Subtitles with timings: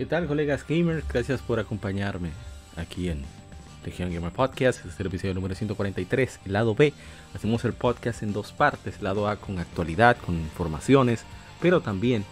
[0.00, 1.06] ¿Qué tal, colegas gamers?
[1.06, 2.30] Gracias por acompañarme
[2.74, 3.22] aquí en
[3.84, 4.78] Legion Gamer Podcast.
[4.78, 6.94] Este es el episodio número 143, el lado B.
[7.34, 11.26] Hacemos el podcast en dos partes: el lado A con actualidad, con informaciones,
[11.60, 12.24] pero también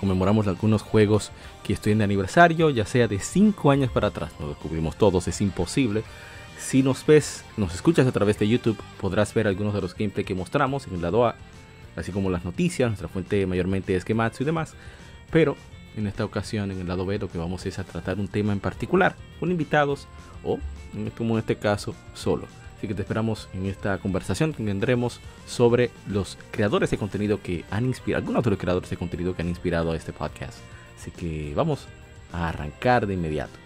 [0.00, 1.30] conmemoramos algunos juegos
[1.62, 4.32] que estoy en aniversario, ya sea de 5 años para atrás.
[4.40, 6.02] Lo descubrimos todos, es imposible.
[6.58, 10.24] Si nos ves, nos escuchas a través de YouTube, podrás ver algunos de los gameplay
[10.24, 11.36] que mostramos en el lado A,
[11.94, 12.88] así como las noticias.
[12.88, 14.74] Nuestra fuente mayormente es Gematsu y demás.
[15.30, 15.56] Pero
[15.96, 18.52] en esta ocasión, en el lado B, lo que vamos es a tratar un tema
[18.52, 20.06] en particular, con invitados
[20.44, 20.58] o,
[21.16, 22.46] como en este caso, solo.
[22.76, 27.64] Así que te esperamos en esta conversación que tendremos sobre los creadores de contenido que
[27.70, 30.58] han inspirado, algunos de los creadores de contenido que han inspirado a este podcast.
[30.98, 31.86] Así que vamos
[32.32, 33.65] a arrancar de inmediato.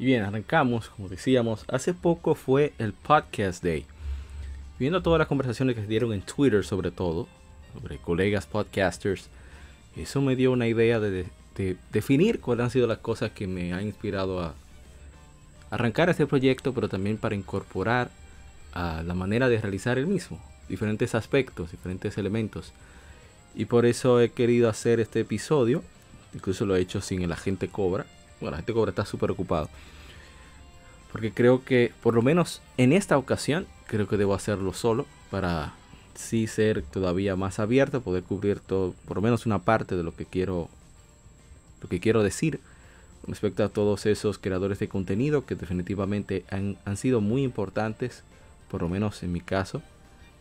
[0.00, 3.84] Y bien, arrancamos, como decíamos, hace poco fue el Podcast Day.
[4.78, 7.28] Viendo todas las conversaciones que se dieron en Twitter sobre todo,
[7.74, 9.28] sobre colegas podcasters,
[9.98, 13.74] eso me dio una idea de, de definir cuáles han sido las cosas que me
[13.74, 14.54] han inspirado a
[15.68, 18.10] arrancar este proyecto, pero también para incorporar
[18.72, 22.72] a la manera de realizar el mismo, diferentes aspectos, diferentes elementos.
[23.54, 25.82] Y por eso he querido hacer este episodio,
[26.32, 28.06] incluso lo he hecho sin el agente Cobra,
[28.40, 29.68] bueno, la gente cobra está súper ocupado.
[31.12, 35.74] Porque creo que, por lo menos en esta ocasión, creo que debo hacerlo solo para
[36.14, 40.14] sí ser todavía más abierto, poder cubrir todo, por lo menos una parte de lo
[40.14, 40.68] que quiero,
[41.82, 42.60] lo que quiero decir
[43.26, 48.22] respecto a todos esos creadores de contenido que definitivamente han, sido muy importantes,
[48.70, 49.82] por lo menos en mi caso,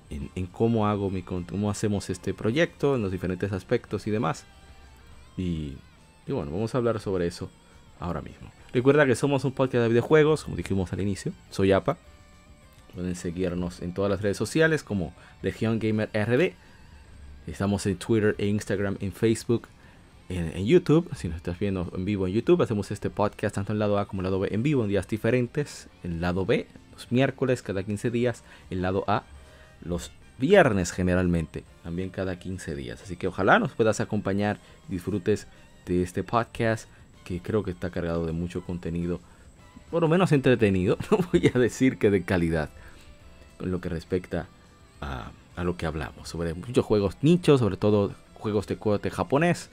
[0.10, 4.46] en, cómo hago mi cómo hacemos este proyecto, en los diferentes aspectos y demás.
[5.38, 5.76] Y
[6.28, 7.50] bueno, vamos a hablar sobre eso
[8.00, 8.52] ahora mismo.
[8.74, 11.32] Recuerda que somos un podcast de videojuegos, como dijimos al inicio.
[11.50, 11.98] Soy APA.
[12.94, 16.54] Pueden seguirnos en todas las redes sociales como Legion Gamer RD.
[17.48, 19.68] Estamos en Twitter e Instagram, en Facebook,
[20.30, 21.10] en, YouTube.
[21.16, 24.08] Si nos estás viendo en vivo en YouTube, hacemos este podcast tanto en lado A
[24.08, 25.88] como en lado B en vivo en días diferentes.
[26.04, 28.44] El lado B, los miércoles cada 15 días.
[28.70, 29.24] El lado A,
[29.82, 33.02] los viernes generalmente, también cada 15 días.
[33.02, 35.48] Así que ojalá nos puedas acompañar disfrutes
[35.86, 36.88] de este podcast
[37.30, 39.20] que creo que está cargado de mucho contenido,
[39.92, 42.70] por lo menos entretenido, no voy a decir que de calidad,
[43.60, 44.48] con lo que respecta
[45.00, 49.70] a, lo que hablamos, sobre muchos juegos nichos, sobre todo juegos de corte japonés,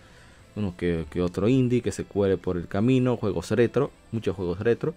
[0.54, 4.94] uno que, otro indie que se cuele por el camino, juegos retro, muchos juegos retro.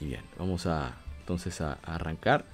[0.00, 2.44] Y bien, vamos a entonces a, arrancar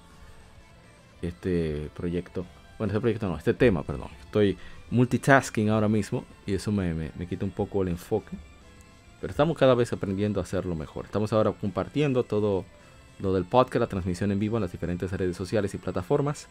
[1.21, 2.47] este proyecto.
[2.79, 4.09] Bueno, este proyecto no, este tema, perdón.
[4.25, 4.57] Estoy
[4.91, 8.37] multitasking ahora mismo y eso me quita un poco el enfoque.
[9.21, 11.05] Pero estamos cada vez aprendiendo a hacerlo mejor.
[11.05, 12.65] Estamos ahora compartiendo todo
[13.19, 16.47] lo del podcast, la transmisión en vivo en las diferentes redes sociales y plataformas.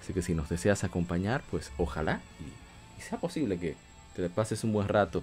[0.00, 3.74] Así que si nos deseas acompañar, pues ojalá y, y sea posible que
[4.14, 5.22] te pases un buen rato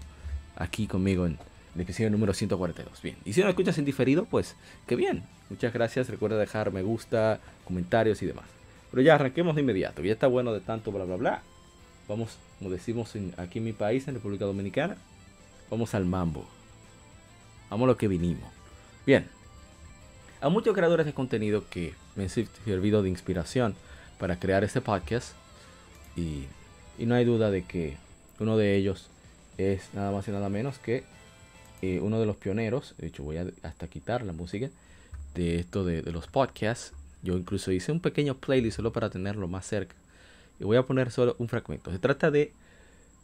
[0.56, 1.38] aquí conmigo en
[1.75, 3.01] el episodio número 142.
[3.01, 4.56] Bien, y si no escuchas en diferido, pues
[4.88, 5.24] qué bien.
[5.50, 6.10] Muchas gracias.
[6.10, 8.46] Recuerda dejar me gusta, comentarios y demás.
[8.92, 10.01] Pero ya arranquemos de inmediato.
[10.01, 11.42] Ya está bueno de tanto bla bla bla.
[12.07, 14.98] Vamos, como decimos en, aquí en mi país, en República Dominicana,
[15.69, 16.48] vamos al mambo.
[17.69, 18.50] Vamos a lo que vinimos.
[19.06, 19.27] Bien.
[20.42, 23.75] A muchos creadores de contenido que me han servido de inspiración
[24.18, 25.33] para crear este podcast.
[26.16, 26.45] Y,
[26.98, 27.98] no hay duda de que
[28.39, 29.10] uno de ellos
[29.57, 31.04] es nada más y nada menos que
[31.81, 32.95] eh, uno de los pioneros.
[32.98, 34.69] De hecho, voy a hasta quitar la música
[35.33, 36.94] de esto de, de, los podcasts.
[37.24, 39.95] Yo incluso hice un pequeño playlist solo para tenerlo más cerca.
[40.60, 41.92] Y voy a poner solo un fragmento.
[41.92, 42.51] Se trata de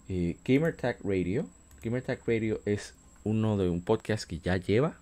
[0.07, 1.47] eh, Gamertag Radio.
[1.83, 2.93] Gamertag Radio es
[3.25, 4.95] uno de un podcast que ya lleva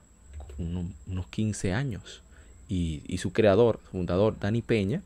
[0.58, 2.22] unos 15 años.
[2.68, 5.04] Y, su creador, fundador, Dani Peña,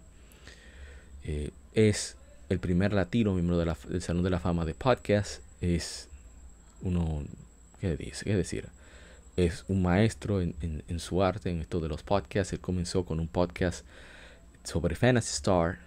[1.25, 2.15] eh, es
[2.47, 5.41] el primer latino miembro del Salón de la Fama de Podcast.
[5.59, 6.07] Es
[6.81, 7.25] uno,
[7.81, 8.23] ¿qué, dice?
[8.23, 8.69] ¿Qué decir?
[9.35, 12.53] Es un maestro en, su arte, en esto de los podcasts.
[12.53, 13.83] Él comenzó con un podcast
[14.63, 15.79] sobre Fantasy Star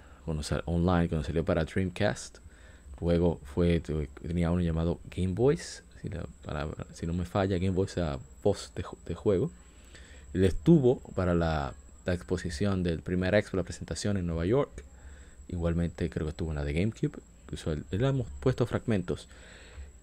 [0.67, 2.38] online, cuando salió para Dreamcast.
[3.00, 6.11] Luego fue, tenía uno llamado Game Boys, si,
[6.94, 9.50] si no me falla, Game Boys a voz de juego.
[10.32, 11.75] Él estuvo para la,
[12.06, 14.82] exposición del primer expo, la presentación en Nueva York.
[15.47, 17.20] Igualmente creo que estuvo en la de GameCube.
[17.44, 19.29] Incluso él, le hemos puesto fragmentos.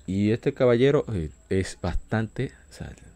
[0.06, 2.54] Y este caballero eh, es bastante...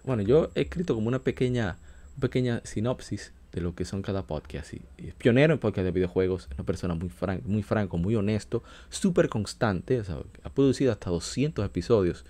[0.04, 1.78] bueno, yo he escrito como una pequeña,
[2.20, 4.74] pequeña sinopsis de lo que son cada podcast.
[4.74, 7.10] Y, es pionero en podcast de videojuegos, es una persona muy,
[7.46, 10.02] muy franco, muy honesto, súper constante.
[10.44, 12.26] ha producido hasta 200 episodios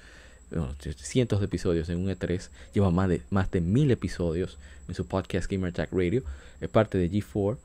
[0.97, 4.57] cientos de episodios en un E3, lleva más de, más de mil episodios
[4.87, 6.23] en su podcast Gamer Tag Radio,
[6.59, 7.57] es parte de G4,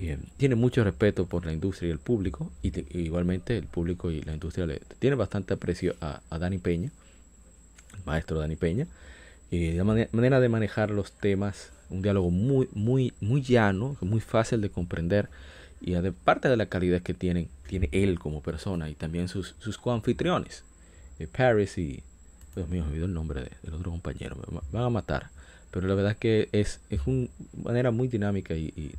[0.00, 4.22] eh, tiene mucho respeto por la industria y el público, y, igualmente el público y
[4.22, 6.90] la industria le tiene bastante aprecio a, a Dani Peña,
[7.94, 8.86] el maestro Dani Peña,
[9.50, 14.60] y la manera de manejar los temas, un diálogo muy, muy, muy llano, muy fácil
[14.60, 15.28] de comprender,
[15.80, 19.78] y aparte de la calidad que tienen, tiene él como persona y también sus, sus
[19.78, 20.64] coanfitriones,
[21.18, 22.02] eh, Paris y,
[22.54, 24.36] Dios mío, me olvidó el nombre del otro compañero.
[24.50, 25.30] Me van a matar.
[25.70, 27.28] Pero la verdad es que es, es una
[27.62, 28.94] manera muy dinámica y,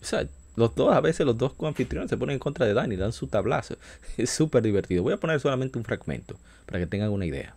[0.00, 0.26] o sea,
[0.56, 3.26] los dos, a veces los dos anfitriones se ponen en contra de Dani, dan su
[3.26, 3.76] tablazo.
[4.16, 5.02] Es súper divertido.
[5.02, 6.36] Voy a poner solamente un fragmento
[6.66, 7.56] para que tengan una idea.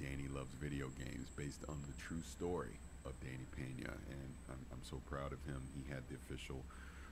[0.00, 4.82] Danny Loves Video Games, based on the true story of Danny Pena, and I'm, I'm
[4.82, 5.60] so proud of him.
[5.76, 6.62] He had the official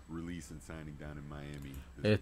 [0.09, 1.75] release and signing down in Miami.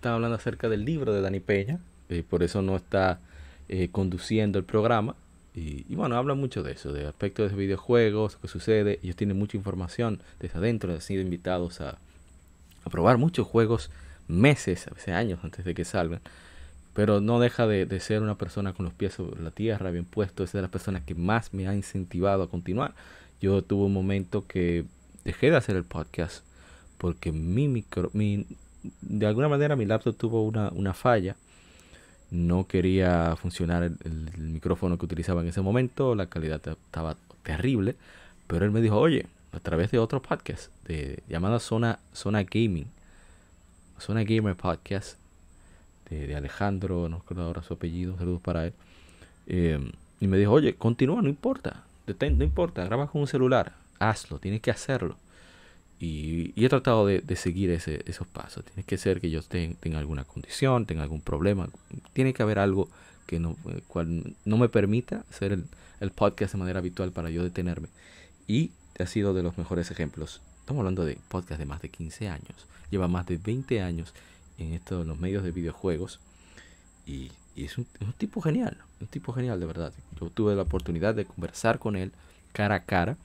[0.02, 3.20] Hablando acerca del libro de Danny Peña, y por eso no está
[3.68, 5.14] eh, conduciendo el programa.
[5.54, 9.00] Y, y, bueno, habla mucho de eso, de aspectos de videojuegos, lo que sucede.
[9.02, 11.98] Ellos tienen mucha información desde adentro, han sido invitados a,
[12.84, 13.90] a probar muchos juegos
[14.28, 16.20] meses, a veces años antes de que salgan.
[16.94, 20.04] Pero no deja de, de, ser una persona con los pies sobre la tierra, bien
[20.04, 20.44] puesto.
[20.44, 22.94] Es de las personas que más me ha incentivado a continuar.
[23.40, 24.84] Yo tuve un momento que
[25.24, 26.44] dejé de hacer el podcast
[26.98, 28.46] porque mi micro, mi,
[29.00, 31.36] de alguna manera mi laptop tuvo una, una falla.
[32.30, 37.96] No quería funcionar el, micrófono que utilizaba en ese momento, la calidad estaba terrible.
[38.46, 42.86] Pero él me dijo, oye, a través de otro podcast de, llamado Zona, Zona Gaming,
[43.98, 45.18] Zona Gamer Podcast,
[46.10, 48.74] de, Alejandro, no recuerdo ahora su apellido, saludos para él.
[49.46, 51.84] Eh, y me dijo, oye, continúa, no importa
[52.30, 55.16] no importa, graba con un celular, hazlo, tienes que hacerlo.
[56.00, 58.64] Y, he tratado de, seguir esos pasos.
[58.64, 61.68] Tiene que ser que yo tenga alguna condición, tenga algún problema.
[62.14, 62.88] Tiene que haber algo
[63.26, 67.88] que no, eh, no me permita hacer el, podcast de manera habitual para yo detenerme.
[68.48, 70.40] Y ha sido de los mejores ejemplos.
[70.60, 72.66] Estamos hablando de podcast de más de 15 años.
[72.90, 74.14] Lleva más de 20 años
[74.56, 76.18] en estos los medios de videojuegos.
[77.06, 79.92] Y y es un, tipo genial, un tipo genial de verdad.
[80.20, 82.12] Yo tuve la oportunidad de conversar con él
[82.52, 83.16] cara a cara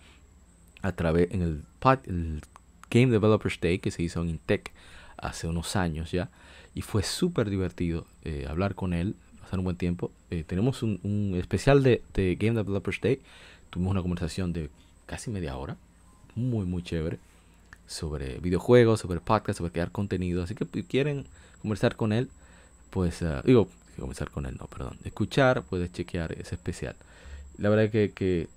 [0.82, 1.64] a través en el,
[2.06, 2.42] el
[2.90, 4.72] Game Developers Day que se hizo en Intec
[5.18, 6.30] hace unos años ya.
[6.74, 10.12] Y fue súper divertido eh, hablar con él, pasar un buen tiempo.
[10.30, 13.22] Eh, tenemos un, un especial de, de, Game Developers Day.
[13.70, 14.70] Tuvimos una conversación de
[15.06, 15.78] casi media hora.
[16.36, 17.20] Muy, muy chévere.
[17.88, 20.44] Sobre videojuegos, sobre podcast, sobre crear contenido.
[20.44, 21.26] Así que si quieren
[21.62, 22.30] conversar con él,
[22.90, 23.70] pues uh, digo,
[24.02, 24.98] comenzar con él, no, perdón.
[25.04, 26.96] Escuchar, puedes chequear ese especial.
[27.58, 28.48] La verdad que, que,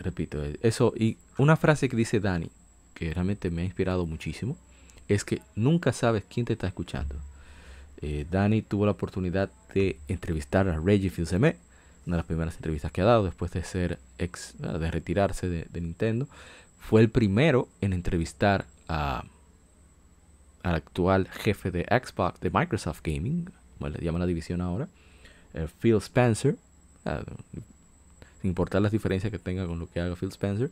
[0.00, 2.50] repito, eso, y una frase que dice Dani,
[2.94, 4.56] que realmente me ha inspirado muchísimo,
[5.08, 7.14] es que nunca sabes quién te está escuchando.
[8.02, 12.92] eh, Dani tuvo la oportunidad de entrevistar a Reggie fils una de las primeras entrevistas
[12.92, 16.28] que ha dado después de ser ex, de retirarse de, Nintendo.
[16.78, 19.24] Fue el primero en entrevistar a,
[20.62, 24.88] al actual jefe de Xbox, de Microsoft Gaming, le llaman la división ahora,
[25.54, 26.56] eh, Phil Spencer.
[28.40, 30.70] sin importar las diferencias que tenga con lo que haga Phil Spencer,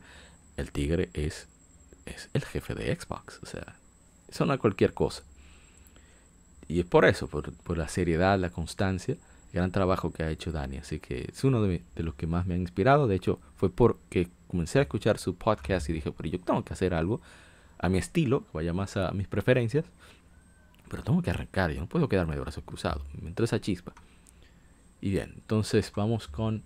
[0.56, 1.48] el tigre es,
[2.06, 3.40] es el jefe de Xbox.
[3.42, 3.76] O sea,
[4.28, 5.22] eso no es cualquier cosa.
[6.68, 10.52] Y es por eso, por, la seriedad, la constancia, el gran trabajo que ha hecho
[10.52, 10.78] Dani.
[10.78, 13.06] Así que es uno de, los que más me han inspirado.
[13.06, 16.72] De hecho, fue porque comencé a escuchar su podcast y dije, pero yo tengo que
[16.72, 17.20] hacer algo
[17.78, 19.84] a mi estilo, que vaya más a mis preferencias.
[20.88, 23.02] Pero tengo que arrancar, yo no puedo quedarme de brazos cruzados.
[23.20, 23.92] Me entró esa chispa.
[25.00, 26.62] Y bien, entonces vamos con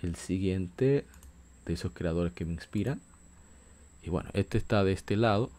[0.00, 1.06] el siguiente
[1.64, 3.00] de esos creadores que me inspiran.
[4.02, 5.50] Y bueno, este está de este lado.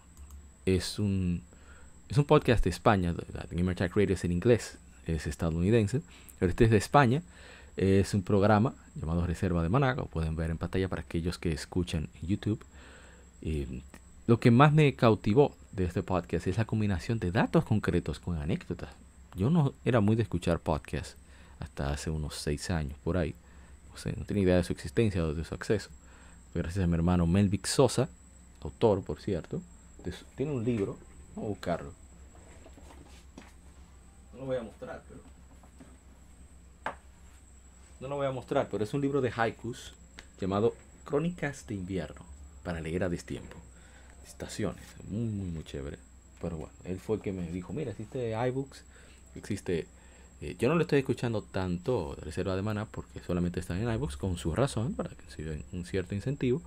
[0.66, 1.42] Es un
[2.08, 3.16] es un podcast de España,
[3.50, 6.02] Gamer Radio es en inglés, es estadounidense,
[6.40, 7.24] pero este es de España.
[7.78, 11.52] Es un programa llamado Reserva de Maná, lo pueden ver en pantalla para aquellos que
[11.52, 12.64] escuchan YouTube.
[14.28, 18.38] Lo que más me cautivó de este podcast es la combinación de datos concretos con
[18.38, 18.90] anécdotas.
[19.36, 21.18] Yo no era muy de escuchar podcasts
[21.60, 23.36] hasta hace unos seis años, por ahí.
[24.18, 25.90] no tenía idea de su existencia o de su acceso.
[26.54, 28.08] Gracias a mi hermano Melvic Sosa,
[28.62, 29.62] autor, por cierto.
[30.36, 30.98] tiene un libro
[31.36, 31.94] Vamos a buscarlo.
[34.32, 35.20] No lo voy a mostrar, pero.
[38.00, 39.94] No lo voy a mostrar, pero es un libro de haikus
[40.40, 42.26] llamado Crónicas de invierno
[42.64, 43.65] para leer a destiempo.
[44.26, 45.98] Estaciones, muy, muy, chévere.
[46.42, 48.84] Pero bueno, él fue el que me dijo: Mira, existe iBooks,
[49.36, 49.88] existe.
[50.42, 53.90] Eh, yo no lo estoy escuchando tanto de reserva de mana porque solamente están en
[53.94, 56.62] iBooks con su razón, para que se un cierto incentivo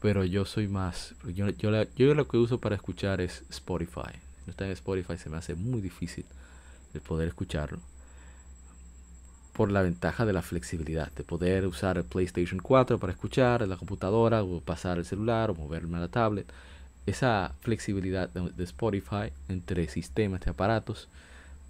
[0.00, 4.12] pero yo soy más, yo, yo, yo lo que uso para escuchar es Spotify.
[4.46, 6.24] No está en Spotify, se me hace muy difícil
[6.94, 7.80] el poder escucharlo.
[9.52, 13.76] Por la ventaja de la flexibilidad, de poder usar el PlayStation 4 para escuchar, la
[13.76, 16.46] computadora, o pasar el celular, o moverme a la tablet.
[17.06, 21.08] Esa flexibilidad de, Spotify entre sistemas de aparatos,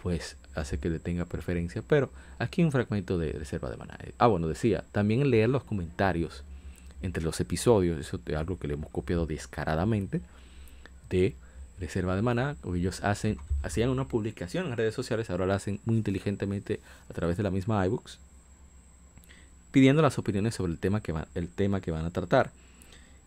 [0.03, 1.83] pues hace que le tenga preferencia.
[1.87, 3.99] Pero aquí un fragmento de reserva de maná.
[4.19, 6.43] Ah, bueno, decía, también leer los comentarios
[7.03, 10.21] entre los episodios, eso es algo que le hemos copiado descaradamente
[11.11, 11.35] de
[11.79, 15.97] Reserva de Maná, ellos hacen, hacían una publicación en redes sociales, ahora la hacen muy
[15.97, 18.19] inteligentemente a través de la misma iBooks,
[19.73, 22.51] pidiendo las opiniones sobre el tema que, el tema que van a tratar.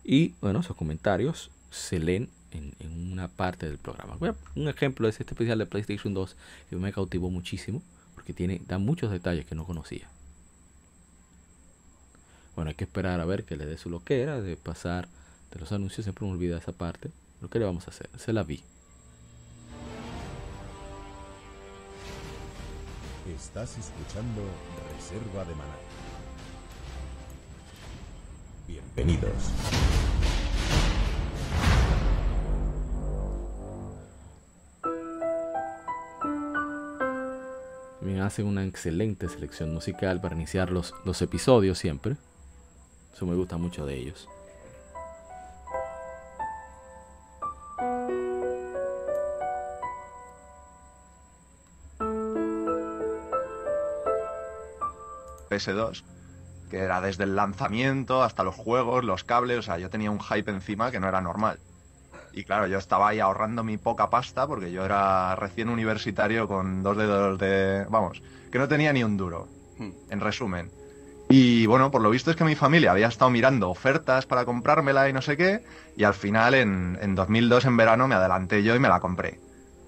[0.04, 2.74] Y bueno, esos comentarios se leen en,
[3.12, 4.16] una parte del programa.
[4.54, 6.36] Un ejemplo es este especial de PlayStation 2
[6.68, 7.82] que me cautivó muchísimo
[8.14, 10.08] porque tiene, da muchos detalles que no conocía.
[12.56, 15.08] Bueno, hay que esperar a ver que le dé su loquera de pasar
[15.52, 16.04] de los anuncios.
[16.04, 17.10] Siempre me olvida esa parte.
[17.40, 18.62] Lo que le vamos a hacer, se la vi.
[23.34, 24.42] Estás escuchando
[24.94, 25.76] Reserva de Maná.
[28.66, 30.09] Bienvenidos.
[38.10, 42.16] También hacen una excelente selección musical para iniciar los, los episodios siempre.
[43.14, 44.28] Eso me gusta mucho de ellos.
[55.48, 56.02] PS2,
[56.68, 60.18] que era desde el lanzamiento hasta los juegos, los cables, o sea, yo tenía un
[60.18, 61.60] hype encima que no era normal.
[62.32, 66.82] Y claro, yo estaba ahí ahorrando mi poca pasta porque yo era recién universitario con
[66.82, 67.84] dos dedos de...
[67.88, 69.90] Vamos, que no tenía ni un duro, hmm.
[70.10, 70.70] en resumen.
[71.28, 75.08] Y bueno, por lo visto es que mi familia había estado mirando ofertas para comprármela
[75.08, 75.62] y no sé qué,
[75.96, 79.38] y al final en, en 2002 en verano me adelanté yo y me la compré.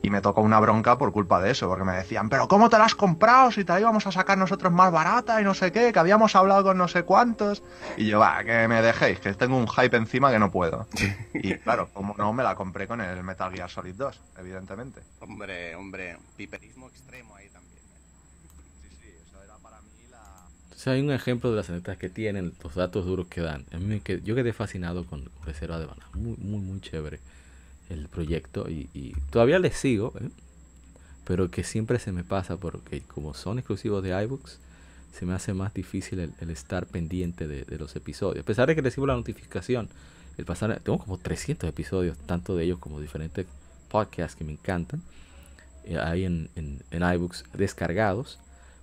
[0.02, 2.76] Y me tocó una bronca por culpa de eso, porque me decían, pero ¿cómo te
[2.76, 5.70] la has comprado si te la íbamos a sacar nosotros más barata y no sé
[5.70, 7.62] qué, que habíamos hablado con no sé cuántos?
[7.96, 10.86] Y yo, va, que me dejéis, que tengo un hype encima que no puedo.
[11.34, 15.00] Y claro, como no, me la compré con el Metal Gear Solid 2, evidentemente.
[15.20, 17.48] Hombre, hombre, piperismo extremo ahí
[20.90, 23.64] hay un ejemplo de las anécdotas que tienen, los datos duros que dan.
[23.72, 26.06] A mí yo quedé fascinado con Reserva de Maná.
[26.14, 27.20] Muy, muy, muy chévere
[27.92, 28.68] el proyecto.
[28.68, 30.28] Y, todavía les sigo, ¿eh?
[31.24, 34.58] pero que siempre se me pasa porque como son exclusivos de iBooks,
[35.12, 38.42] se me hace más difícil el, estar pendiente de, los episodios.
[38.42, 39.88] A pesar de que recibo la notificación,
[40.38, 43.46] el pasar, tengo como 300 episodios, tanto de ellos como diferentes
[43.90, 45.02] podcasts que me encantan.
[45.84, 48.38] Eh, hay en, en, en iBooks descargados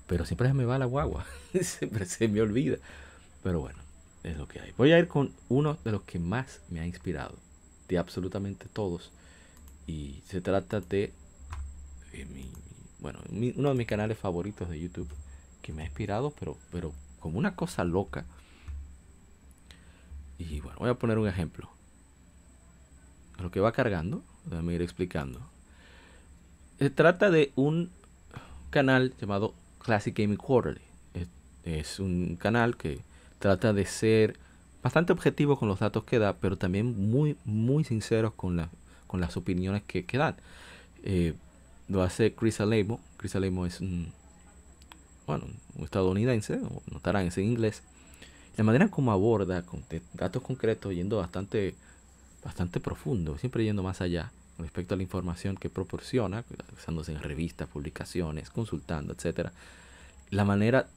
[0.09, 1.23] pero siempre se me va la guagua.
[1.61, 2.77] siempre se me olvida.
[3.43, 3.77] Pero bueno,
[4.23, 4.73] es lo que hay.
[4.75, 7.35] Voy a ir con uno de los que más me ha inspirado.
[7.89, 9.11] De absolutamente todos.
[9.87, 11.11] Y se trata de,
[12.33, 12.49] mi,
[12.99, 15.09] bueno, mi- uno de mis canales favoritos de YouTube
[15.61, 18.25] que me ha inspirado, pero, pero como una cosa loca.
[20.37, 21.69] Y bueno, voy a poner un ejemplo.
[23.39, 25.41] Lo que va cargando, déjame ir explicando.
[26.77, 27.89] Se trata de un
[28.69, 30.81] canal llamado Classic Gaming Quarterly.
[31.63, 33.01] Es un canal que
[33.39, 34.37] trata de ser
[34.83, 38.69] bastante objetivo con los datos que da, pero también muy, muy sinceros con, la-
[39.07, 40.35] con las opiniones que, que dan.
[41.03, 41.33] Eh,
[41.87, 42.99] lo hace Chris Alemo.
[43.17, 44.11] Chris Alemo es un,
[45.27, 45.45] bueno,
[45.75, 46.59] un estadounidense,
[46.91, 47.81] notarán, es en inglés.
[48.57, 49.83] La manera como aborda, con
[50.13, 51.75] datos concretos, yendo bastante,
[52.43, 56.43] bastante profundo, siempre yendo más allá respecto a la información que proporciona,
[56.75, 59.53] basándose en revistas, publicaciones, consultando, etcétera.
[60.29, 60.87] La manera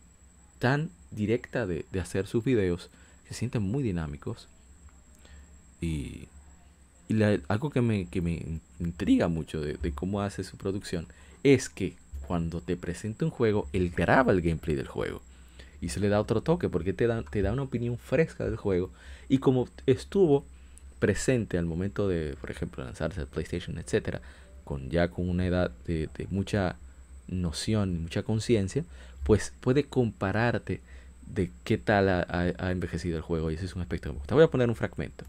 [0.59, 2.91] tan directa de, de hacer sus videos
[3.33, 4.49] se sienten muy dinámicos.
[5.81, 6.29] Y,
[7.09, 11.07] y algo que me, que me intriga mucho de, cómo hace su producción
[11.43, 11.95] es que
[12.27, 15.21] cuando te presenta un juego, él graba el gameplay del juego
[15.81, 18.57] y se le da otro toque porque te da, te da una opinión fresca del
[18.57, 18.91] juego.
[19.29, 20.45] Y como estuvo
[21.01, 24.21] presente al momento de, por ejemplo, lanzarse el PlayStation, etcétera,
[24.65, 26.77] con ya con una edad de, de mucha
[27.27, 28.85] noción, mucha conciencia,
[29.25, 30.81] pues puede compararte
[31.27, 34.13] de qué tal ha, ha- ha envejecido el juego y ese es un aspecto que
[34.15, 34.35] me gusta.
[34.35, 35.25] Voy a poner un fragmento.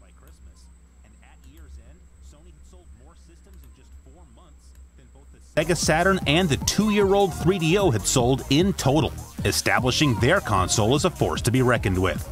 [0.00, 0.62] by Christmas.
[1.04, 1.98] And at year's end,
[2.32, 6.48] Sony had sold more systems in just four months than both the Sega Saturn and
[6.48, 9.12] the two year old 3DO had sold in total,
[9.44, 12.26] establishing their console as a force to be reckoned with.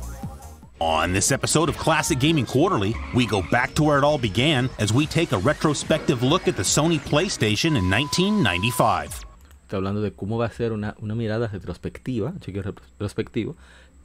[0.79, 4.69] On this episode of Classic Gaming Quarterly, we go back to where it all began
[4.79, 9.25] as we take a retrospective look at the Sony PlayStation in 1995.
[9.67, 13.57] Está hablando de cómo va a ser una, una mirada retrospectiva, chequeo retrospectivo,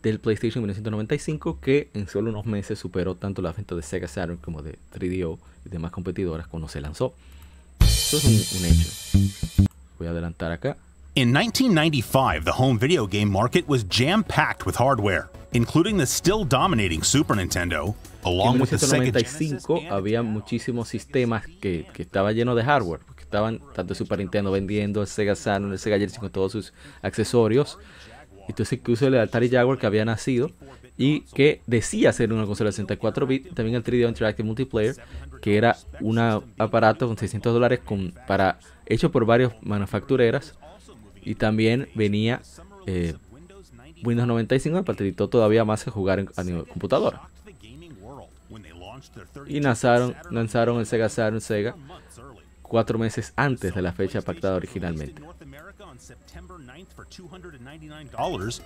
[0.02, 4.38] del PlayStation 1995 que en solo unos meses superó tanto la venta de Sega Saturn
[4.38, 7.14] como de 3DO y demás competidoras cuando se lanzó.
[7.80, 9.70] Eso es un, un hecho.
[10.00, 10.78] Voy a adelantar acá.
[11.14, 16.44] In 1995, the home video game market was jam packed with hardware, including the still
[16.44, 17.94] dominating Super Nintendo,
[18.26, 22.56] En along with the Sega Genesis 1995 and había muchísimos sistemas que, que estaban llenos
[22.56, 26.52] de hardware, estaban tanto Super Nintendo vendiendo, el Sega Saturn, el Sega Genesis con todos
[26.52, 27.80] sus accesorios.
[28.50, 30.52] Entonces incluso el Atari Jaguar que había nacido
[30.98, 34.96] y que decía ser una consola de 64 bits, también el 3D Interactive Multiplayer,
[35.42, 40.56] que era un aparato con 600 dólares con, para, hecho por varias manufactureras
[41.24, 42.42] y también venía
[42.86, 43.16] eh,
[44.04, 47.22] Windows 95 que todavía más el jugar en, nivel computadora.
[49.48, 51.76] Y lanzaron, lanzaron el Sega Saturn Sega
[52.72, 55.22] cuatro meses antes de la fecha pactada originalmente.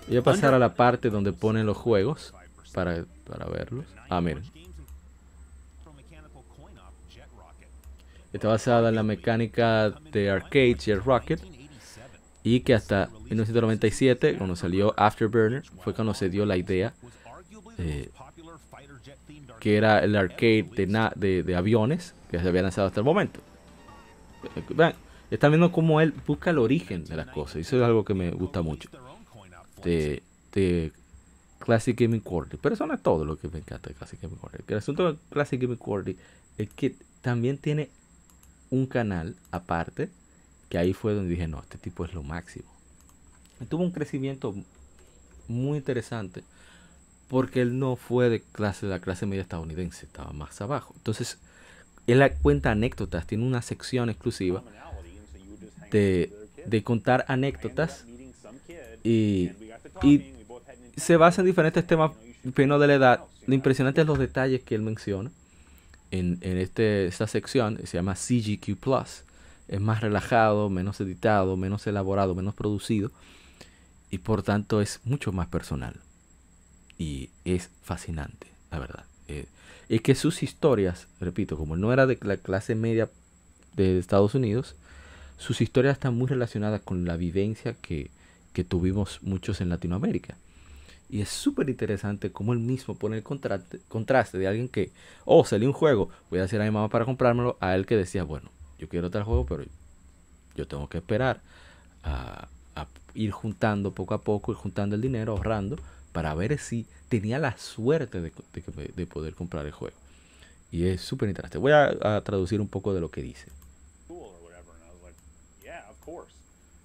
[0.08, 2.32] Voy a pasar a la parte donde ponen los juegos
[2.72, 3.86] para, para verlos.
[4.08, 4.44] Ah, miren.
[8.32, 11.41] Está basada en la mecánica de arcade Jet Rocket
[12.44, 16.94] y que hasta 1997, cuando salió Afterburner, fue cuando se dio la idea
[17.80, 18.12] eh,
[19.60, 23.39] que era el arcade de, de, de aviones que se había lanzado hasta el momento.
[25.32, 27.58] Están viendo cómo él busca el origen de las cosas.
[27.58, 28.90] y Eso es algo que me gusta mucho.
[29.84, 30.92] De, de
[31.60, 32.60] Classic Gaming Quarterly.
[32.62, 34.66] Pero eso no es todo lo que me encanta de Classic Gaming Quarterly.
[34.68, 36.18] El asunto de Classic Gaming Quarterly
[36.58, 37.90] es que también tiene
[38.70, 40.10] un canal aparte.
[40.70, 42.72] Que ahí fue donde dije, no, este tipo es lo máximo.
[43.62, 44.56] Y tuvo un crecimiento
[45.48, 46.44] muy interesante.
[47.28, 50.94] Porque él no fue de clase de la clase media estadounidense, estaba más abajo.
[50.98, 51.40] Entonces,
[52.08, 54.63] él cuenta anécdotas, tiene una sección exclusiva
[55.91, 56.32] de,
[56.84, 58.06] contar anécdotas
[59.04, 59.52] y,
[60.98, 62.12] se basa en diferentes temas
[62.44, 63.20] dependiendo de la edad.
[63.48, 65.30] Lo impresionante es los detalles que él menciona
[66.12, 69.24] en, esta sección, se llama CGQ Plus.
[69.68, 73.12] Es más relajado, menos editado, menos elaborado, menos producido
[74.12, 75.96] y por tanto es mucho más personal.
[76.98, 79.06] Y es fascinante, la verdad.
[79.28, 79.46] Eh,
[79.89, 83.10] es que sus historias, repito, como él no era de la clase media
[83.76, 84.76] de Estados Unidos,
[85.38, 88.10] sus historias están muy relacionadas con la vivencia que,
[88.54, 90.38] que tuvimos muchos en Latinoamérica.
[91.10, 94.91] Y es súper interesante cómo él mismo pone el contraste, contraste de alguien que,
[95.26, 97.95] oh, salió un juego, voy a decir a mi mamá para comprármelo, a él que
[97.95, 99.63] decía, bueno, yo quiero tal juego, pero
[100.56, 101.41] yo tengo que esperar
[102.04, 105.78] a, a ir juntando poco a poco, ir juntando el dinero, ahorrando,
[106.15, 109.97] para ver si tenía la suerte de, de de poder comprar el juego.
[110.71, 111.58] Y es súper interesante.
[111.58, 113.51] Voy a, a traducir un poco de lo que dice.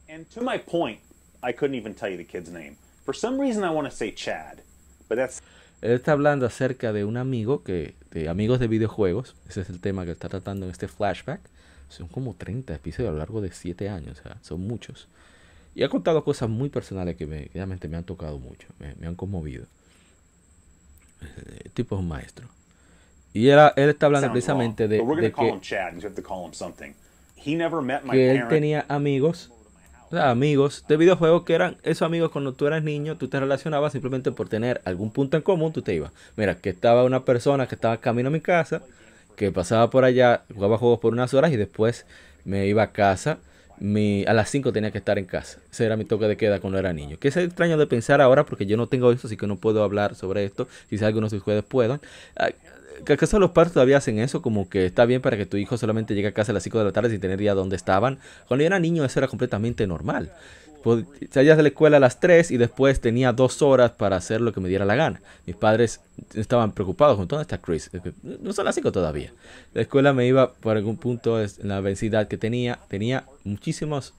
[0.09, 0.99] And to my point,
[1.41, 2.77] I couldn't even tell you the kid's name.
[3.05, 4.59] For some reason, I want to say Chad,
[5.09, 5.41] but that's
[5.81, 9.79] Él está hablando acerca de un amigo que, de amigos de videojuegos, ese es el
[9.81, 11.41] tema que está tratando en este flashback,
[11.89, 15.07] Son como 30 episodios a lo largo de 7 años, sea, son muchos.
[15.75, 19.07] Y ha contado cosas muy personales que me, realmente me han tocado mucho, me, me
[19.07, 19.67] han conmovido.
[21.65, 22.49] El tipo es un maestro.
[23.33, 25.61] Y él, él está hablando precisamente de, de que,
[28.09, 29.53] que él tenía amigos,
[30.11, 33.41] o sea, amigos de videojuegos que eran esos amigos cuando tú eras niño, tú te
[33.41, 36.13] relacionabas simplemente por tener algún punto en común, tú te ibas.
[36.37, 38.83] Mira, que estaba una persona que estaba camino a mi casa,
[39.37, 42.07] que pasaba por allá, jugaba juegos por unas horas y después
[42.45, 43.39] me iba a casa.
[43.81, 45.59] Mi, a las 5 tenía que estar en casa.
[45.73, 47.19] Ese era mi toque de queda cuando era niño.
[47.19, 49.83] Que es extraño de pensar ahora porque yo no tengo eso, así que no puedo
[49.83, 50.69] hablar sobre esto.
[50.89, 52.01] Quizás algunos de ustedes puedan.
[53.09, 56.15] Acaso los padres todavía hacen eso, como que está bien para que tu hijo solamente
[56.15, 58.19] llegue a casa a las 5 de la tarde sin tener idea dónde estaban.
[58.49, 60.33] Cuando yo era niño eso era completamente normal.
[61.31, 64.53] Salías de la escuela a las 3 y después tenía dos horas para hacer lo
[64.53, 65.21] que me diera la gana.
[65.47, 66.01] Mis padres
[66.35, 67.91] estaban preocupados con dónde está Chris.
[68.41, 69.33] No son las 5 todavía.
[69.75, 72.79] La escuela me iba por algún punto en la densidad que tenía.
[72.89, 74.15] Tenía muchísimos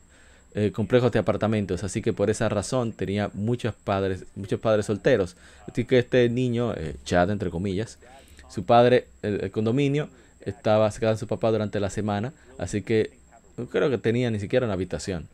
[0.54, 5.38] eh, complejos de apartamentos, así que por esa razón tenía muchos padres, muchos padres solteros.
[5.68, 7.98] Así que este niño, eh, Chad entre comillas,
[8.52, 10.10] su padre, el, el condominio,
[10.42, 13.12] estaba se quedaba su papá durante la semana, así que
[13.58, 15.28] no creo que tenía ni siquiera una habitación.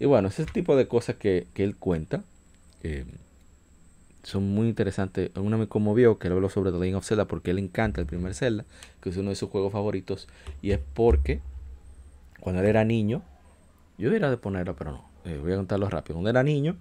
[0.00, 2.22] Y bueno, ese tipo de cosas que, que él cuenta
[2.82, 3.04] eh,
[4.22, 5.30] son muy interesantes.
[5.36, 8.06] Una me conmovió que él habló sobre The Legend of Zelda porque él encanta el
[8.06, 8.64] primer Zelda,
[9.00, 10.28] que es uno de sus juegos favoritos,
[10.62, 11.40] y es porque
[12.40, 13.22] cuando él era niño,
[13.96, 16.14] yo diría de ponerlo, pero no, eh, voy a contarlo rápido.
[16.14, 16.76] Cuando era niño,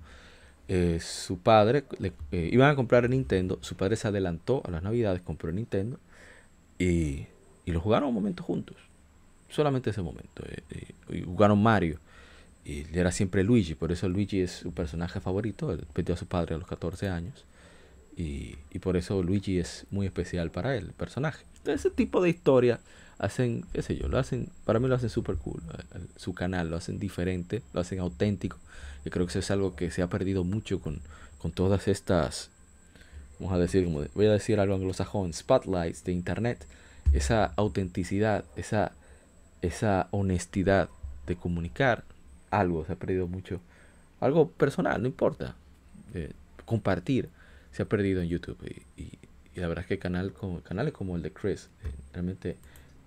[0.67, 4.71] eh, su padre, le, eh, iban a comprar el Nintendo, su padre se adelantó a
[4.71, 5.99] las navidades, compró el Nintendo
[6.80, 7.27] y,
[7.65, 8.77] y lo jugaron un momento juntos.
[9.49, 10.43] Solamente ese momento.
[10.49, 10.63] eh,
[11.10, 11.99] eh, jugaron Mario.
[12.65, 15.71] Y era siempre Luigi, por eso Luigi es su personaje favorito.
[15.71, 17.45] Él perdió a su padre a los 14 años.
[18.17, 21.45] Y, y por eso Luigi es muy especial para él, el personaje.
[21.58, 22.80] Entonces, ese tipo de historia
[23.19, 25.62] hacen, qué sé yo, lo hacen, para mí lo hacen súper cool.
[25.93, 28.58] el- el- Su canal lo hacen diferente, lo hacen auténtico.
[29.06, 30.99] Yo creo que eso es algo que se ha perdido mucho con,
[31.39, 32.49] con todas estas,
[33.39, 36.65] vamos a decir, como voy a decir algo anglosajón, spotlights de internet.
[37.13, 38.91] Esa autenticidad, esa,
[39.62, 40.89] esa honestidad
[41.25, 42.03] de comunicar
[42.51, 43.60] algo se ha perdido mucho.
[44.19, 45.56] Algo personal, no importa.
[46.13, 46.32] eh,
[46.65, 47.30] compartir
[47.71, 48.58] se ha perdido en YouTube.
[48.97, 49.17] Y, y-
[49.56, 52.58] y la verdad es que canal como, canales como el de Chris eh, realmente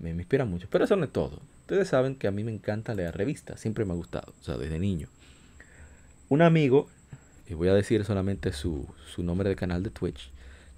[0.01, 0.67] me, inspiran mucho.
[0.71, 1.41] Pero eso no es todo.
[1.61, 3.61] Ustedes saben que a mí me encanta leer revistas.
[3.61, 4.33] Siempre me ha gustado.
[4.41, 5.09] O sea, desde niño.
[6.29, 6.89] Un amigo,
[7.49, 10.31] y voy a decir solamente su, su nombre de canal de Twitch,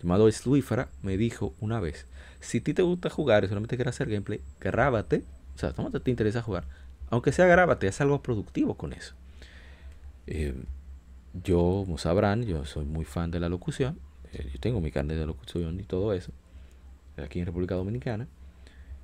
[0.03, 2.07] llamado Sluífera, me dijo una vez,
[2.41, 5.91] si a ti te gusta jugar y solamente quieres hacer gameplay, grábate, o sea, no
[5.91, 6.65] te interesa jugar,
[7.11, 9.15] aunque sea grábate, haz algo productivo con eso.
[10.27, 10.55] Eh,
[11.45, 13.99] yo, como sabrán, yo soy muy fan de la locución,
[14.33, 16.33] eh, yo tengo mi carnet de locución y todo eso,
[17.17, 18.27] aquí en República Dominicana,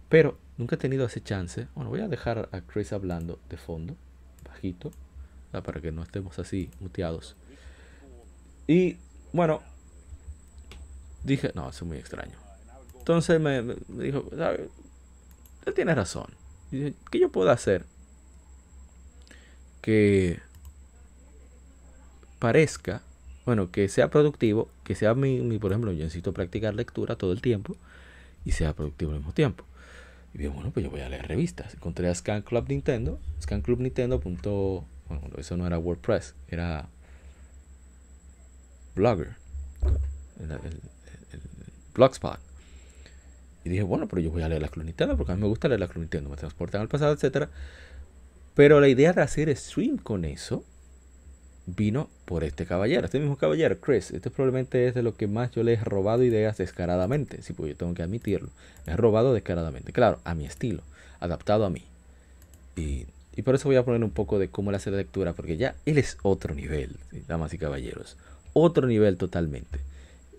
[0.09, 1.69] pero nunca he tenido ese chance.
[1.75, 3.97] Bueno, voy a dejar a Chris hablando de fondo,
[4.49, 4.91] bajito,
[5.53, 7.37] para que no estemos así muteados.
[8.67, 8.97] Y
[9.33, 9.63] bueno,
[11.25, 12.37] dije, no, eso es muy extraño.
[12.99, 14.69] Entonces me, me- dijo, "¿Sabe?
[15.67, 16.27] Él tiene razón.
[16.71, 17.87] ¿qué yo puedo hacer?
[19.81, 20.39] Que
[22.39, 23.03] parezca,
[23.47, 27.33] bueno, que sea productivo, que sea mi, mi, por ejemplo, yo necesito practicar lectura todo
[27.33, 27.77] el tiempo
[28.45, 29.65] y sea productivo al mismo tiempo.
[30.35, 31.75] Y dije, bueno, pues yo voy a leer revistas.
[31.75, 34.21] Encontré a Scan Club Nintendo, scanclubnintendo.
[34.21, 36.87] punto- Bueno, eso no era WordPress, era
[38.95, 39.37] Blogger,
[40.41, 40.81] el, el-
[41.95, 42.39] Blogspot.
[43.65, 45.49] Y dije, bueno, pero yo voy a leer la Club Nintendo porque a mí me
[45.49, 47.49] gusta leer la Club Nintendo, me transportan al pasado, etcétera.
[48.55, 50.65] Pero la idea de hacer stream con eso
[51.77, 54.11] vino por este caballero, este mismo caballero, Chris.
[54.11, 57.43] Este probablemente es de lo que más yo le he robado ideas descaradamente.
[57.43, 58.49] Sí, pues yo tengo que admitirlo.
[58.87, 59.93] Le he robado descaradamente.
[59.93, 60.83] Claro, a mi estilo,
[61.21, 61.85] adaptado a mí.
[62.77, 65.33] Y, y por eso voy a poner un poco de cómo él hace la lectura,
[65.33, 68.17] porque ya él es otro nivel, damas y caballeros.
[68.53, 69.81] Otro nivel totalmente.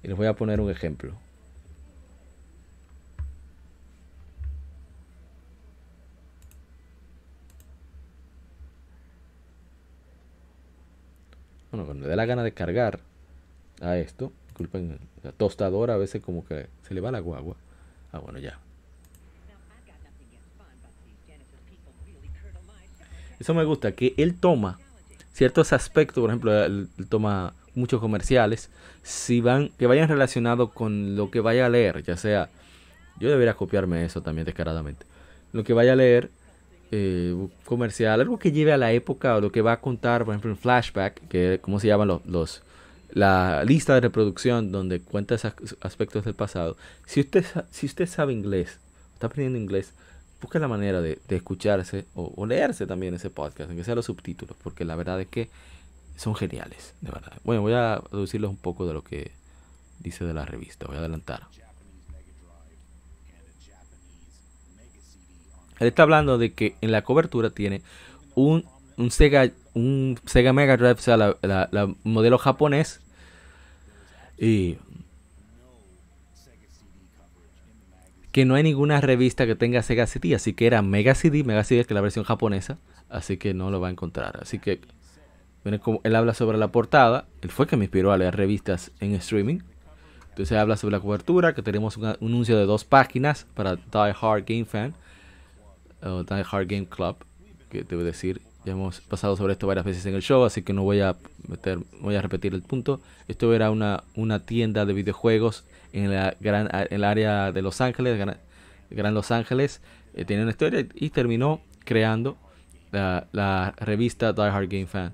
[0.04, 1.14] Y les voy a poner un ejemplo.
[11.72, 13.00] Bueno, cuando le dé la gana de cargar
[13.82, 17.56] a esto, disculpen, la tostadora a veces como que se le va la guagua.
[18.12, 18.60] Ah, bueno, ya.
[23.40, 24.80] Eso me gusta, que él toma
[25.32, 28.70] ciertos aspectos, por ejemplo, él toma muchos comerciales,
[29.02, 32.50] si van, que vayan relacionados con lo que vaya a leer, ya sea,
[33.18, 35.06] yo debería copiarme eso también descaradamente,
[35.54, 36.30] lo que vaya a leer,
[36.92, 40.34] eh, comercial, algo que lleve a la época o lo que va a contar, por
[40.34, 42.64] ejemplo, en flashback, que como se llaman los, los
[43.12, 46.78] la lista de reproducción donde cuenta esos aspectos del pasado.
[47.06, 48.80] Si usted si usted sabe inglés,
[49.14, 49.94] está aprendiendo inglés,
[50.42, 54.06] busquen la manera de, de escucharse o, o leerse también ese podcast, aunque sea los
[54.06, 55.50] subtítulos, porque la verdad es que
[56.18, 57.34] son geniales, de verdad.
[57.44, 59.32] Bueno, voy a reducirles un poco de lo que
[60.00, 61.48] dice de la revista, voy a adelantar.
[65.80, 67.82] Él está hablando de que en la cobertura tiene
[68.36, 68.66] un,
[69.10, 73.02] Sega un Sega Mega Drive, o sea, la, modelo japonés.
[74.38, 74.78] Y
[78.32, 81.64] que no hay ninguna revista que tenga Sega CD, así que era Mega CD, Mega
[81.64, 82.78] CD que es la versión japonesa,
[83.10, 84.38] así que no lo va a encontrar.
[84.42, 84.82] Así que
[85.82, 89.14] como él habla sobre la portada, él fue que me inspiró a leer revistas en
[89.14, 89.60] streaming.
[90.30, 94.46] Entonces habla sobre la cobertura, que tenemos un anuncio de dos páginas para Die Hard
[94.46, 94.94] Game Fan
[96.04, 97.18] o Die Hard Game Club,
[97.70, 100.74] que debo decir, ya hemos pasado sobre esto varias veces en el show, así que
[100.74, 101.16] no voy a
[101.48, 103.02] meter, voy a repetir el punto.
[103.28, 107.82] Esto era una, una tienda de videojuegos en la gran en el área de Los
[107.82, 108.18] Ángeles,
[108.90, 109.82] gran, Los Ángeles,
[110.14, 112.38] eh, tiene una historia y terminó creando
[112.92, 115.14] la, la revista Die Hard Game Fan.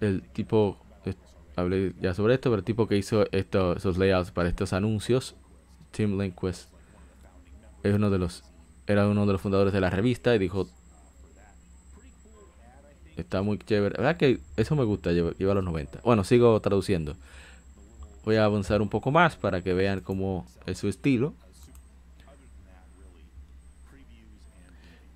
[0.00, 1.14] El tipo, eh,
[1.56, 5.36] hablé ya sobre esto, pero el tipo que hizo esto, esos layouts para estos anuncios,
[5.90, 6.70] Tim Lindquist,
[7.82, 8.44] es uno de los
[8.86, 10.68] era uno de los fundadores de la revista y dijo
[13.16, 17.16] está muy chévere verdad que eso me gusta lleva, a los 90 bueno sigo traduciendo.
[18.24, 21.32] Voy a avanzar un poco más para que vean cómo es su estilo.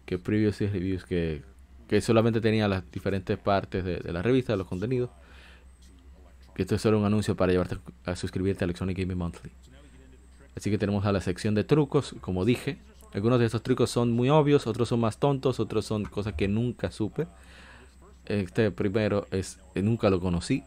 [0.07, 1.43] Que previews y reviews que,
[1.87, 5.11] que solamente tenía las diferentes partes de, de la revista los contenidos
[6.55, 9.51] que esto es solo un anuncio para llevarte a suscribirte a Electronic Gaming Monthly.
[10.57, 12.79] Así que tenemos a la sección de trucos, como dije.
[13.15, 16.49] Algunos de estos trucos son muy obvios, otros son más tontos, otros son cosas que
[16.49, 17.29] nunca supe.
[18.27, 20.65] Este primero es, eh, nunca lo conocí.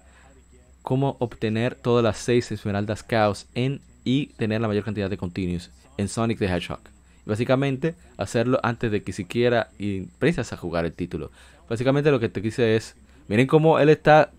[0.82, 5.72] Cómo obtener todas las seis esmeraldas caos en y tener la mayor cantidad de continuos
[5.98, 6.80] en Sonic the Hedgehog.
[7.26, 11.32] Básicamente, hacerlo antes de que siquiera empiezas a jugar el título.
[11.68, 12.96] Básicamente lo que te quise es,
[13.28, 14.32] miren cómo él está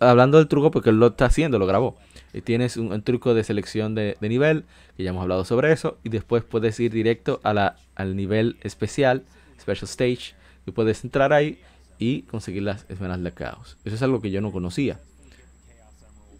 [0.00, 1.96] hablando del truco porque él lo está haciendo, lo grabó.
[2.34, 4.64] Y tienes un, truco de selección de, nivel,
[4.96, 8.56] que ya hemos hablado sobre eso, y después puedes ir directo a la, al nivel
[8.62, 9.22] especial,
[9.60, 10.34] Special Stage,
[10.66, 11.60] y puedes entrar ahí
[11.98, 13.76] y conseguir las esmeraldas de caos.
[13.84, 14.98] Eso es algo que yo no conocía.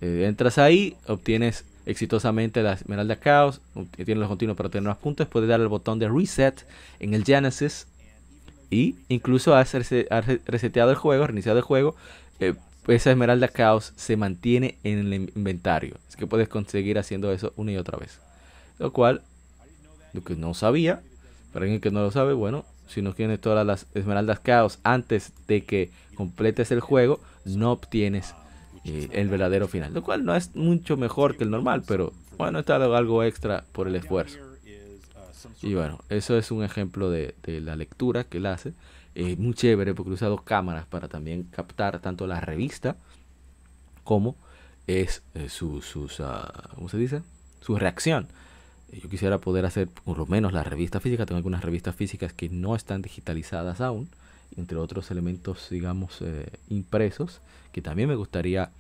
[0.01, 3.61] Eh, entras ahí, obtienes exitosamente la esmeralda caos,
[3.95, 6.67] tienes los continuos para tener más puntos, puedes dar el botón de reset
[6.99, 7.87] en el Genesis
[8.71, 11.95] y incluso has, rese- has re- reseteado el juego, reiniciado el juego,
[12.41, 12.55] eh,
[12.89, 15.97] esa esmeralda caos se mantiene en el in- inventario.
[16.09, 18.21] Así que puedes conseguir haciendo eso una y otra vez.
[18.79, 19.23] Lo cual,
[20.13, 21.03] lo que no sabía,
[21.53, 25.33] para alguien que no lo sabe, bueno, si no tienes todas las esmeraldas caos antes
[25.49, 28.35] de que completes el juego, no obtienes
[28.85, 29.95] eh, el verdadero final.
[29.95, 33.89] Lo cual no es mucho mejor que el normal, pero bueno, está algo extra por
[33.89, 34.39] el esfuerzo.
[35.63, 38.73] Y bueno, eso es un ejemplo de, de la lectura que él hace.
[39.15, 42.97] Eh, muy chévere porque usa dos cámaras para también captar tanto la revista
[44.03, 44.37] como
[44.87, 47.23] es eh, su, sus, ah, ¿cómo se dice?
[47.61, 48.29] Su reacción.
[48.93, 51.27] Eh, Yo quisiera poder hacer por lo menos la revista física.
[51.27, 54.09] Tengo algunas revistas físicas que no están digitalizadas aún,
[54.57, 57.41] entre otros elementos, digamos, eh, impresos,
[57.73, 58.71] que también me gustaría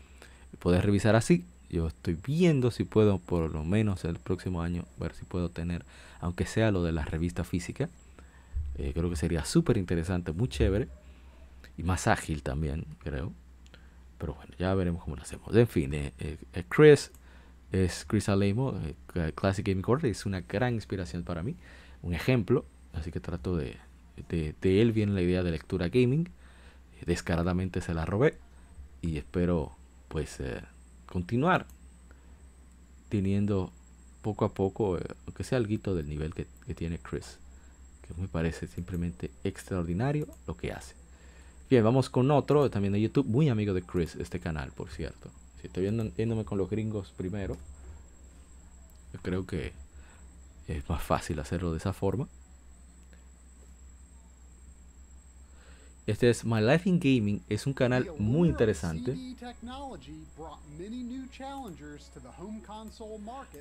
[0.58, 1.44] poder revisar así.
[1.70, 5.84] Yo estoy viendo si puedo, por lo menos el próximo año, ver si puedo tener,
[6.20, 7.88] aunque sea lo de la revista física.
[8.78, 10.88] Eh, creo que sería súper interesante, muy chévere
[11.78, 13.32] y más ágil también, creo.
[14.18, 15.54] Pero bueno, ya veremos cómo lo hacemos.
[15.56, 17.12] En fin, eh, eh, Chris
[17.72, 21.56] es Chris Alemo, eh, Cla- Classic Gaming Corner, es una gran inspiración para mí,
[22.02, 22.64] un ejemplo.
[22.94, 23.76] Así que trato de,
[24.28, 26.28] de, de él viene la idea de lectura gaming.
[27.06, 28.38] descaradamente se la robé
[29.02, 29.76] y espero
[30.08, 30.40] pues
[31.06, 31.66] continuar
[33.08, 33.72] teniendo
[34.22, 37.38] poco a poco, aunque sea algo del nivel que, que tiene Chris
[38.06, 40.94] que me parece simplemente extraordinario lo que hace.
[41.70, 45.30] Bien, vamos con otro también de YouTube, muy amigo de Chris, este canal, por cierto.
[45.60, 47.56] Si estoy viendo, yéndome con los gringos primero,
[49.12, 49.72] yo creo que
[50.68, 52.28] es más fácil hacerlo de esa forma.
[56.06, 59.16] Este es My Life in Gaming, es un canal muy interesante.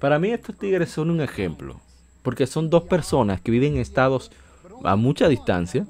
[0.01, 1.79] Para mí estos tigres son un ejemplo,
[2.23, 4.31] porque son dos personas que viven en estados
[4.83, 5.85] a mucha distancia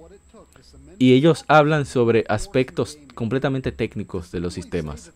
[0.99, 5.11] y ellos hablan sobre aspectos completamente técnicos de los sistemas.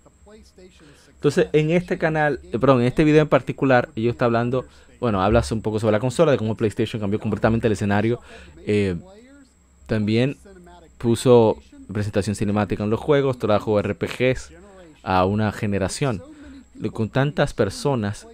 [1.15, 4.65] Entonces, en este canal, eh, perdón, en este video en particular, ellos está hablando,
[4.99, 8.19] bueno, hablas un poco sobre la consola, de cómo PlayStation cambió completamente el escenario.
[8.65, 8.95] Eh,
[9.87, 10.37] también
[10.97, 11.57] puso
[11.91, 14.51] presentación cinemática en los juegos, trajo RPGs
[15.03, 16.21] a una generación.
[16.93, 18.27] Con tantas personas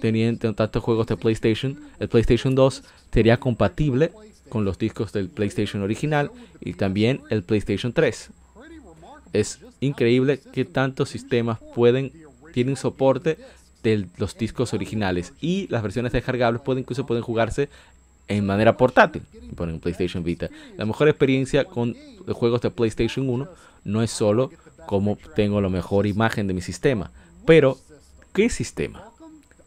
[0.00, 2.82] teniendo tantos juegos de PlayStation, el PlayStation 2
[3.12, 4.12] sería compatible
[4.48, 8.30] con los discos del PlayStation original y también el PlayStation 3.
[9.32, 12.12] Es increíble que tantos sistemas pueden
[12.52, 13.38] tienen soporte
[13.82, 17.68] de los discos originales y las versiones descargables pueden incluso pueden jugarse
[18.28, 19.22] en manera portátil,
[19.56, 20.50] ponen PlayStation Vita.
[20.76, 21.96] La mejor experiencia con
[22.32, 23.48] juegos de PlayStation 1
[23.84, 24.50] no es solo
[24.86, 27.10] como tengo la mejor imagen de mi sistema,
[27.46, 27.78] pero
[28.32, 29.09] ¿qué sistema?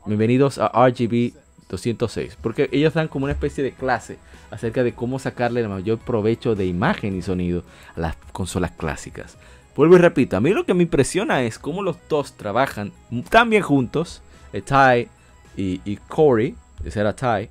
[0.05, 1.31] Bienvenidos a RGB
[1.69, 4.17] 206, porque ellos dan como una especie de clase
[4.51, 7.63] acerca de cómo sacarle el mayor provecho de imagen y sonido
[7.95, 9.37] a las consolas clásicas.
[9.77, 12.91] Vuelvo y repito, a mí lo que me impresiona es cómo los dos trabajan
[13.29, 15.07] tan bien juntos, eh, Ty
[15.55, 17.49] y, Corey, ese era Ty,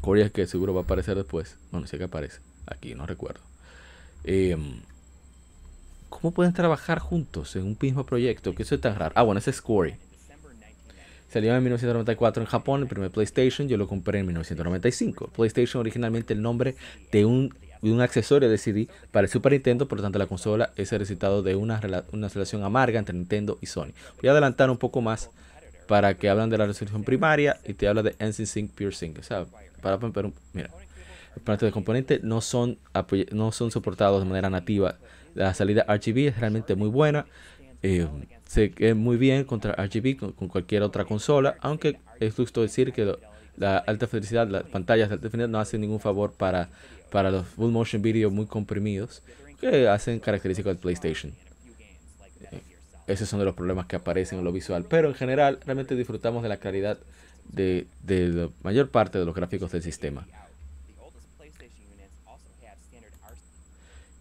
[0.00, 3.40] Corey es que seguro va a aparecer después, bueno, sé que aparece, aquí no recuerdo.
[4.24, 4.80] Em,
[6.08, 8.54] ¿Cómo pueden trabajar juntos en un mismo proyecto?
[8.54, 9.12] Que eso es tan raro.
[9.14, 9.96] Ah, bueno, ese es Corey.
[11.30, 15.28] Salió en 1994 en Japón, el primer PlayStation, yo lo compré en 1995.
[15.28, 16.74] PlayStation originalmente el nombre
[17.12, 20.72] de un, un accesorio de CD para el Super Nintendo, por lo tanto la consola
[20.74, 21.80] es el resultado de una,
[22.12, 23.92] una relación amarga entre Nintendo y Sony.
[24.20, 25.30] Voy a adelantar un poco más
[25.86, 29.18] para que hablan de la resolución primaria y te habla de NSYNC Pure Sync.
[29.20, 29.46] O sea,
[29.80, 30.70] para, pero, mira,
[31.44, 32.78] parte de componentes no son,
[33.30, 34.96] no son soportados de manera nativa.
[35.34, 37.26] La salida RGB es realmente muy buena.
[37.82, 38.06] Eh,
[38.46, 43.16] se ve muy bien contra RGB con, cualquier otra consola, aunque es justo decir que
[43.56, 46.68] la alta felicidad, las pantallas de alta definición no hacen ningún favor para,
[47.10, 49.22] para los full motion video muy comprimidos
[49.60, 51.32] que hacen características del PlayStation.
[52.50, 52.60] Eh,
[53.06, 56.42] esos son de los problemas que aparecen en lo visual, pero en general realmente disfrutamos
[56.42, 56.98] de la claridad
[57.52, 60.26] de, de la mayor parte de los gráficos del sistema.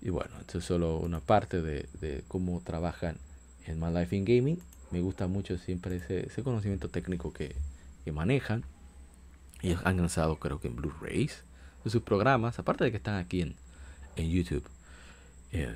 [0.02, 3.18] Y bueno, esto es solo una parte de, de cómo trabajan
[3.70, 4.60] en My Life in Gaming.
[4.92, 7.56] Me gusta mucho siempre ese, conocimiento técnico que,
[8.04, 8.66] que, manejan.
[9.62, 11.44] Ellos han lanzado creo que en Blu-rays
[11.86, 13.56] sus programas, aparte de que están aquí en,
[14.16, 14.66] YouTube.
[15.52, 15.74] Eh,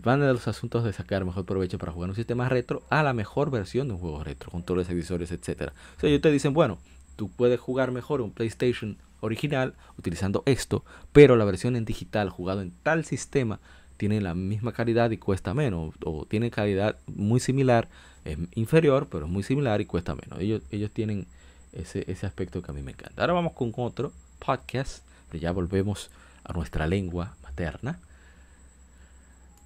[0.00, 3.12] van de los asuntos de sacar mejor provecho para jugar un sistema retro a la
[3.14, 5.72] mejor versión de un juego retro, con todos los editorios, etcétera.
[5.96, 6.78] O sea, ellos te dicen, bueno,
[7.16, 12.60] tú puedes jugar mejor un PlayStation original utilizando esto, pero la versión en digital jugado
[12.62, 13.58] en tal sistema
[14.00, 17.86] tiene la misma calidad y cuesta menos, o tiene calidad muy similar,
[18.24, 20.40] es inferior, pero es muy similar y cuesta menos.
[20.40, 21.26] Ellos, ellos tienen
[21.74, 23.20] ese, ese aspecto que a mí me encanta.
[23.20, 26.10] Ahora vamos con otro podcast, pero ya volvemos
[26.44, 27.98] a nuestra lengua materna.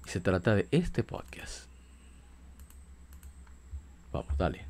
[0.05, 1.69] Y se trata de este podcast.
[4.11, 4.65] Vamos, dale.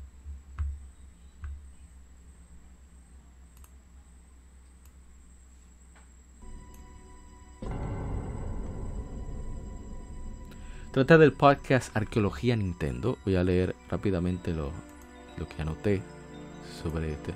[10.96, 13.18] Trata del podcast Arqueología Nintendo.
[13.26, 14.72] Voy a leer rápidamente lo,
[15.36, 16.00] lo que anoté
[16.82, 17.34] sobre este.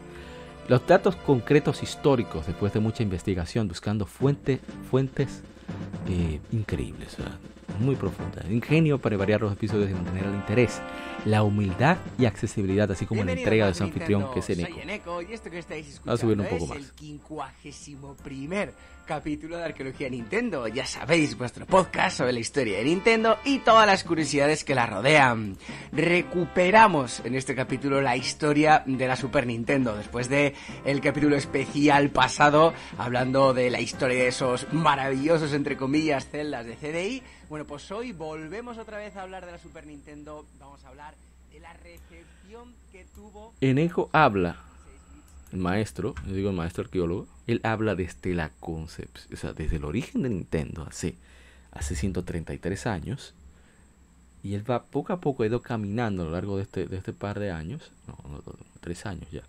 [0.66, 5.42] Los datos concretos históricos después de mucha investigación buscando fuente, fuentes
[6.08, 7.18] eh, increíbles,
[7.80, 8.42] muy profunda.
[8.48, 10.80] Ingenio para variar los episodios y mantener el interés,
[11.26, 15.20] la humildad y accesibilidad, así como la entrega de su anfitrión, que es Eneco.
[15.52, 16.78] estáis a subir un poco más.
[16.78, 18.72] el quincuagésimo primer
[19.10, 20.68] capítulo de Arqueología Nintendo.
[20.68, 24.86] Ya sabéis, vuestro podcast sobre la historia de Nintendo y todas las curiosidades que la
[24.86, 25.56] rodean.
[25.90, 32.10] Recuperamos en este capítulo la historia de la Super Nintendo, después de el capítulo especial
[32.10, 37.24] pasado, hablando de la historia de esos maravillosos, entre comillas, celdas de CDI.
[37.48, 40.46] Bueno, pues hoy volvemos otra vez a hablar de la Super Nintendo.
[40.60, 41.16] Vamos a hablar
[41.50, 43.54] de la recepción que tuvo.
[43.60, 44.69] Eneco habla
[45.52, 49.76] el maestro, yo digo el maestro arqueólogo, él habla desde la concepción, o sea, desde
[49.76, 51.16] el origen de Nintendo hace,
[51.72, 53.34] hace 133 años,
[54.42, 56.96] y él va poco a poco, ha ido caminando a lo largo de este, de
[56.96, 58.16] este par de años, no,
[58.80, 59.42] tres años ya,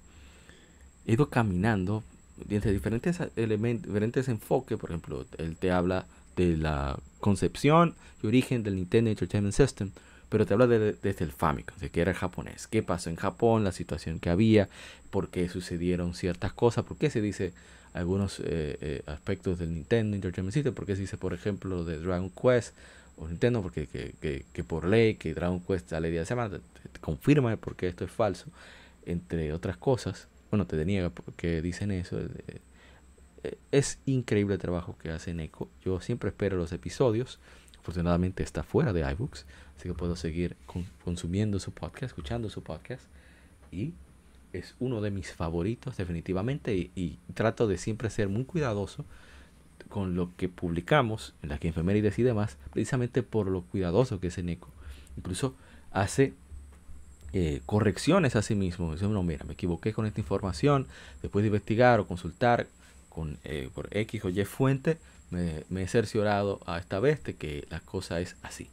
[1.08, 2.04] ha ido caminando
[2.46, 8.64] desde diferentes elementos, diferentes enfoques, por ejemplo, él te habla de la concepción y origen
[8.64, 9.92] del Nintendo Entertainment System,
[10.32, 13.66] pero te habla de, desde el Famicom, de que era japonés, qué pasó en Japón,
[13.66, 14.70] la situación que había,
[15.10, 17.52] por qué sucedieron ciertas cosas, por qué se dice
[17.92, 21.98] algunos eh, eh, aspectos del Nintendo Entertainment System, por qué se dice, por ejemplo, de
[21.98, 22.74] Dragon Quest
[23.18, 26.62] o Nintendo, porque que, que, por ley que Dragon Quest sale día de semana,
[27.02, 28.46] confirma por qué esto es falso,
[29.06, 30.30] entre otras cosas.
[30.50, 32.18] Bueno, te deniega porque dicen eso.
[32.22, 35.70] Eh, es increíble el trabajo que hace Neko.
[35.84, 37.40] Yo siempre espero los episodios.
[37.82, 39.46] Afortunadamente está fuera de iBooks,
[39.82, 40.56] así que puedo seguir
[41.04, 43.02] consumiendo su podcast, escuchando su podcast.
[43.72, 43.94] Y
[44.54, 49.06] es uno de mis favoritos definitivamente y, trato de siempre ser muy cuidadoso
[49.90, 54.28] con lo que publicamos en las que enfermería y demás, precisamente por lo cuidadoso que
[54.28, 54.70] es Eneco.
[55.18, 55.56] Incluso
[55.92, 56.36] hace
[57.34, 58.94] eh, correcciones a sí mismo.
[58.94, 60.86] Dice, no, mira, me equivoqué con esta información,
[61.24, 62.68] después de investigar o consultar
[63.10, 65.00] con, eh, por X o Y fuente,
[65.32, 68.70] me, me, he cerciorado a esta vez de que la cosa es así.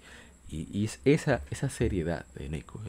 [0.51, 2.81] Y, es esa, esa seriedad de Neko,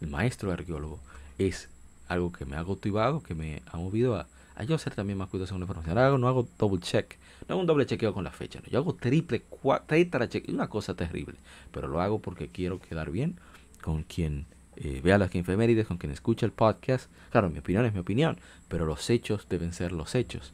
[0.00, 0.98] el maestro arqueólogo,
[1.38, 1.68] es
[2.08, 4.26] algo que me ha motivado, que me ha movido a,
[4.64, 5.98] yo ser también más cuidadoso con la información.
[5.98, 8.66] Ahora no hago double check, no hago un doble chequeo con la fecha, no.
[8.68, 11.36] yo hago triple, cuatro, check, una cosa terrible,
[11.70, 13.38] pero lo hago porque quiero quedar bien
[13.80, 14.46] con quien
[14.76, 17.10] eh, vea las efemérides, con quien escucha el podcast.
[17.30, 18.38] Claro, mi opinión es mi opinión,
[18.68, 20.52] pero los hechos deben ser los hechos.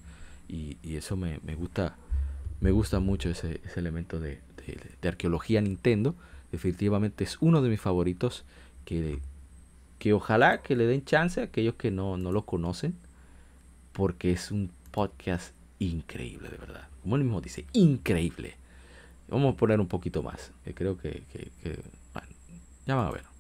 [0.49, 1.97] Y, y eso me, me, gusta
[2.61, 4.41] me gusta mucho ese, ese elemento de,
[5.01, 6.15] de, arqueología Nintendo.
[6.55, 8.45] Definitivamente es uno de mis favoritos
[8.85, 9.19] que,
[9.99, 12.95] que ojalá que le den chance a aquellos que no, no lo conocen,
[13.93, 16.87] porque es un podcast increíble, de verdad.
[17.03, 18.55] Como él mismo dice, increíble.
[19.27, 20.53] Vamos a poner un poquito más.
[20.65, 21.25] Que creo que,
[22.13, 22.29] bueno,
[22.87, 23.35] ya van a ver.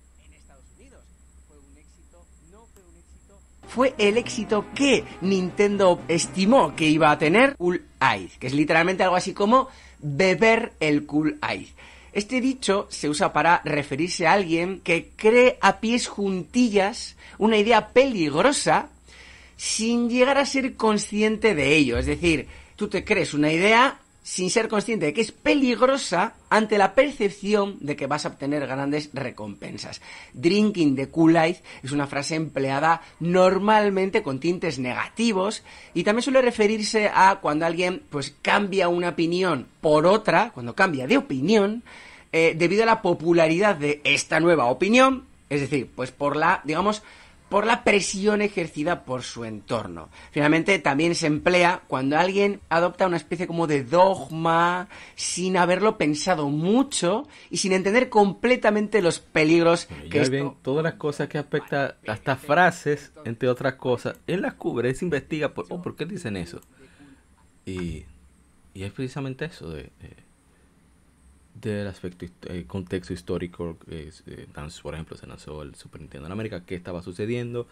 [3.69, 7.83] fue el éxito que Nintendo estimó que iba a tener Cool
[8.17, 9.69] Ice, que es literalmente algo así como
[10.01, 11.73] beber el Cool Ice.
[12.15, 17.89] Este dicho se usa para referirse a alguien que cree a pies juntillas una idea
[17.89, 18.89] peligrosa
[19.57, 21.99] sin llegar a ser consciente de ello.
[21.99, 22.47] Es decir,
[22.77, 27.77] tú te crees una idea sin ser consciente de que es peligrosa ante la percepción
[27.81, 30.01] de que vas a obtener grandes recompensas.
[30.33, 35.63] Drinking the Kool-Aid es una frase empleada normalmente con tintes negativos
[35.93, 41.07] y también suele referirse a cuando alguien pues cambia una opinión por otra, cuando cambia
[41.07, 41.83] de opinión,
[42.33, 47.03] eh, debido a la popularidad de esta nueva opinión, es decir, pues por la, digamos,
[47.55, 50.09] por la presión ejercida por su entorno.
[50.33, 56.49] Finalmente, también se emplea cuando alguien adopta una especie como de dogma sin haberlo pensado
[56.49, 60.33] mucho y sin entender completamente los peligros bueno, que ya esto...
[60.33, 64.97] ven, todas las cosas que afectan hasta frases, entre otras cosas, él las cubre, él
[64.97, 66.61] se investiga por, oh, ¿por qué dicen eso?
[67.65, 68.03] Y,
[68.75, 70.17] y es precisamente eso de, de
[71.55, 74.11] del aspecto eh, contexto histórico eh,
[74.83, 77.69] por ejemplo se lanzó el Super Nintendo en América qué estaba sucediendo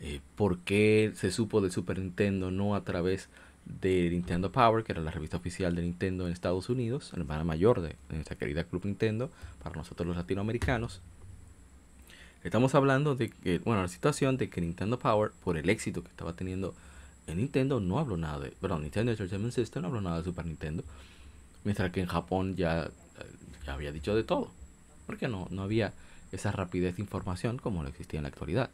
[0.00, 3.28] eh, por qué se supo del Super Nintendo no a través
[3.66, 7.44] de Nintendo Power que era la revista oficial de Nintendo en Estados Unidos la hermana
[7.44, 9.30] mayor de, nuestra querida Club Nintendo
[9.62, 11.02] para nosotros los latinoamericanos.
[12.42, 16.08] Estamos hablando de que bueno la situación de que Nintendo Power por el éxito que
[16.08, 16.74] estaba teniendo
[17.26, 20.46] en Nintendo no habló nada de perdón Nintendo Entertainment System no habló nada de Super
[20.46, 20.84] Nintendo
[21.64, 22.88] mientras que en Japón ya
[23.66, 24.50] ya había dicho de todo.
[25.06, 25.92] Porque no, no había
[26.32, 28.70] esa rapidez de información como lo existía en la actualidad.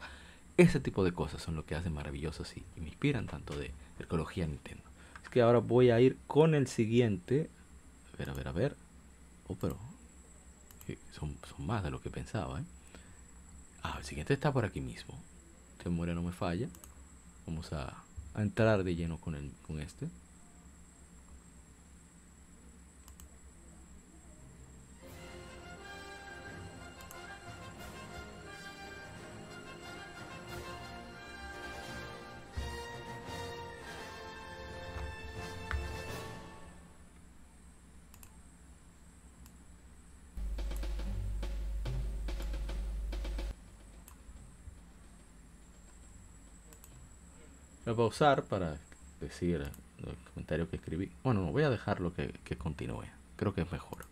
[0.56, 3.70] Ese tipo de cosas son lo que hacen maravillosos y, y me inspiran tanto de
[3.98, 4.82] ecología Nintendo.
[5.22, 7.48] Es que ahora voy a ir con el siguiente.
[8.12, 8.76] A ver, a ver, a ver.
[9.48, 9.78] Oh, pero
[11.12, 12.60] son, son más de lo que pensaba.
[12.60, 12.64] ¿eh?
[13.82, 15.18] Ah, el siguiente está por aquí mismo.
[15.90, 16.68] Muere no me falla.
[17.46, 20.08] Vamos a, a entrar de lleno con, el, con este.
[47.92, 48.78] Lo voy a usar para
[49.20, 51.10] decir el comentario que escribí.
[51.22, 53.04] Bueno, no voy a dejarlo que, que continúe.
[53.36, 54.06] Creo que es mejor.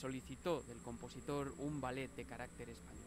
[0.00, 3.04] Solicitó del compositor un ballet de carácter español.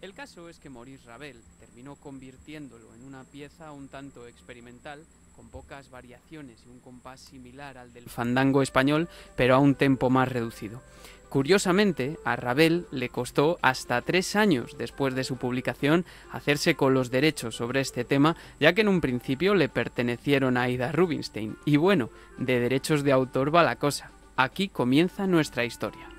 [0.00, 5.04] El caso es que Maurice Ravel terminó convirtiéndolo en una pieza un tanto experimental,
[5.36, 10.10] con pocas variaciones y un compás similar al del fandango español, pero a un tempo
[10.10, 10.82] más reducido.
[11.28, 17.10] Curiosamente, a Ravel le costó hasta tres años después de su publicación hacerse con los
[17.10, 21.56] derechos sobre este tema, ya que en un principio le pertenecieron a Ida Rubinstein.
[21.64, 24.12] Y bueno, de derechos de autor va la cosa.
[24.36, 26.13] Aquí comienza nuestra historia.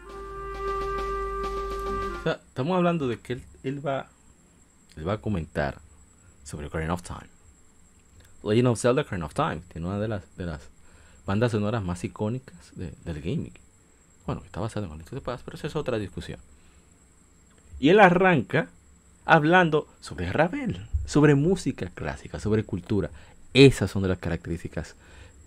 [2.25, 4.07] Sea, estamos hablando de que él, él, va,
[4.97, 5.77] él va a comentar
[6.43, 7.29] sobre Ocarina of Time.
[8.43, 10.61] Legend of Zelda Ocarina of Time tiene una de las, de las
[11.27, 13.53] bandas sonoras más icónicas de, del gaming.
[14.25, 16.39] Bueno, está basado en Link de Paz, pero esa es otra discusión.
[17.79, 18.69] Y él arranca
[19.23, 23.11] hablando sobre Ravel, sobre música clásica, sobre cultura.
[23.53, 24.95] Esas son de las características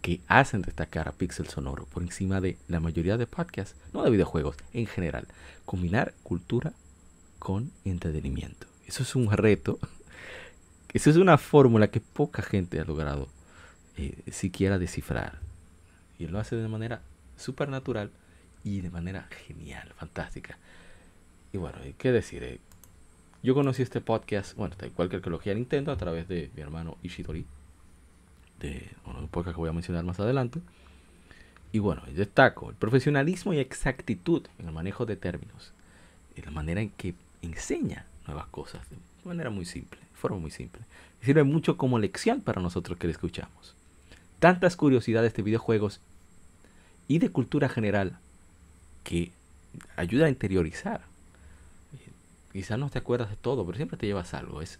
[0.01, 4.11] que hacen destacar a Pixel Sonoro por encima de la mayoría de podcasts, no de
[4.11, 5.26] videojuegos, en general.
[5.64, 6.72] Combinar cultura
[7.38, 8.66] con entretenimiento.
[8.86, 9.78] Eso es un reto.
[10.92, 13.28] Eso es una fórmula que poca gente ha logrado
[13.96, 15.38] eh, siquiera descifrar.
[16.18, 17.03] Y lo hace de manera
[17.36, 18.11] súper natural
[18.64, 20.59] y de manera genial, fantástica.
[21.53, 22.42] Y bueno, ¿qué decir?
[22.42, 22.61] Eh,
[23.42, 27.46] yo conocí este podcast, bueno, cual que arqueología Nintendo, a través de mi hermano Ishidori,
[28.61, 30.61] de un podcast que voy a mencionar más adelante.
[31.72, 35.72] Y bueno, destaco el profesionalismo y exactitud en el manejo de términos,
[36.36, 40.50] y la manera en que enseña nuevas cosas, de manera muy simple, de forma muy
[40.50, 40.82] simple.
[41.22, 43.74] Sirve mucho como lección para nosotros que le escuchamos.
[44.38, 46.00] Tantas curiosidades de videojuegos
[47.06, 48.18] y de cultura general
[49.04, 49.32] que
[49.96, 51.02] ayuda a interiorizar
[52.52, 54.62] Quizás no te acuerdas de todo, pero siempre te llevas algo.
[54.62, 54.78] Es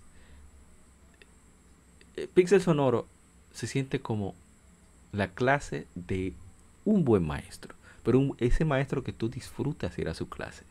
[2.17, 3.07] eh, Pixel Sonoro
[3.53, 4.35] se siente como
[5.13, 6.35] la clase de
[6.85, 10.65] un buen maestro, pero ese maestro que tú disfrutas ir a su clase.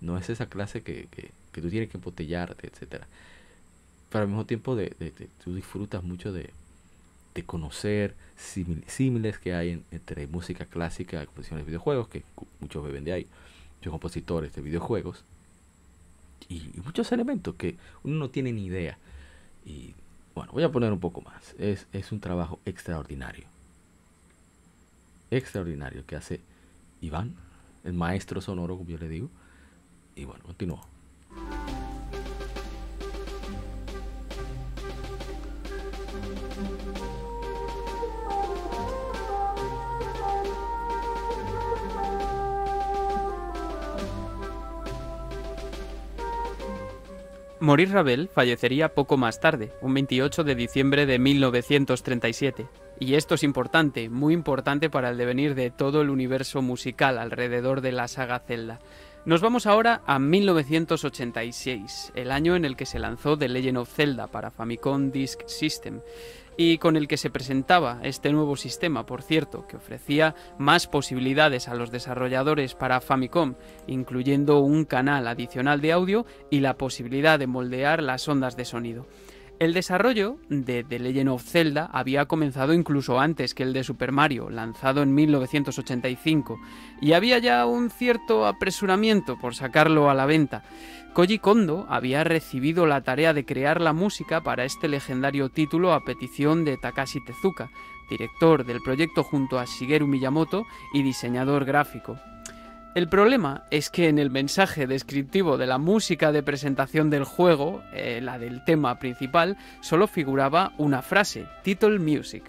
[0.00, 3.06] No es esa clase que, que, tú tienes que embotellarte, etcétera.
[4.10, 4.90] Pero al mismo tiempo de,
[5.42, 6.50] tú disfrutas mucho de,
[7.34, 12.22] de conocer símiles que hay entre música clásica y composiciones de videojuegos, que
[12.60, 13.26] muchos beben de ahí,
[13.78, 15.24] muchos compositores de videojuegos,
[16.48, 18.98] y, muchos elementos que uno no tiene ni idea.
[19.64, 19.94] Y
[20.36, 21.54] bueno, voy a poner un poco más.
[21.58, 23.46] Es, es un trabajo extraordinario.
[25.30, 26.40] Extraordinario que hace
[27.00, 27.34] Iván,
[27.84, 29.30] el maestro sonoro, como yo le digo.
[30.14, 30.80] Y bueno, continúo.
[47.58, 52.66] Maurice Ravel fallecería poco más tarde, un 28 de diciembre de 1937.
[53.00, 57.80] Y esto es importante, muy importante para el devenir de todo el universo musical alrededor
[57.80, 58.80] de la saga Zelda.
[59.24, 63.92] Nos vamos ahora a 1986, el año en el que se lanzó The Legend of
[63.92, 66.00] Zelda para Famicom Disk System
[66.56, 71.68] y con el que se presentaba este nuevo sistema, por cierto, que ofrecía más posibilidades
[71.68, 73.54] a los desarrolladores para Famicom,
[73.86, 79.06] incluyendo un canal adicional de audio y la posibilidad de moldear las ondas de sonido.
[79.58, 84.12] El desarrollo de The Legend of Zelda había comenzado incluso antes que el de Super
[84.12, 86.60] Mario, lanzado en 1985,
[87.00, 90.62] y había ya un cierto apresuramiento por sacarlo a la venta.
[91.14, 96.04] Koji Kondo había recibido la tarea de crear la música para este legendario título a
[96.04, 97.70] petición de Takashi Tezuka,
[98.10, 102.18] director del proyecto junto a Shigeru Miyamoto y diseñador gráfico.
[102.96, 107.82] El problema es que en el mensaje descriptivo de la música de presentación del juego,
[107.92, 112.42] eh, la del tema principal, solo figuraba una frase, Title Music.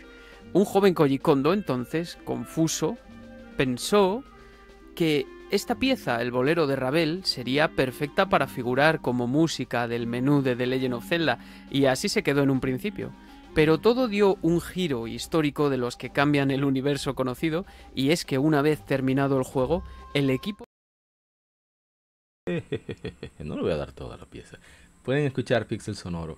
[0.53, 1.19] Un joven Koji
[1.51, 2.97] entonces, confuso,
[3.57, 4.23] pensó
[4.95, 10.41] que esta pieza, el bolero de Ravel, sería perfecta para figurar como música del menú
[10.43, 11.39] de The Legend of Zelda,
[11.69, 13.11] y así se quedó en un principio.
[13.57, 18.23] Pero todo dio un giro histórico de los que cambian el universo conocido, y es
[18.23, 19.83] que una vez terminado el juego,
[20.13, 20.63] el equipo...
[23.39, 24.59] No le voy a dar toda la pieza.
[25.01, 26.37] Pueden escuchar Pixel Sonoro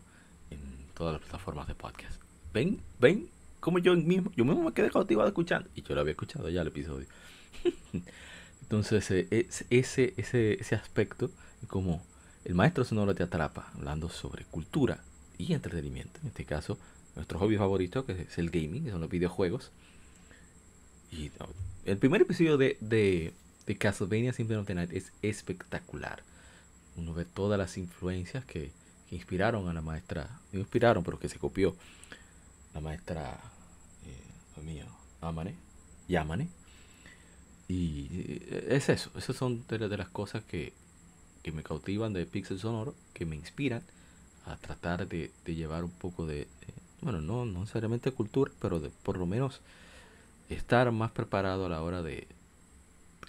[0.50, 0.62] en
[0.94, 2.22] todas las plataformas de podcast.
[2.54, 5.70] Ven, ven, como yo mismo, yo mismo me quedé cautivado escuchando.
[5.76, 7.08] Y yo lo había escuchado ya el episodio.
[8.62, 9.28] Entonces, eh,
[9.70, 11.32] ese, ese, ese aspecto,
[11.68, 12.02] como
[12.46, 15.04] el maestro sonoro te atrapa, hablando sobre cultura
[15.38, 16.18] y entretenimiento.
[16.22, 16.78] En este caso,
[17.20, 19.72] nuestro hobby favorito, que es el gaming, que son los videojuegos.
[21.12, 21.32] Y
[21.86, 23.34] el primer episodio de, de,
[23.66, 26.24] de Castlevania Symphony of the Night es espectacular.
[26.96, 28.72] Uno ve todas las influencias que,
[29.10, 31.76] que inspiraron a la maestra, no inspiraron, pero que se copió
[32.74, 33.40] la maestra
[34.06, 34.86] eh, mío,
[35.22, 35.56] Amane,
[36.08, 36.48] Yamane,
[37.68, 40.74] y eh, es eso, esas son de, las cosas que,
[41.52, 43.82] me cautivan de Pixel Sonoro, que me inspiran
[44.46, 46.48] a tratar de, llevar un poco de,
[47.02, 49.62] bueno, no, necesariamente cultura, pero de por lo menos
[50.50, 52.28] estar más preparado a la hora de,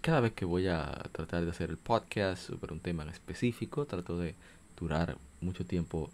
[0.01, 3.87] cada vez que voy a tratar de hacer el podcast sobre un tema en específico,
[3.87, 4.35] trato de
[4.79, 6.11] durar mucho tiempo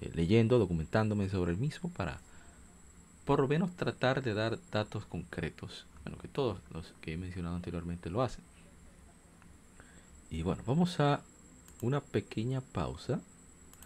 [0.00, 2.20] eh, leyendo, documentándome sobre el mismo para
[3.24, 7.56] por lo menos tratar de dar datos concretos bueno, que todos los que he mencionado
[7.56, 8.44] anteriormente lo hacen.
[10.30, 11.20] Y bueno, vamos a
[11.82, 13.20] una pequeña pausa.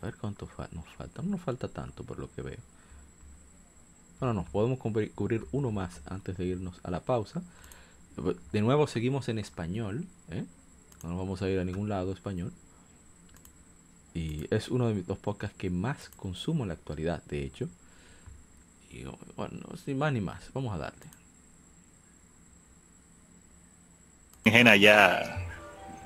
[0.02, 1.22] A ver cuánto nos falta.
[1.22, 2.58] No nos falta tanto por lo que veo.
[4.20, 7.42] Bueno, nos podemos cubrir uno más antes de irnos a la pausa.
[8.52, 10.06] De nuevo seguimos en español.
[10.30, 10.44] ¿eh?
[11.02, 12.52] No nos vamos a ir a ningún lado español.
[14.12, 17.68] Y es uno de mis dos podcasts que más consumo en la actualidad, de hecho.
[18.90, 19.04] Y
[19.36, 21.06] bueno, sin más ni más, vamos a darle.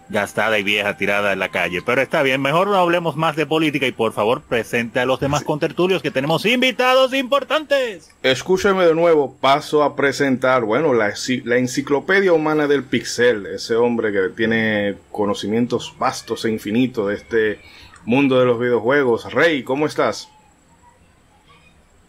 [0.09, 1.80] Gastada y vieja tirada en la calle.
[1.84, 5.20] Pero está bien, mejor no hablemos más de política y por favor presente a los
[5.20, 8.11] demás contertulios que tenemos invitados importantes.
[8.22, 11.12] Escúcheme de nuevo, paso a presentar, bueno, la,
[11.44, 17.61] la enciclopedia humana del pixel, ese hombre que tiene conocimientos vastos e infinitos de este
[18.05, 19.32] mundo de los videojuegos.
[19.32, 20.28] Rey, ¿cómo estás?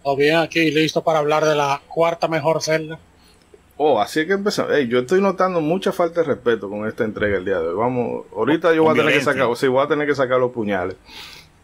[0.03, 2.99] Todo bien aquí, listo para hablar de la cuarta mejor celda.
[3.77, 4.71] Oh, así que empezamos.
[4.87, 7.75] yo estoy notando mucha falta de respeto con esta entrega el día de hoy.
[7.75, 10.51] Vamos, ahorita yo voy a tener que sacar, sí, voy a tener que sacar los
[10.51, 10.95] puñales.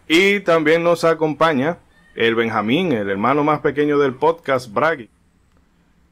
[0.07, 1.77] Y también nos acompaña
[2.15, 5.09] el Benjamín, el hermano más pequeño del podcast, Bragi.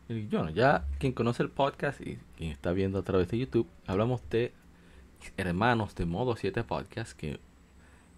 [0.08, 4.22] Bueno, ya quien conoce el podcast y quien está viendo a través de YouTube, hablamos
[4.30, 4.54] de
[5.38, 7.40] hermanos de Modo 7 Podcast, que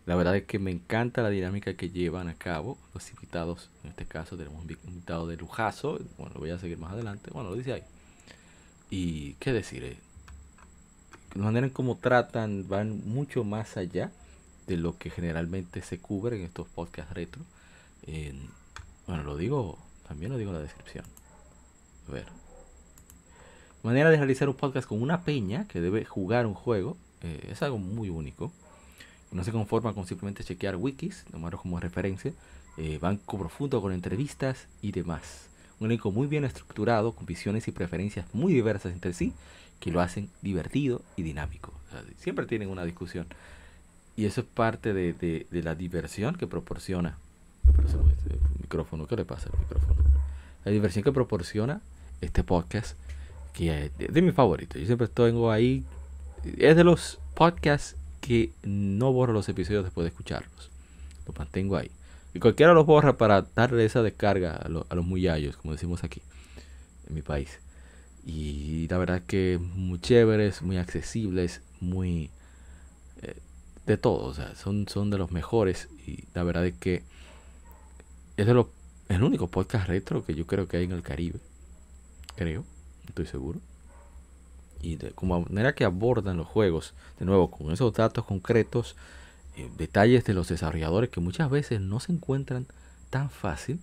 [0.06, 3.70] la verdad es que me encanta la dinámica que llevan a cabo los invitados.
[3.84, 6.00] En este caso tenemos un invitado de lujazo.
[6.18, 7.30] Bueno, lo voy a seguir más adelante.
[7.32, 7.84] Bueno, lo dice ahí.
[8.90, 9.98] Y qué decir, eh?
[11.36, 14.12] la manera en cómo tratan van mucho más allá
[14.68, 17.44] de lo que generalmente se cubre en estos podcasts retro.
[19.08, 19.78] bueno, lo digo,
[20.08, 21.06] también lo digo en la descripción.
[22.10, 22.26] A ver.
[23.84, 27.62] Manera de realizar un podcast con una peña que debe jugar un juego eh, es
[27.64, 28.52] algo muy único
[29.32, 32.34] no se conforman con simplemente chequear wikis, tomarlo como referencia,
[32.78, 35.48] eh, van profundo con entrevistas y demás.
[35.80, 39.34] Un elenco muy bien estructurado, con visiones y preferencias muy diversas entre sí,
[39.80, 41.74] que lo hacen divertido y dinámico.
[42.20, 43.26] siempre tienen una discusión.
[44.16, 47.18] Y eso es parte de, la diversión que proporciona.
[47.66, 49.96] El micrófono, ¿qué le pasa al micrófono?
[50.66, 51.82] La diversión que proporciona
[52.20, 52.98] este podcast,
[53.54, 54.78] que es de, mi favorito.
[54.78, 55.84] Yo siempre tengo ahí.
[56.58, 60.70] Es de los podcasts que no borro los episodios después de escucharlos.
[61.28, 61.92] Los mantengo ahí.
[62.34, 66.22] Y cualquiera los borra para darle esa descarga a, los muyallos, como decimos aquí,
[67.10, 67.60] en mi país.
[68.26, 72.30] Y la verdad que muy chéveres, muy accesibles, muy...
[73.24, 73.36] Eh,
[73.88, 75.90] de todo, o sea, son, son de los mejores.
[76.08, 77.04] Y la verdad es que
[78.38, 78.68] es de los,
[79.10, 81.40] el único podcast retro que yo creo que hay en el Caribe.
[82.36, 82.64] Creo,
[83.10, 83.60] estoy seguro
[84.82, 88.96] y de como manera que abordan los juegos, de nuevo, con esos datos concretos,
[89.58, 92.68] eh, detalles de los desarrolladores que muchas veces no se encuentran
[93.10, 93.80] tan fácil,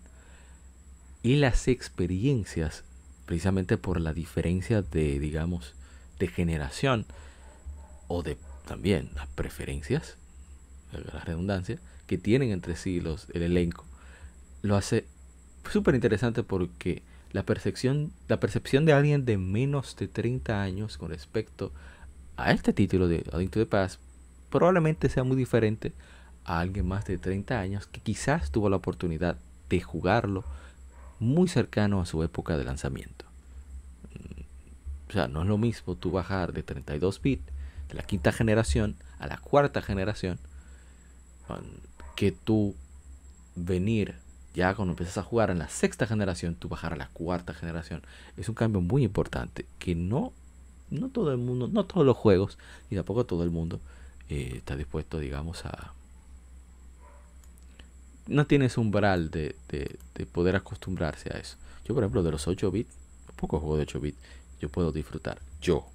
[1.23, 2.85] y las experiencias,
[3.27, 5.75] precisamente por la diferencia de, digamos,
[6.19, 7.07] de generación,
[8.07, 10.17] o de también las preferencias,
[10.93, 13.85] la redundancia, que tienen entre sí los, el elenco,
[14.63, 15.05] lo hace
[15.71, 21.11] súper interesante porque la percepción, la percepción de alguien de menos de 30 años con
[21.11, 21.72] respecto
[22.37, 23.99] a este título de Adicto de Paz
[24.51, 25.93] probablemente sea muy diferente
[26.45, 29.37] a alguien más de 30 años que quizás tuvo la oportunidad
[29.68, 30.45] de jugarlo
[31.20, 33.26] muy cercano a su época de lanzamiento.
[35.09, 37.45] O sea, no es lo mismo tú bajar de 32 bits
[37.89, 40.39] de la quinta generación a la cuarta generación
[42.14, 42.74] que tú
[43.55, 44.16] venir
[44.55, 48.03] ya cuando empiezas a jugar en la sexta generación, tú bajar a la cuarta generación.
[48.37, 50.33] Es un cambio muy importante que no,
[50.91, 52.59] no todo el mundo, no todos los juegos,
[52.91, 53.81] y tampoco todo el mundo
[54.29, 55.93] eh, está dispuesto, digamos, a...
[58.27, 61.57] No tienes umbral de, de, poder acostumbrarse a eso.
[61.87, 62.95] Yo, por ejemplo, de los 8 bits,
[63.37, 64.19] pocos juegos de 8 bits,
[64.61, 65.39] yo puedo disfrutar.
[65.63, 65.87] Yo,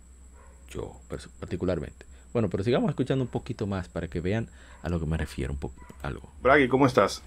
[0.71, 0.99] yo
[1.39, 2.07] particularmente.
[2.33, 4.49] Bueno, pero sigamos escuchando un poquito más para que vean
[4.81, 5.85] a lo que me refiero un poco.
[6.01, 6.31] Algo.
[6.41, 7.21] Bragi, ¿cómo estás?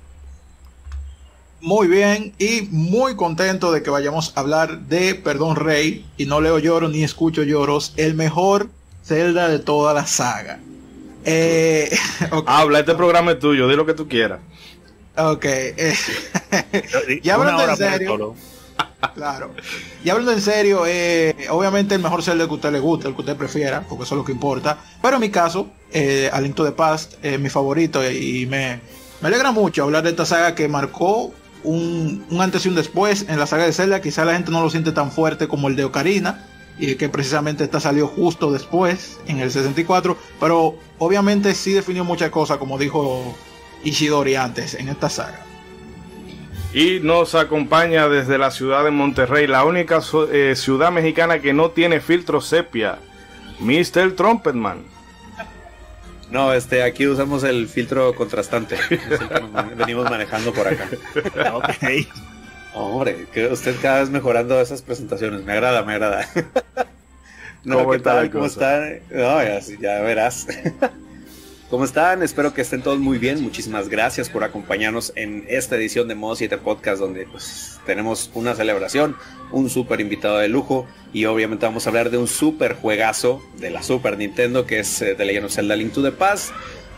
[1.67, 6.41] Muy bien y muy contento de que vayamos a hablar de Perdón Rey y no
[6.41, 8.69] leo lloros ni escucho lloros, el mejor
[9.05, 10.61] Zelda de toda la saga.
[11.25, 11.91] Eh,
[12.47, 14.39] Habla, este programa es tuyo, di lo que tú quieras.
[15.17, 15.45] Ok.
[15.45, 15.95] Eh,
[17.25, 18.37] ya hablando en serio.
[19.17, 19.51] claro.
[20.05, 23.15] Y hablando en serio, eh, obviamente el mejor Zelda que a usted le guste, el
[23.17, 24.79] que usted prefiera, porque eso es lo que importa.
[25.03, 28.81] Pero en mi caso, eh, Aliento de Paz es mi favorito y me,
[29.21, 31.33] me alegra mucho hablar de esta saga que marcó
[31.67, 34.01] un, antes y un después en la saga de Zelda.
[34.01, 36.47] Quizá la gente no lo siente tan fuerte como el de Ocarina,
[36.79, 40.17] y que precisamente esta salió justo después, en el 64.
[40.41, 43.37] Pero obviamente sí definió muchas cosas, como dijo
[43.85, 45.43] Ishidori antes, en esta saga.
[46.73, 50.01] Y nos acompaña desde la ciudad de Monterrey, la única
[50.31, 52.99] eh, ciudad mexicana que no tiene filtro sepia,
[53.61, 54.13] Mr.
[54.15, 54.96] Trumpetman.
[56.31, 58.77] No, este, aquí usamos el filtro contrastante.
[59.77, 60.89] venimos manejando por acá.
[61.55, 62.07] ok.
[62.75, 65.43] Hombre, que usted cada vez mejorando esas presentaciones.
[65.45, 66.29] Me agrada, me agrada.
[67.65, 68.31] no, ¿qué tal?
[68.31, 68.85] ¿Cómo está?
[69.11, 70.47] No, ya, ya verás.
[71.69, 72.23] ¿Cómo están?
[72.23, 73.43] Espero que estén todos muy bien.
[73.43, 78.55] Muchísimas gracias por acompañarnos en esta edición de Modo 7 Podcast, donde pues, tenemos una
[78.55, 79.17] celebración,
[79.51, 83.71] un super invitado de lujo y obviamente vamos a hablar de un super juegazo de
[83.71, 86.53] la Super Nintendo que es eh, The Legend of Zelda Link to the Past,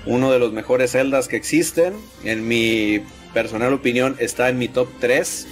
[0.04, 1.94] uno de los mejores Zeldas que existen.
[2.22, 3.02] En mi
[3.32, 5.46] personal opinión está en mi top 3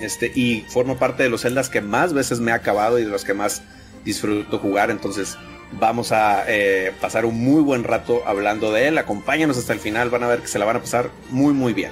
[0.00, 3.10] este, y forma parte de los Zeldas que más veces me ha acabado y de
[3.10, 3.62] los que más
[4.06, 4.90] disfruto jugar.
[4.90, 5.36] Entonces
[5.78, 8.98] vamos a eh, pasar un muy buen rato hablando de él.
[8.98, 11.72] Acompáñanos hasta el final, van a ver que se la van a pasar muy muy
[11.72, 11.90] bien.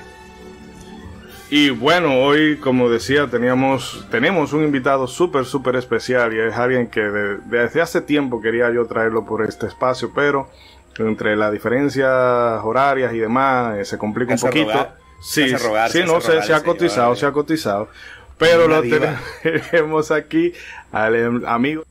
[1.53, 6.87] Y bueno, hoy, como decía, teníamos, tenemos un invitado súper, súper especial y es alguien
[6.87, 10.49] que desde hace tiempo quería yo traerlo por este espacio, pero
[10.97, 12.09] entre las diferencias
[12.63, 14.89] horarias y demás eh, se complica un poquito.
[15.21, 15.53] sí,
[15.91, 17.89] sí, no sé, se ha cotizado, se ha cotizado.
[18.39, 20.53] Pero lo tenemos aquí
[20.93, 21.83] al em, amigo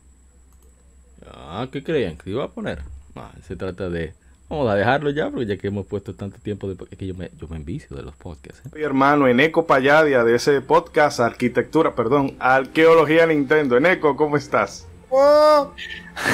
[1.51, 2.15] Ah, ¿qué creían?
[2.15, 2.83] ¿Que iba a poner?
[3.15, 4.13] Ah, se trata de...
[4.49, 7.15] Vamos a dejarlo ya, porque ya que hemos puesto tanto tiempo, de, es que yo
[7.15, 8.61] me, yo me envicio de los podcasts.
[8.67, 8.69] ¿eh?
[8.75, 13.77] Mi hermano, Eneco Payadia, de ese podcast, arquitectura, perdón, arqueología Nintendo.
[13.77, 14.87] Eneco, ¿cómo estás?
[15.09, 15.73] Oh.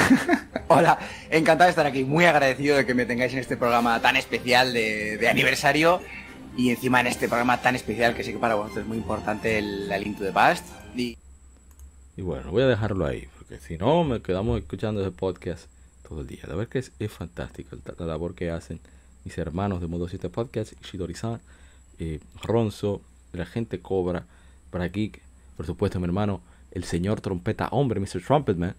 [0.68, 0.98] Hola,
[1.30, 4.74] encantado de estar aquí, muy agradecido de que me tengáis en este programa tan especial
[4.74, 6.02] de, aniversario
[6.58, 9.58] y encima en este programa tan especial que sé que para vosotros es muy importante
[9.58, 10.66] el, el Link to the Past.
[10.94, 11.16] Y...
[12.18, 15.68] y bueno, voy a dejarlo ahí porque si no, me quedamos escuchando ese podcast
[16.08, 16.40] todo el día.
[16.48, 18.80] La verdad que es, es fantástico la, labor que hacen
[19.24, 21.40] mis hermanos de Modo 7 Podcast, Shidori-san,
[22.00, 24.26] eh, Ronzo, la gente Cobra,
[24.70, 25.22] para Geek,
[25.56, 26.40] por supuesto mi hermano,
[26.72, 28.20] el señor trompeta hombre, Mr.
[28.20, 28.74] Trumpetman.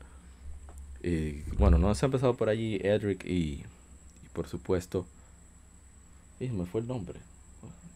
[1.01, 3.63] Eh, bueno, no se ha empezado por allí Edric y,
[4.33, 5.05] por supuesto,
[6.41, 7.19] y me fue el nombre.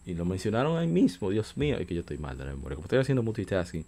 [0.06, 2.76] Y lo mencionaron ahí mismo, Dios mío, es que yo estoy mal de la memoria.
[2.76, 3.84] Como estoy haciendo multitasking,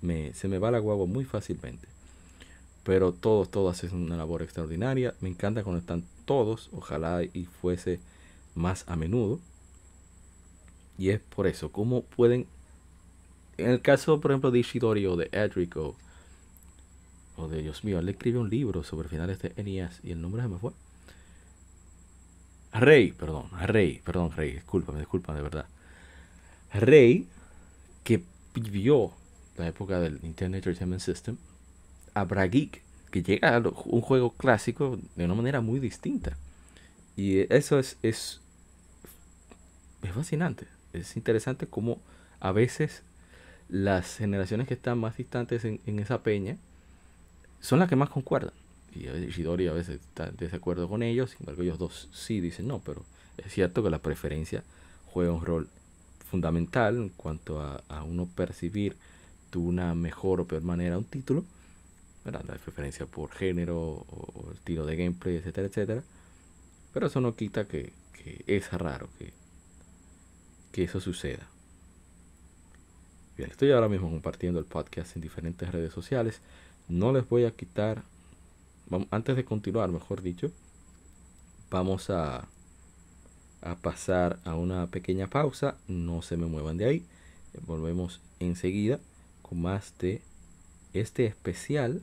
[0.00, 1.95] me, se me va la guagua muy fácilmente
[2.86, 5.12] pero todos, todos hacen una labor extraordinaria.
[5.20, 7.98] Me encanta cuando están todos, ojalá y fuese
[8.54, 9.40] más a menudo.
[10.96, 12.46] Y es por eso, ¿cómo pueden,
[13.58, 15.96] en el caso, por ejemplo, de Ishidori o de Edric o,
[17.50, 20.48] de Dios mío, él escribe un libro sobre finales de NES y el nombre se
[20.48, 20.70] me fue.
[22.72, 25.66] Rey, perdón, Rey, perdón, Rey, discúlpame, discúlpame de verdad.
[26.72, 27.26] Rey,
[28.04, 28.22] que
[28.54, 29.10] vivió
[29.56, 31.36] la época del Nintendo Entertainment System,
[32.16, 36.36] a Geek, que llega a un juego clásico de una manera muy distinta.
[37.16, 38.40] Y eso es, es,
[40.02, 40.66] es fascinante.
[40.92, 41.98] Es interesante como
[42.40, 43.02] a veces
[43.68, 46.56] las generaciones que están más distantes en, esa peña
[47.60, 48.52] son las que más concuerdan.
[48.94, 52.66] Y Shidori a veces está en desacuerdo con ellos, sin embargo ellos dos sí dicen
[52.66, 53.02] no, pero
[53.36, 54.62] es cierto que la preferencia
[55.12, 55.68] juega un rol
[56.30, 58.96] fundamental en cuanto a, a uno percibir
[59.52, 61.44] de una mejor o peor manera un título
[62.32, 66.02] la preferencia por género o, estilo de gameplay, etcétera, etcétera.
[66.92, 67.92] Pero eso no quita que,
[68.46, 69.32] es raro que,
[70.72, 71.46] que eso suceda.
[73.36, 76.40] Bien, estoy ahora mismo compartiendo el podcast en diferentes redes sociales.
[76.88, 78.02] No les voy a quitar,
[79.10, 80.50] antes de continuar, mejor dicho,
[81.70, 82.48] vamos a,
[83.60, 85.76] a pasar a una pequeña pausa.
[85.86, 87.06] No se me muevan de ahí.
[87.66, 88.98] Volvemos enseguida
[89.42, 90.22] con más de
[90.92, 92.02] este especial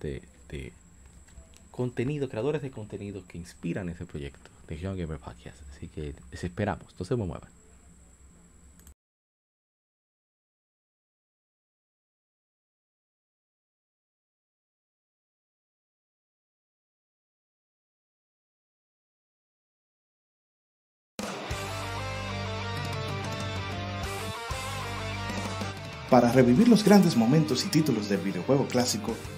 [0.00, 0.72] de,
[1.70, 5.58] contenido, creadores de contenido que inspiran ese proyecto de Young Gamer Podcast.
[5.70, 7.50] Así que les esperamos, no se muevan.
[26.10, 29.14] Para revivir los grandes momentos y títulos del videojuego clásico,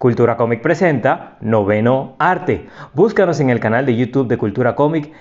[0.00, 2.70] Cultura Cómic presenta Noveno Arte.
[2.94, 5.12] Búscanos en el canal de YouTube de Cultura Cómic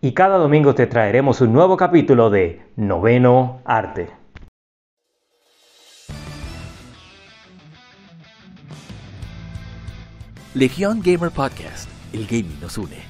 [0.00, 4.08] y cada domingo te traeremos un nuevo capítulo de Noveno Arte.
[10.54, 13.09] Legión Gamer Podcast, el gaming nos une.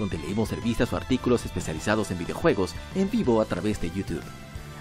[0.00, 4.24] donde leemos revistas o artículos especializados en videojuegos en vivo a través de YouTube.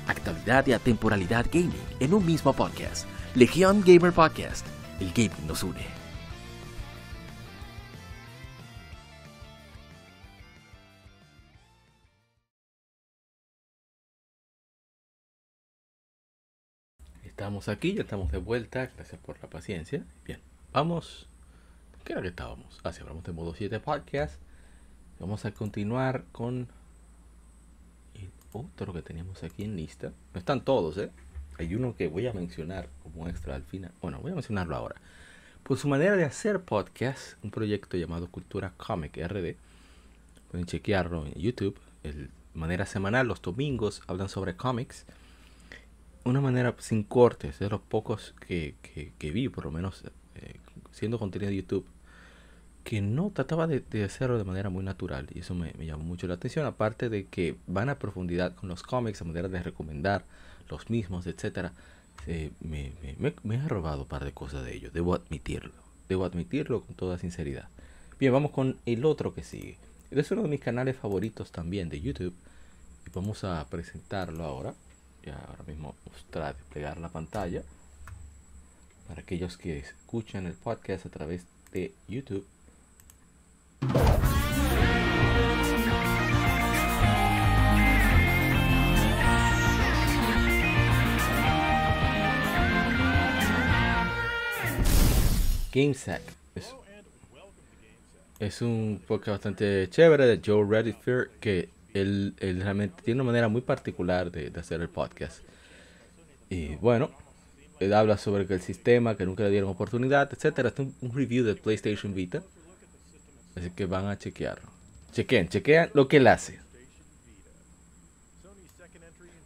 [0.07, 3.05] Actualidad y atemporalidad gaming en un mismo podcast.
[3.36, 4.65] Legion Gamer Podcast.
[4.99, 5.99] El gaming nos une.
[17.24, 18.91] Estamos aquí, ya estamos de vuelta.
[18.95, 20.03] Gracias por la paciencia.
[20.26, 20.41] Bien,
[20.74, 21.28] vamos.
[22.03, 22.80] ¿Qué era que estábamos?
[22.84, 24.41] Ah, sí, hablamos de modo 7 podcast.
[25.20, 26.67] Vamos a continuar con
[28.53, 30.13] otro que teníamos aquí en lista.
[30.34, 31.11] No están todos, ¿eh?
[31.57, 33.91] Hay uno que voy a mencionar como extra al final.
[34.01, 34.95] Bueno, voy a mencionarlo ahora.
[35.63, 39.55] Por su manera de hacer podcast, un proyecto llamado Cultura Comic RD.
[40.51, 41.78] Pueden chequearlo en YouTube.
[42.01, 45.05] De manera semanal, los domingos, hablan sobre cómics.
[46.24, 48.74] Una manera sin cortes, de los pocos que,
[49.20, 50.05] vi, por lo menos
[50.36, 50.55] eh,
[50.91, 51.86] siendo contenido de YouTube
[52.89, 56.33] que no trataba de, hacerlo de manera muy natural y eso me, llamó mucho la
[56.33, 60.25] atención aparte de que van a profundidad con los cómics a manera de recomendar
[60.69, 61.73] los mismos etcétera
[62.61, 62.91] me,
[63.43, 67.17] me, ha robado un par de cosas de ellos debo admitirlo debo admitirlo con toda
[67.17, 67.69] sinceridad.
[68.19, 69.77] Bien vamos con el otro que sigue.
[70.11, 72.33] Es uno de mis canales favoritos también de YouTube
[73.05, 74.73] y vamos a presentarlo ahora.
[75.23, 77.63] Ya ahora mismo mostrar desplegar la pantalla
[79.07, 82.45] para aquellos que escuchan el podcast a través de YouTube
[95.71, 96.21] GameSack
[96.55, 96.75] es,
[98.39, 103.61] es un podcast bastante chévere de Joe Reddifer que él, realmente tiene una manera muy
[103.61, 105.41] particular de, hacer el podcast.
[106.49, 107.11] Y bueno,
[107.80, 110.69] él habla sobre el sistema, que nunca le dieron oportunidad, etcétera.
[110.69, 112.43] Es un, un review de PlayStation Vita
[113.60, 114.70] Así que van a chequearlo.
[115.12, 116.60] Chequen, chequean lo que él hace.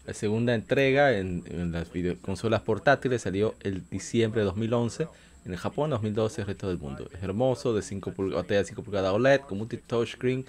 [0.05, 1.87] La segunda entrega en, las
[2.21, 5.07] consolas portátiles salió el diciembre de 2011
[5.45, 7.09] en el Japón, 2012 el resto del mundo.
[7.13, 10.45] Es hermoso, de 5 pulgadas, 5 pulgadas OLED, con multi touchscreen,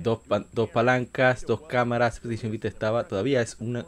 [0.00, 0.20] dos,
[0.52, 2.20] dos palancas, dos cámaras.
[2.20, 3.84] PlayStation Vita estaba, todavía es una,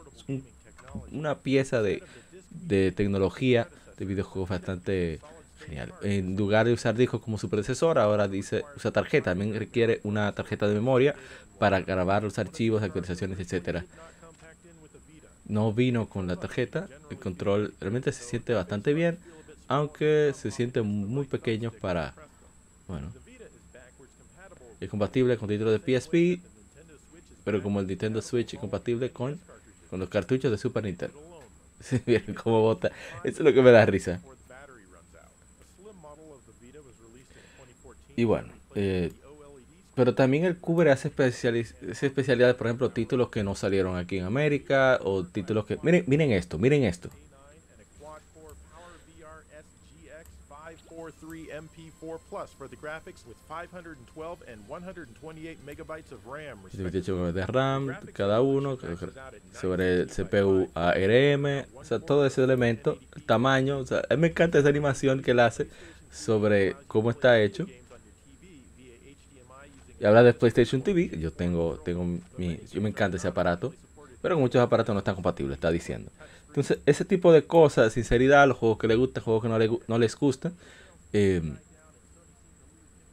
[1.11, 2.03] una pieza de,
[2.51, 5.21] de tecnología de videojuegos bastante
[5.67, 5.93] Genial.
[6.01, 9.31] En lugar de usar discos como su predecesor, ahora dice usa tarjeta.
[9.31, 11.13] También requiere una tarjeta de memoria
[11.59, 13.85] para grabar los archivos, actualizaciones, etcétera.
[15.45, 16.87] No vino con la tarjeta.
[17.11, 19.17] El control realmente se siente bastante bien,
[19.67, 22.13] aunque se siente muy pequeño para.
[22.87, 23.11] Bueno.
[24.79, 26.41] Es compatible con títulos de PSP,
[27.43, 29.39] pero como el Nintendo Switch es compatible con,
[29.89, 31.19] con los cartuchos de Super Nintendo.
[32.05, 32.89] ¿Vieron cómo bota?
[33.23, 34.21] Eso es lo que me da risa.
[38.17, 39.13] Y bueno, eh,
[39.95, 44.99] pero también el cubre hace, especialidades, por ejemplo, títulos que no salieron aquí en América
[45.03, 45.77] o títulos que...
[45.83, 47.09] Miren, miren esto, miren esto.
[51.57, 56.59] MP4 Plus for the graphics with 512 and 128 megabytes of RAM.
[56.73, 58.77] 28 de RAM cada uno
[59.53, 64.27] sobre el CPU ARM, o sea, todo ese elemento, el tamaño, o sea, a me
[64.27, 65.67] encanta esa animación que él hace
[66.11, 67.65] sobre cómo está hecho.
[69.99, 72.05] Y habla de PlayStation TV, yo tengo, tengo
[72.37, 73.73] mi, yo me encanta ese aparato,
[74.21, 76.11] pero muchos aparatos no están compatibles, está diciendo.
[76.47, 79.69] Entonces, ese tipo de cosas, sinceridad, los juegos que le gustan, juegos que no, le,
[79.87, 80.53] no les gustan,
[81.13, 81.41] eh,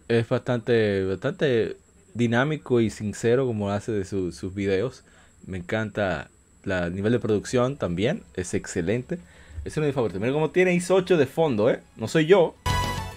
[0.09, 1.77] es bastante, bastante
[2.13, 5.05] dinámico y sincero como hace de sus videos.
[5.47, 6.31] Me encanta
[6.65, 9.19] el nivel de producción también, es excelente.
[9.65, 10.21] Es uno de mis favoritos.
[10.21, 11.81] Mira cómo tiene ISO 8 de fondo, ¿eh?
[11.97, 12.55] No soy yo.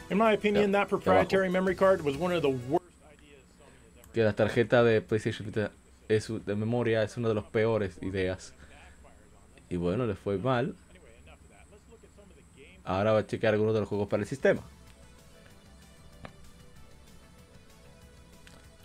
[0.10, 2.77] In my opinion, that proprietary memory card was one of the worst
[4.18, 5.54] que la tarjeta de PlayStation
[6.10, 8.56] es, de memoria es una de las peores ideas.
[9.70, 10.74] Y bueno, le fue mal.
[12.84, 14.64] Ahora va a checar algunos de los juegos para el sistema.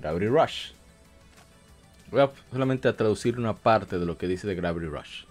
[0.01, 0.73] Gravity Rush.
[2.11, 5.25] Voy a solamente a traducir una parte de lo que dice de Gravity Rush.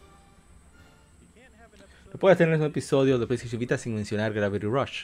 [2.11, 5.03] No puedes tener un episodio de PlayStation Vita sin mencionar Gravity Rush.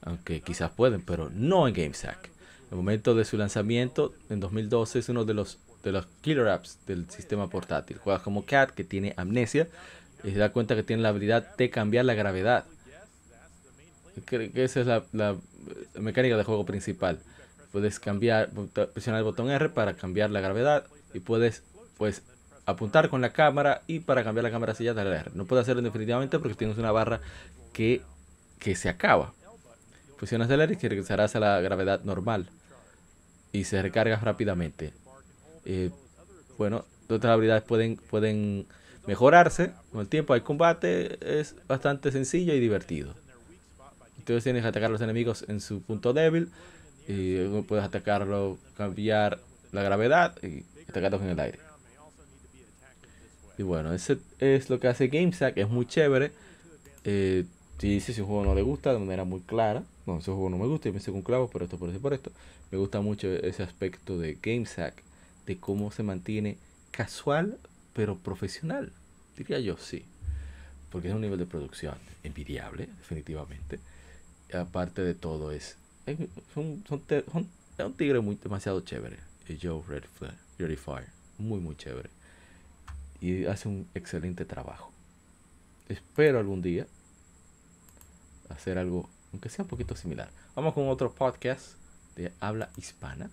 [0.00, 2.37] Aunque quizás pueden, pero no en GameSack
[2.70, 6.78] el momento de su lanzamiento en 2012 es uno de los de los killer apps
[6.86, 7.98] del sistema portátil.
[7.98, 9.68] Juega como Cat que tiene amnesia
[10.24, 12.64] y se da cuenta que tiene la habilidad de cambiar la gravedad.
[14.26, 15.36] Que, esa es la,
[15.94, 17.20] mecánica de juego principal.
[17.70, 18.50] Puedes cambiar,
[18.92, 21.62] presionar el botón R para cambiar la gravedad y puedes
[21.96, 22.22] pues
[22.66, 25.30] apuntar con la cámara y para cambiar la cámara silla darle R.
[25.34, 27.20] No puedes hacerlo definitivamente porque tienes una barra
[27.72, 28.02] que,
[28.58, 29.32] que se acaba.
[30.16, 32.50] Presionas el R y regresarás a la gravedad normal
[33.52, 34.92] y se recarga rápidamente.
[35.64, 35.90] Eh,
[36.56, 38.66] bueno, otras habilidades pueden, pueden
[39.06, 40.34] mejorarse con el tiempo.
[40.34, 43.14] Hay combate, es bastante sencillo y divertido.
[44.18, 46.50] Entonces tienes que atacar a los enemigos en su punto débil.
[47.06, 49.40] Y puedes atacarlo, cambiar
[49.72, 51.58] la gravedad y atacarlos en el aire.
[53.56, 55.56] Y bueno, ese es lo que hace GameSack.
[55.56, 56.32] Es muy chévere.
[57.04, 57.44] Eh,
[57.78, 59.82] si dice si un juego no le gusta de manera muy clara.
[60.06, 62.12] No, ese juego no me gusta y me con clavos por esto, por eso, por
[62.12, 62.30] esto.
[62.70, 65.02] Me gusta mucho ese aspecto de GameSack,
[65.46, 66.58] de cómo se mantiene
[66.90, 67.58] casual
[67.94, 68.92] pero profesional.
[69.36, 70.04] Diría yo sí.
[70.90, 73.80] Porque es un nivel de producción envidiable, definitivamente.
[74.52, 76.18] aparte de todo, es, es,
[76.54, 79.16] un, un tigre muy, demasiado chévere.
[79.60, 80.04] Joe Red
[80.76, 81.08] Fire.
[81.38, 82.10] Muy, muy chévere.
[83.20, 84.92] Y hace un excelente trabajo.
[85.88, 86.86] Espero algún día
[88.48, 90.30] hacer algo, aunque sea un poquito similar.
[90.54, 91.77] Vamos con otro podcast
[92.18, 93.30] de habla hispana.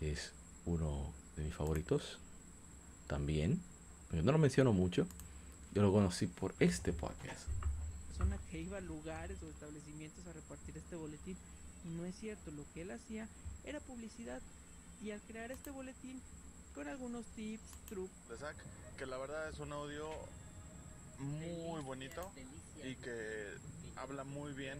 [0.00, 0.32] Es
[0.66, 2.18] uno de mis favoritos
[3.06, 3.60] también.
[4.12, 5.06] Yo no lo menciono mucho.
[5.72, 7.46] Yo lo conocí por este podcast.
[8.08, 11.36] Persona que iba a lugares o establecimientos a repartir este boletín
[11.84, 12.50] y no es cierto.
[12.50, 13.28] Lo que él hacía
[13.64, 14.42] era publicidad
[15.00, 16.20] y al crear este boletín
[16.74, 18.38] con algunos tips, trucos.
[18.98, 20.10] Que la verdad es un audio
[21.18, 22.30] muy bonito
[22.82, 23.46] y que
[23.96, 24.78] habla muy bien.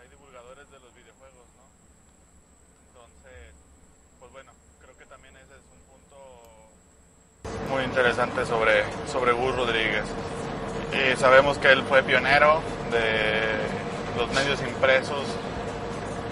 [0.00, 1.79] Hay divulgadores de los videojuegos, ¿no?
[3.20, 3.54] Entonces,
[4.18, 6.16] pues bueno, creo que también ese es un punto
[7.68, 10.04] muy interesante sobre, sobre Gus Rodríguez.
[10.92, 13.60] Y sabemos que él fue pionero de
[14.18, 15.24] los medios impresos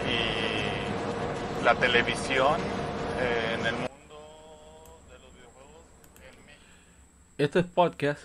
[0.09, 2.57] y la televisión
[3.21, 5.83] en el mundo de los videojuegos
[6.23, 6.65] en México.
[7.39, 8.23] Este podcast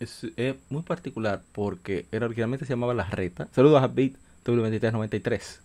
[0.00, 0.26] es,
[0.70, 3.48] muy particular porque era originalmente se llamaba La Reta.
[3.52, 4.14] Saludos a Beat
[4.44, 5.63] W2393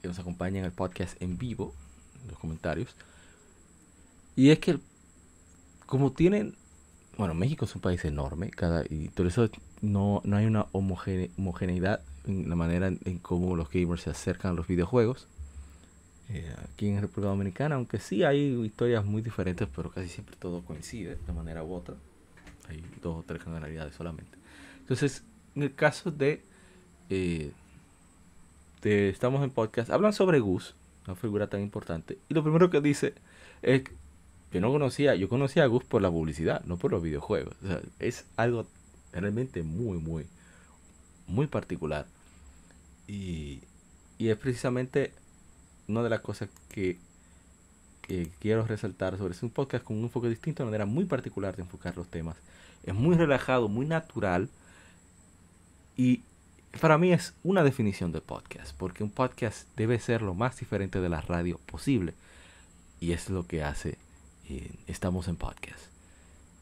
[0.00, 1.74] que nos acompaña en el podcast en vivo,
[2.22, 2.94] en los comentarios.
[4.36, 4.78] Y es que,
[5.86, 6.54] como tienen,
[7.16, 9.48] bueno, México es un país enorme, cada, y por eso
[9.80, 14.54] no, no hay una homogeneidad en la manera en, cómo los gamers se acercan a
[14.54, 15.26] los videojuegos.
[16.30, 20.62] Eh, aquí en República Dominicana, aunque sí hay historias muy diferentes, pero casi siempre todo
[20.62, 21.94] coincide de manera u otra.
[22.68, 24.36] Hay dos o tres generalidades solamente.
[24.80, 25.22] Entonces,
[25.56, 26.42] en el caso de
[27.08, 27.50] eh,
[28.82, 30.74] estamos en podcast, hablan sobre Gus,
[31.06, 32.18] una figura tan importante.
[32.28, 33.14] Y lo primero que dice
[33.62, 33.82] es
[34.50, 37.54] que no conocía, yo conocía a Gus por la publicidad, no por los videojuegos.
[37.98, 38.66] es algo
[39.12, 40.26] realmente muy, muy,
[41.26, 42.06] muy particular.
[43.06, 43.60] Y,
[44.18, 45.12] y es precisamente
[45.88, 46.98] una de las cosas que,
[48.02, 51.56] que quiero resaltar sobre es un podcast con un enfoque distinto, una manera muy particular
[51.56, 52.36] de enfocar los temas.
[52.84, 54.48] Es muy relajado, muy natural.
[55.96, 56.22] Y
[56.80, 61.00] para mí es una definición de podcast, porque un podcast debe ser lo más diferente
[61.00, 62.14] de la radio posible.
[63.00, 63.96] Y es lo que hace
[64.48, 65.86] eh, Estamos en Podcast.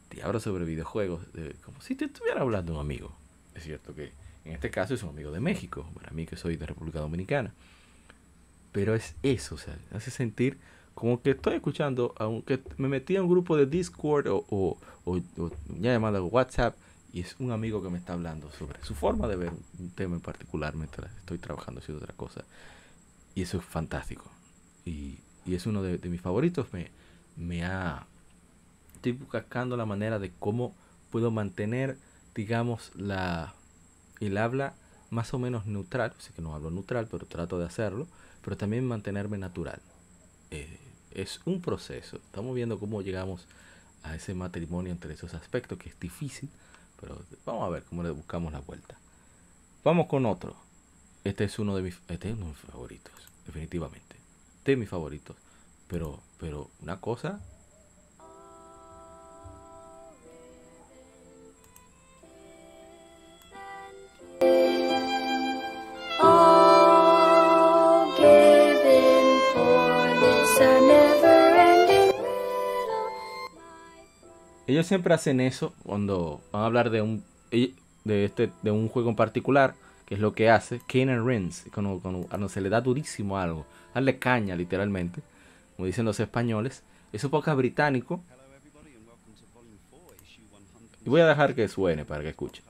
[0.09, 1.23] Te hablo sobre videojuegos,
[1.65, 3.13] como si te estuviera hablando un amigo.
[3.55, 4.13] Es cierto que
[4.45, 7.53] en este caso es un amigo de México, para mí que soy de República Dominicana.
[8.73, 10.59] Pero es eso, o sea, hace sentir
[10.95, 15.17] como que estoy escuchando, aunque me metí a un grupo de Discord o, o, o,
[15.39, 15.51] o
[15.81, 16.77] ya llamado WhatsApp
[17.17, 20.17] y es un amigo que me está hablando sobre su forma de ver un tema
[20.17, 22.45] en particular mientras estoy trabajando haciendo otra cosa.
[23.35, 24.31] Y eso es fantástico.
[24.85, 26.71] Y, es uno de, mis favoritos.
[26.75, 26.91] Me,
[27.39, 28.07] me ha...
[28.97, 30.75] Estoy buscando la manera de cómo
[31.11, 31.97] puedo mantener,
[32.35, 33.55] digamos, la,
[34.21, 34.75] el habla
[35.09, 36.13] más o menos neutral.
[36.19, 38.07] Sé que no hablo neutral, pero trato de hacerlo.
[38.45, 39.81] Pero también mantenerme natural.
[40.51, 40.79] eh,
[41.13, 42.19] es un proceso.
[42.19, 43.47] Estamos viendo cómo llegamos
[44.03, 46.51] a ese matrimonio entre esos aspectos, que es difícil,
[47.01, 48.97] pero vamos a ver cómo le buscamos la vuelta.
[49.85, 50.57] Vamos con otro.
[51.25, 53.13] Este es uno de mis, este es uno de mis favoritos,
[53.47, 54.17] definitivamente.
[54.59, 55.35] Este es mi favorito.
[55.89, 57.41] Pero, pero una cosa
[74.67, 79.11] ellos siempre hacen eso cuando van a hablar de un de este de un juego
[79.11, 79.75] en particular
[80.07, 84.19] que es lo que hace Kanan Rins cuando, cuando, se le da durísimo algo darle
[84.19, 85.23] caña literalmente
[85.77, 86.83] como dicen los españoles.
[87.13, 88.21] Es un podcast británico.
[91.05, 92.63] Y voy a dejar que suene para que escuche.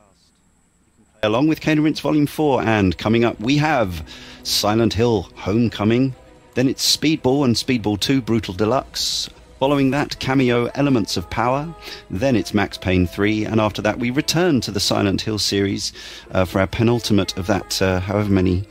[1.23, 4.05] Along with Kanan Rins Volume 4 and coming up we have
[4.43, 6.15] Silent Hill Homecoming
[6.55, 11.75] then it's Speedball and Speedball 2 Brutal Deluxe Following that, Cameo Elements of Power.
[12.11, 13.47] Then it's Max Payne 3.
[13.47, 15.95] And after that, we return to the Silent Hill series
[16.33, 18.65] uh, for our penultimate of that, uh, however many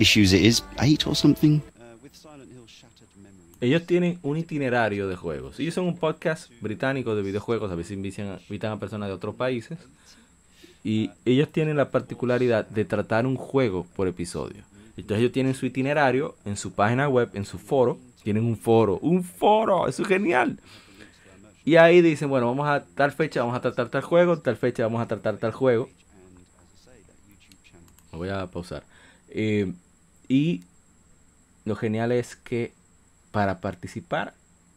[0.00, 1.62] issues it is, eight or something.
[3.60, 5.60] Ellos tienen un itinerario de juegos.
[5.60, 7.70] Ellos son un podcast británico de videojuegos.
[7.70, 9.78] A veces invitan, invitan a personas de otros países.
[10.82, 14.64] Y ellos tienen la particularidad de tratar un juego por episodio.
[14.96, 18.98] Entonces ellos tienen su itinerario en su página web, en su foro tienen un foro,
[19.02, 20.58] un foro, eso es genial.
[21.64, 24.82] Y ahí dicen, bueno, vamos a tal fecha, vamos a tratar tal juego, tal fecha
[24.82, 25.90] vamos a tratar tal juego.
[28.12, 28.82] Lo voy a pausar.
[29.28, 29.72] Eh,
[30.26, 30.62] y
[31.66, 32.72] lo genial es que
[33.30, 34.34] para participar,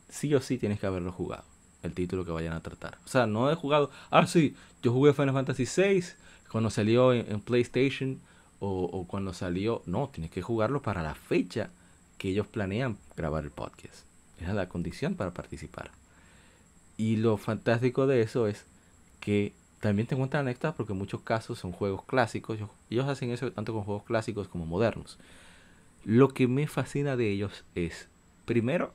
[0.09, 1.43] sí o sí tienes que haberlo jugado.
[1.83, 2.97] El título que vayan a tratar.
[3.05, 3.91] O sea, no he jugado.
[4.09, 6.03] Ah, sí, yo jugué Final Fantasy VI
[6.51, 8.19] cuando salió en, PlayStation
[8.59, 9.83] o, o, cuando salió.
[9.85, 11.69] No, tienes que jugarlo para la fecha
[12.17, 14.05] que ellos planean grabar el podcast.
[14.39, 15.91] Esa es la condición para participar.
[16.97, 18.65] Y lo fantástico de eso es
[19.19, 22.59] que también te encuentran anécdotas porque en muchos casos son juegos clásicos.
[22.89, 25.17] Ellos hacen eso tanto con juegos clásicos como modernos.
[26.03, 28.07] Lo que me fascina de ellos es,
[28.45, 28.93] primero,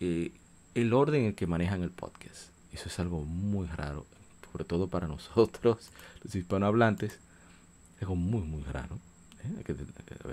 [0.00, 0.32] eh,
[0.74, 2.48] el orden en el que manejan el podcast.
[2.72, 4.06] Eso es algo muy raro,
[4.50, 5.90] sobre todo para nosotros,
[6.22, 7.18] los hispanohablantes.
[7.96, 8.98] Es algo muy, muy raro.
[9.44, 9.54] ¿eh?
[9.58, 9.76] Hay que,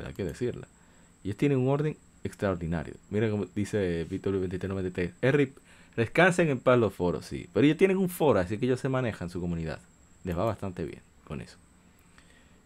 [0.05, 0.67] hay que decirla.
[1.25, 2.93] Ellos tienen un orden extraordinario.
[3.09, 5.13] Mira como dice Víctor 2393.
[5.23, 5.49] Es
[5.95, 7.49] descansen en paz los foros, sí.
[7.51, 9.79] Pero ellos tienen un foro, así que ellos se manejan su comunidad.
[10.23, 11.57] Les va bastante bien con eso.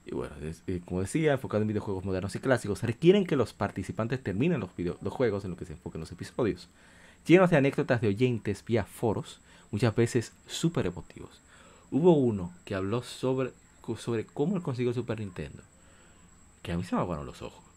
[0.05, 0.35] Y bueno,
[0.67, 4.71] eh, como decía, enfocado en videojuegos modernos y clásicos, requieren que los participantes terminen los,
[4.77, 6.67] los juegos en lo que se enfoquen los episodios.
[7.25, 9.39] Llenos de anécdotas de oyentes vía foros,
[9.71, 11.39] muchas veces súper emotivos.
[11.91, 13.53] Hubo uno que habló sobre,
[13.97, 15.63] sobre cómo él consiguió Super Nintendo.
[16.61, 17.68] Que a mí se me aguaron los ojos.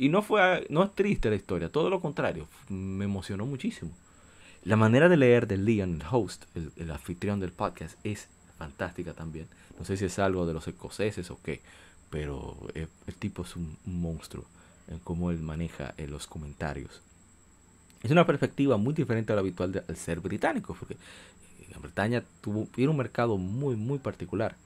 [0.00, 3.90] Y no fue no es triste la historia, todo lo contrario, me emocionó muchísimo.
[4.64, 9.46] La manera de leer de Leon, el host, el, anfitrión del podcast, es fantástica también.
[9.78, 11.60] No sé si es algo de los escoceses o qué,
[12.08, 14.46] pero el, tipo es un, monstruo
[14.88, 17.02] en cómo él maneja en los comentarios.
[18.02, 20.96] Es una perspectiva muy diferente a la habitual al ser británico, porque
[21.68, 24.56] Gran Bretaña tuvo, tiene un mercado muy, muy particular.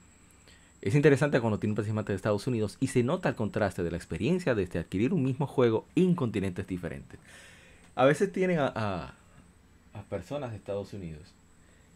[0.85, 3.91] Es interesante cuando tiene un participante de Estados Unidos y se nota el contraste de
[3.91, 7.19] la experiencia desde adquirir un mismo juego en continentes diferentes.
[7.95, 9.15] A veces tienen a,
[10.11, 11.33] personas de Estados Unidos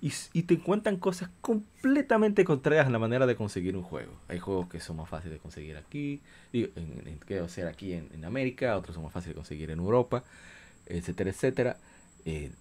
[0.01, 4.12] y, te cuentan cosas completamente contrarias a la manera de conseguir un juego.
[4.27, 8.74] Hay juegos que son más fáciles de conseguir aquí, digo, en, ser aquí en, América,
[8.78, 10.24] otros son más fáciles de conseguir en Europa,
[10.86, 11.77] etcétera, etcétera.
[12.24, 12.52] Eh,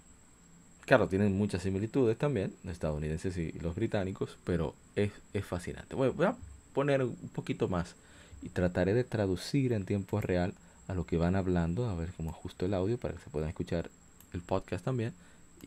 [0.88, 5.12] Claro, tienen muchas similitudes también, los estadounidenses y los británicos, pero es,
[5.44, 5.96] fascinante.
[5.96, 6.36] voy a
[6.74, 7.96] poner un poquito más
[8.42, 10.54] y trataré de traducir en tiempo real
[10.88, 13.50] a lo que van hablando, a ver cómo ajusto el audio para que se puedan
[13.50, 13.90] escuchar
[14.32, 15.14] el podcast también.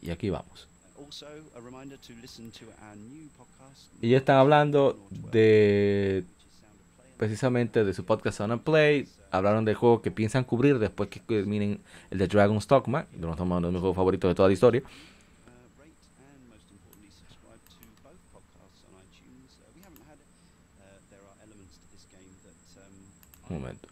[0.00, 0.68] Y aquí vamos.
[4.00, 6.24] Y ya están hablando de
[7.20, 9.06] precisamente de su podcast Sound Play.
[9.30, 13.70] Hablaron del juego que piensan cubrir después que terminen el de Dragon's Dogma, uno de
[13.72, 14.82] mis juegos favoritos de toda la historia.
[23.50, 23.88] Un momento.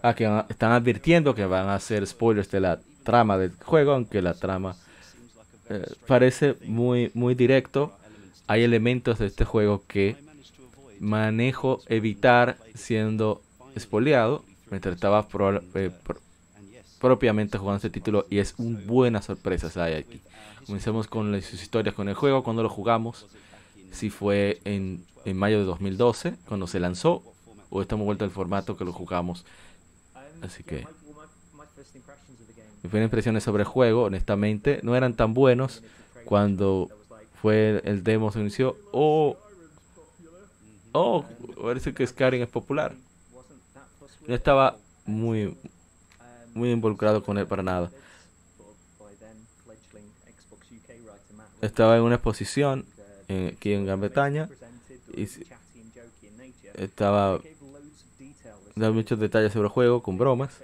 [0.00, 4.22] Ah, que están advirtiendo que van a hacer spoilers de la trama del juego, aunque
[4.22, 4.74] la trama
[5.68, 7.99] eh, parece muy, muy directo.
[8.50, 10.16] Hay elementos de este juego que
[10.98, 13.42] manejo evitar siendo
[13.78, 15.28] spoileado mientras estaba
[15.76, 15.92] eh,
[17.00, 20.20] propiamente jugando este título y es una buena sorpresa hay aquí.
[20.66, 23.28] Comencemos con las historias con el juego, cuando lo jugamos,
[23.92, 27.22] si fue en en mayo de 2012, cuando se lanzó,
[27.68, 29.44] o estamos vuelto al formato que lo jugamos
[30.42, 30.88] Así que
[32.82, 35.84] mis primeras impresiones sobre el juego, honestamente, no eran tan buenos
[36.24, 36.88] cuando
[37.40, 38.76] fue el demo se inició.
[38.92, 39.36] O,
[40.92, 41.24] oh,
[41.60, 42.94] parece que Skyrim es popular.
[44.26, 44.76] No estaba
[45.06, 45.56] muy,
[46.54, 47.90] muy involucrado con él para nada.
[51.60, 52.86] Estaba en una exposición
[53.28, 54.48] aquí en Gran Bretaña
[56.74, 57.40] estaba
[58.74, 60.62] dando muchos detalles sobre el juego con bromas,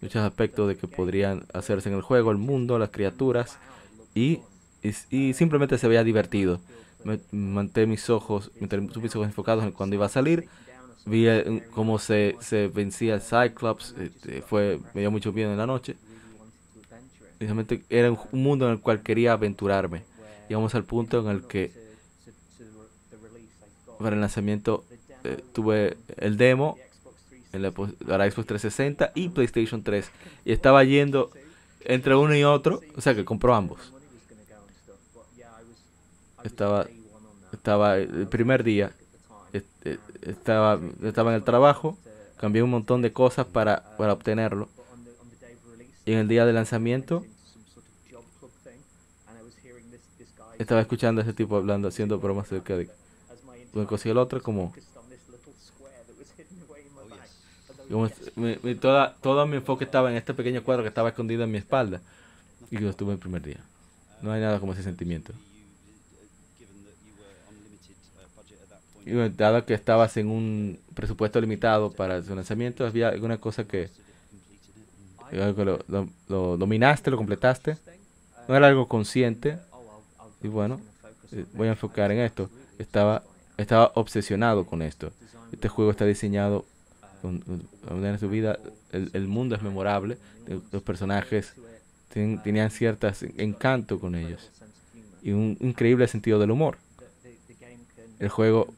[0.00, 3.58] muchos aspectos de que podrían hacerse en el juego, el mundo, las criaturas
[4.14, 4.40] y,
[5.10, 6.60] y, simplemente se veía divertido.
[7.30, 10.48] Manté mis ojos, mis ojos enfocados en cuando iba a salir.
[11.06, 15.66] Vi eh, cómo se, se vencía Cyclops, este, fue, me dio mucho miedo en la
[15.66, 15.96] noche.
[17.40, 20.02] Realmente era un mundo en el cual quería aventurarme.
[20.48, 21.72] Llegamos al punto en el que
[23.98, 24.84] para el lanzamiento
[25.24, 26.78] eh, tuve el demo
[27.52, 30.10] en la, para Xbox 360 y PlayStation 3
[30.44, 31.30] y estaba yendo
[31.84, 33.92] entre uno y otro, o sea que compró ambos.
[36.44, 36.86] Estaba
[37.52, 38.92] estaba el primer día
[39.52, 41.96] este, estaba estaba en el trabajo,
[42.36, 44.68] cambié un montón de cosas para para obtenerlo.
[46.04, 47.24] Y en el día de lanzamiento
[50.58, 52.90] estaba escuchando a ese tipo hablando, haciendo bromas acerca de
[53.72, 54.72] una cosa y el otro, como,
[58.80, 62.00] toda, todo mi enfoque estaba en este pequeño cuadro que estaba escondido en mi espalda.
[62.70, 63.60] Y yo estuve el primer día.
[64.20, 65.32] No hay nada como ese sentimiento.
[69.36, 73.90] Dado que estabas en un presupuesto limitado para su lanzamiento, había alguna cosa que,
[75.32, 75.84] lo,
[76.28, 77.76] lo, dominaste, lo completaste.
[78.48, 79.58] No era algo consciente.
[80.42, 80.80] Y bueno,
[81.32, 82.48] eh, voy a enfocar en esto.
[82.78, 83.22] Estaba
[83.58, 85.12] estaba obsesionado con esto.
[85.52, 86.64] Este juego está diseñado
[87.22, 88.58] en su vida,
[88.92, 90.16] el, mundo es memorable,
[90.70, 91.54] los personajes
[92.12, 94.50] tenían ciertas encanto con ellos
[95.22, 96.78] y un increíble sentido del humor.
[98.20, 98.72] El juego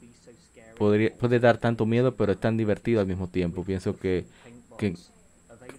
[0.80, 3.62] podría, puede dar tanto miedo, pero es tan divertido al mismo tiempo.
[3.64, 4.24] Pienso que,
[4.78, 4.96] que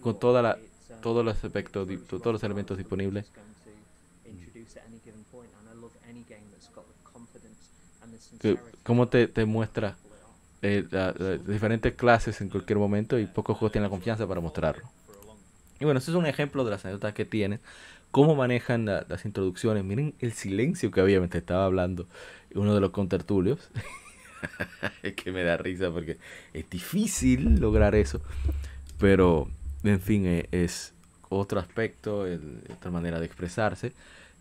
[0.00, 0.58] con toda la,
[1.00, 3.26] todos los aspectos, todos los elementos disponibles,
[8.84, 9.96] cómo te, te muestra
[10.62, 10.86] eh,
[11.48, 14.88] diferentes clases en cualquier momento y pocos juegos tienen la confianza para mostrarlo.
[15.80, 17.58] Y bueno, ese es un ejemplo de las anécdotas que tienen,
[18.12, 19.82] cómo manejan las introducciones.
[19.82, 22.06] Miren el silencio que había mientras estaba hablando
[22.54, 23.68] uno de los contertulios.
[25.02, 26.18] es que me da risa porque
[26.52, 28.20] es difícil lograr eso.
[28.98, 29.48] Pero,
[29.82, 30.94] en fin, eh, es
[31.28, 32.26] otro aspecto,
[32.72, 33.92] otra manera de expresarse.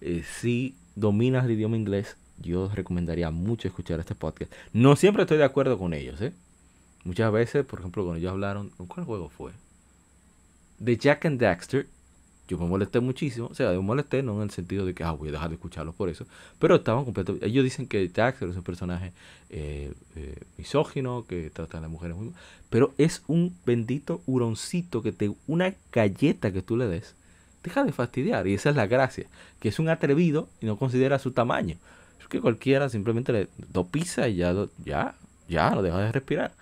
[0.02, 4.52] Eh, si dominas el idioma inglés, yo recomendaría mucho escuchar este podcast.
[4.74, 6.34] No siempre estoy de acuerdo con ellos, ¿eh?
[7.04, 9.52] Muchas veces, por ejemplo, cuando ellos hablaron, ¿con cuál juego fue?
[10.80, 11.88] De Jack and Daxter,
[12.52, 13.48] yo me molesté muchísimo.
[13.48, 15.56] O sea, me molesté no en el sentido de que ah, voy a dejar de
[15.56, 16.26] escucharlos por eso.
[16.60, 17.46] Pero estaban completamente.
[17.48, 19.14] Ellos dicen que Daxter es un personaje
[19.50, 22.32] eh, eh, misógino, que trata a las mujeres muy.
[22.70, 25.32] Pero es un bendito huroncito que te.
[25.48, 27.16] Una galleta que tú le des.
[27.64, 28.48] Deja de fastidiar.
[28.48, 29.28] Y esa es la gracia.
[29.60, 31.78] Que es un atrevido y no considera su tamaño
[32.32, 34.56] que cualquiera simplemente le do pisa y ya,
[34.86, 35.16] ya,
[35.50, 36.54] ya lo deja de respirar.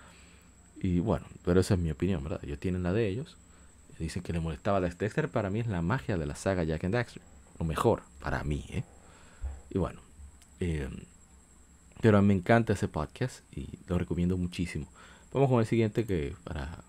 [0.82, 2.40] Y bueno, pero esa es mi opinión, ¿verdad?
[2.42, 3.36] Ellos tienen la de ellos.
[4.00, 5.28] Dicen que le molestaba a Dexter.
[5.28, 7.22] Para mí es la magia de la saga Jack and Daxter.
[7.58, 8.82] Lo mejor, para mí, ¿eh?
[9.68, 10.00] Y bueno.
[10.58, 10.88] Eh,
[12.00, 14.86] pero me encanta ese podcast y lo recomiendo muchísimo.
[15.32, 16.82] Vamos con el siguiente que para...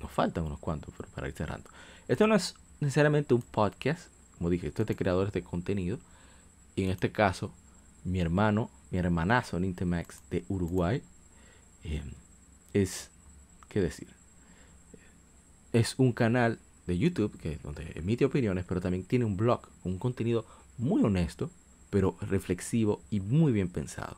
[0.00, 1.70] Nos faltan unos cuantos, pero para ir cerrando.
[2.08, 4.08] Esto no es necesariamente un podcast.
[4.36, 5.98] Como dije, esto es de creadores de contenido.
[6.76, 7.54] Y en este caso
[8.04, 11.02] mi hermano, mi hermanazo Nintemax de Uruguay,
[11.84, 12.02] eh,
[12.74, 13.10] es,
[13.68, 14.08] ¿qué decir?
[15.74, 19.90] Es un canal de YouTube que donde emite opiniones, pero también tiene un blog con
[19.90, 20.46] un contenido
[20.78, 21.50] muy honesto,
[21.90, 24.16] pero reflexivo y muy bien pensado.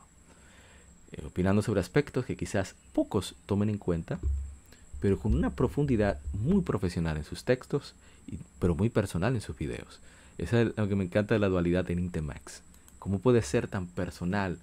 [1.13, 4.19] Eh, opinando sobre aspectos que quizás pocos tomen en cuenta,
[5.01, 7.95] pero con una profundidad muy profesional en sus textos,
[8.27, 9.99] y, pero muy personal en sus videos.
[10.37, 12.61] Eso es lo que me encanta de la dualidad de Nintemax.
[12.99, 14.59] ¿Cómo puede ser tan personal,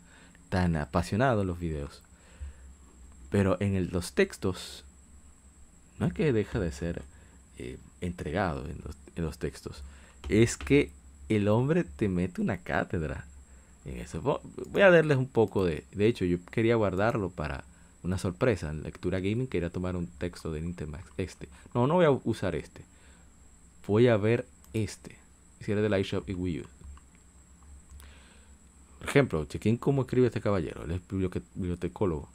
[0.48, 2.02] tan apasionado en los videos?
[3.30, 4.83] Pero en los textos,
[5.98, 7.02] no es que deja de ser
[7.58, 9.82] eh, entregado en los, textos,
[10.28, 10.90] es que
[11.28, 13.26] el hombre te mete una cátedra
[13.84, 14.20] en eso.
[14.20, 15.84] Voy a darles un poco de...
[15.92, 17.64] De hecho, yo quería guardarlo para
[18.02, 18.70] una sorpresa.
[18.70, 21.48] En lectura gaming quería tomar un texto de Nintendo Este.
[21.74, 22.82] No, no voy a usar este.
[23.86, 25.16] Voy a ver este.
[25.60, 26.64] Si era de la eShop y Wii U.
[28.98, 31.00] Por ejemplo, chequen cómo escribe este caballero, él es
[31.54, 32.28] bibliotecólogo.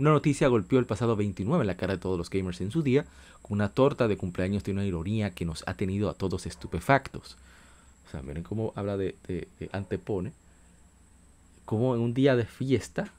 [0.00, 2.82] Una noticia golpeó el pasado 29 en la cara de todos los gamers en su
[2.82, 3.04] día,
[3.42, 7.36] con una torta de cumpleaños de una ironía que nos ha tenido a todos estupefactos.
[8.08, 9.14] O sea, miren cómo habla de,
[9.72, 10.32] antepone.
[11.66, 13.12] Como en un día de fiesta,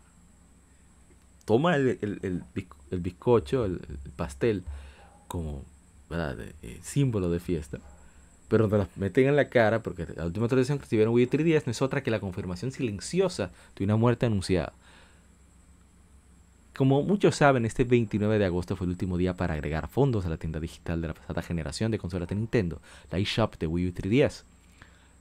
[1.46, 3.80] toma el, el, bizcocho, el,
[4.16, 4.64] pastel,
[5.28, 5.64] como
[6.10, 7.78] eh, símbolo de fiesta
[8.48, 11.68] pero nos las meten en la cara porque la última tradición que recibieron Wii 3DS
[11.68, 14.74] no es otra que la confirmación silenciosa de una muerte anunciada.
[16.82, 20.30] Como muchos saben, este 29 de agosto fue el último día para agregar fondos a
[20.30, 22.82] la tienda digital de la pasada generación de consolas de Nintendo,
[23.12, 24.42] la eShop de Wii U 3DS.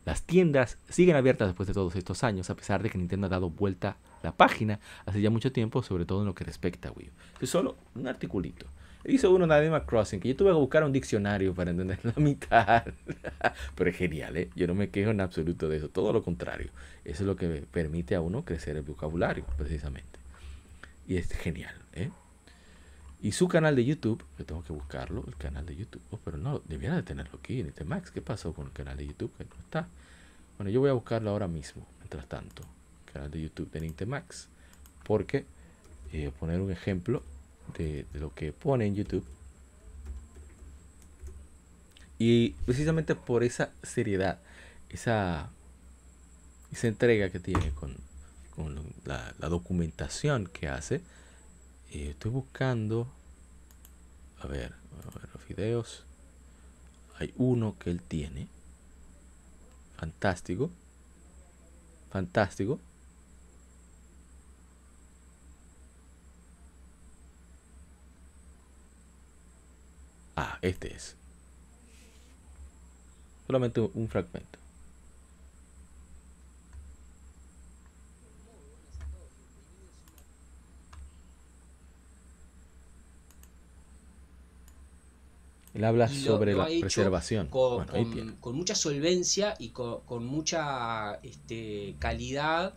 [0.07, 3.29] Las tiendas siguen abiertas después de todos estos años, a pesar de que Nintendo ha
[3.29, 6.93] dado vuelta la página hace ya mucho tiempo, sobre todo en lo que respecta a
[6.93, 7.13] Wii U.
[7.43, 8.65] Es solo un articulito.
[9.05, 12.15] Hizo uno de Animal Crossing que yo tuve que buscar un diccionario para entender la
[12.17, 12.85] mitad.
[13.75, 14.49] Pero es genial, ¿eh?
[14.57, 16.71] Yo no me quejo en absoluto de eso, todo lo contrario.
[17.05, 20.20] Eso es lo que permite a uno crecer el vocabulario, precisamente.
[21.11, 22.09] Y es genial, ¿eh?
[23.21, 26.01] Y su canal de YouTube, yo tengo que buscarlo, el canal de YouTube.
[26.13, 28.13] Oh, pero no, debiera de tenerlo aquí en Max.
[28.13, 29.33] ¿Qué pasó con el canal de YouTube?
[29.37, 29.89] Que no está.
[30.57, 32.63] Bueno, yo voy a buscarlo ahora mismo, mientras tanto.
[33.07, 34.47] El canal de YouTube de Nintemax.
[35.03, 35.47] Porque,
[36.13, 37.25] eh, poner un ejemplo,
[37.77, 39.25] de, lo que pone en YouTube.
[42.21, 44.39] Y precisamente por esa seriedad,
[44.91, 45.51] esa,
[46.71, 47.97] esa entrega que tiene con,
[49.05, 50.97] la, documentación que hace,
[51.93, 53.09] eh, estoy buscando,
[54.41, 56.05] a ver, a ver, los videos.
[57.19, 58.49] Hay uno que él tiene.
[59.97, 60.71] Fantástico.
[62.11, 62.81] Fantástico.
[70.37, 71.17] Ah, este es.
[73.47, 74.60] Solamente un fragmento.
[85.73, 87.47] Él habla sobre la preservación.
[87.47, 87.87] Con,
[88.41, 92.75] con, mucha solvencia y con, mucha este, calidad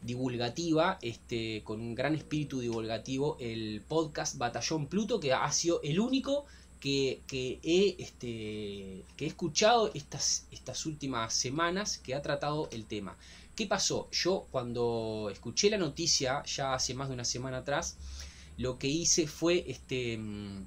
[0.00, 6.00] divulgativa, este, con un gran espíritu divulgativo, el podcast Batallón Pluto, que ha sido el
[6.00, 6.46] único
[6.80, 13.16] que, he, este, que he escuchado estas, estas últimas semanas que ha tratado el tema.
[13.54, 14.08] ¿Qué pasó?
[14.10, 17.98] Yo cuando escuché la noticia ya hace más de una semana atrás,
[18.56, 20.64] lo que hice fue este, mm,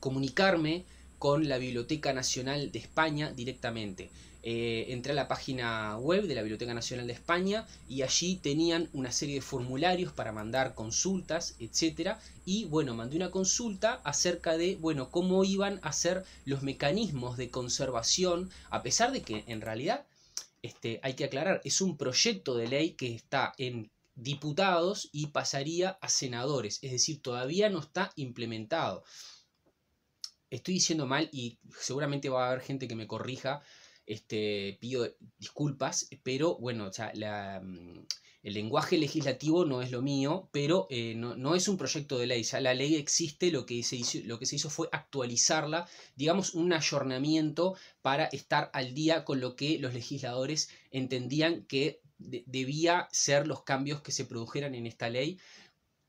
[0.00, 0.84] comunicarme
[1.18, 4.10] con la Biblioteca Nacional de España directamente.
[4.44, 8.88] Eh, entré a la página web de la Biblioteca Nacional de España y allí tenían
[8.92, 14.76] una serie de formularios para mandar consultas, etcétera, y bueno, mandé una consulta acerca de,
[14.76, 20.06] bueno, cómo iban a ser los mecanismos de conservación, a pesar de que en realidad,
[20.62, 25.98] este, hay que aclarar, es un proyecto de ley que está en diputados y pasaría
[26.00, 29.04] a senadores, es decir, todavía no está implementado.
[30.50, 33.62] Estoy diciendo mal y seguramente va a haber gente que me corrija,
[34.06, 35.06] este, pido
[35.38, 37.98] disculpas, pero bueno, mm,
[38.42, 42.46] el lenguaje legislativo no es lo mío, pero eh, no, es un proyecto de ley,
[42.60, 46.72] la ley existe, lo que, se hizo, lo que se hizo fue actualizarla, digamos un
[46.72, 53.62] ayornamiento para estar al día con lo que los legisladores entendían que debía ser los
[53.62, 55.38] cambios que se produjeran en esta ley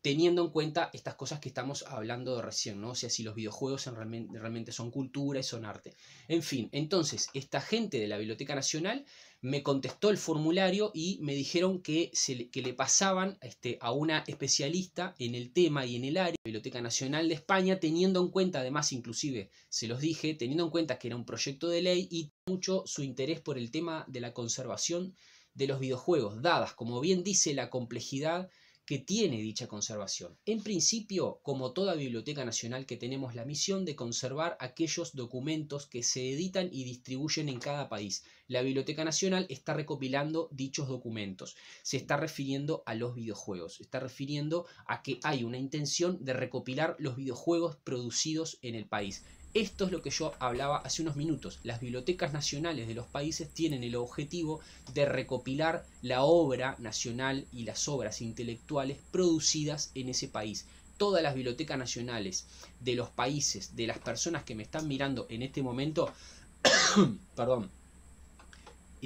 [0.02, 2.92] teniendo en cuenta estas cosas que estamos hablando de recién, ¿no?
[2.92, 5.96] O sea, si los videojuegos realmente, son cultura y son arte.
[6.28, 9.06] En fin, entonces, esta gente de la Biblioteca Nacional
[9.42, 14.24] me contestó el formulario y me dijeron que, se, que le pasaban este, a una
[14.28, 18.22] especialista en el tema y en el área de la Biblioteca Nacional de España, teniendo
[18.22, 21.82] en cuenta, además, inclusive, se los dije, teniendo en cuenta que era un proyecto de
[21.82, 25.14] ley y mucho su interés por el tema de la conservación
[25.54, 28.50] de los videojuegos, dadas, como bien dice, la complejidad
[28.90, 30.36] que tiene dicha conservación.
[30.48, 36.02] En principio, como toda biblioteca nacional que tenemos la misión de conservar aquellos documentos que
[36.02, 38.24] se editan y distribuyen en cada país.
[38.48, 41.56] La Biblioteca Nacional está recopilando dichos documentos.
[41.84, 43.76] Se está refiriendo a los videojuegos.
[43.76, 48.88] Se está refiriendo a que hay una intención de recopilar los videojuegos producidos en el
[48.88, 49.24] país.
[49.56, 51.58] Esto es lo que yo hablaba hace unos minutos.
[51.64, 54.60] Las bibliotecas nacionales de los países tienen el objetivo
[54.94, 60.68] de recopilar la obra nacional y las obras intelectuales producidas en ese país.
[60.98, 62.46] Todas las bibliotecas nacionales
[62.80, 66.14] de los países, de las personas que me están mirando en este momento,
[67.36, 67.72] perdón,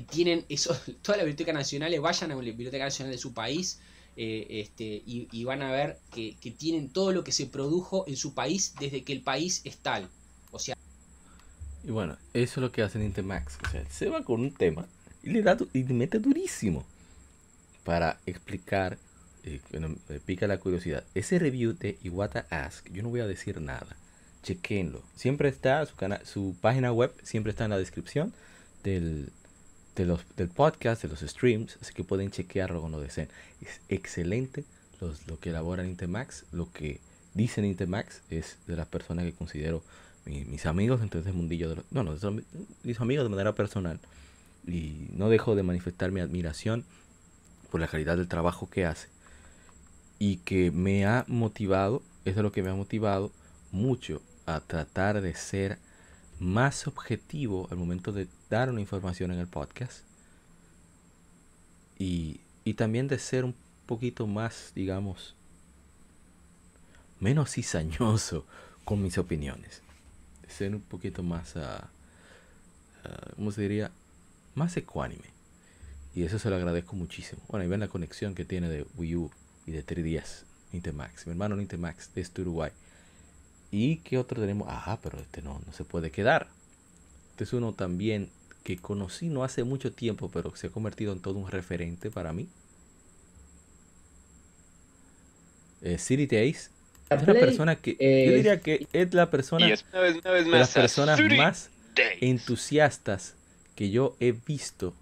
[0.09, 3.79] tienen eso, todas las bibliotecas nacionales, vayan a la biblioteca nacional de su país,
[4.17, 8.17] eh, este, y, van a ver que, que, tienen todo lo que se produjo en
[8.17, 10.09] su país desde que el país es tal.
[11.83, 13.57] Y bueno, eso es lo que hace Nintemax.
[13.65, 14.87] O sea, se va con un tema
[15.21, 16.85] y le da y le mete durísimo
[17.83, 18.97] para explicar
[19.43, 19.59] eh,
[20.07, 21.03] me pica la curiosidad.
[21.13, 23.97] Ese review de Iwata Ask, yo no voy a decir nada.
[24.41, 25.01] Chequenlo.
[25.15, 28.33] Siempre está, su, su página web siempre está en la descripción
[28.83, 29.31] del,
[29.95, 33.29] del podcast, de los streams, así que pueden chequearlo cuando deseen.
[33.61, 34.63] Es excelente
[35.01, 36.99] los, lo que elabora Intemax, lo que
[37.33, 39.83] dice Intemax es de las personas que considero
[40.25, 42.15] mis amigos dentro de mundillo, de los, no, no,
[42.83, 43.99] mis amigos de manera personal.
[44.65, 46.85] Y no dejo de manifestar mi admiración
[47.69, 49.09] por la calidad del trabajo que hace
[50.19, 53.31] y que me ha motivado, eso es lo que me ha motivado
[53.71, 55.79] mucho a tratar de ser
[56.39, 60.03] más objetivo al momento de dar una información en el podcast
[61.99, 63.55] y, y también de ser un
[63.85, 65.35] poquito más, digamos,
[67.19, 68.45] menos cizañoso
[68.85, 69.82] con mis opiniones.
[70.47, 71.85] Ser un poquito más, uh,
[73.35, 73.91] ¿cómo se diría?
[74.55, 75.33] Más ecuánime.
[76.15, 77.41] Y eso se lo agradezco muchísimo.
[77.47, 79.31] Bueno, y ven la conexión que tiene de Wii U
[79.65, 81.25] y de 3DS, Nintemax.
[81.25, 82.71] Mi hermano Nintemax de este Uruguay.
[83.71, 84.67] ¿Y qué otro tenemos?
[84.69, 86.47] Ah, pero este no, no se puede quedar.
[87.31, 88.29] Este es uno también
[88.63, 92.33] que conocí no hace mucho tiempo, pero se ha convertido en todo un referente para
[92.33, 92.47] mí.
[95.81, 96.69] Eh, City Days
[97.15, 101.69] es una persona que yo diría que es la persona de las personas más
[102.21, 103.35] entusiastas
[103.75, 104.93] que yo he visto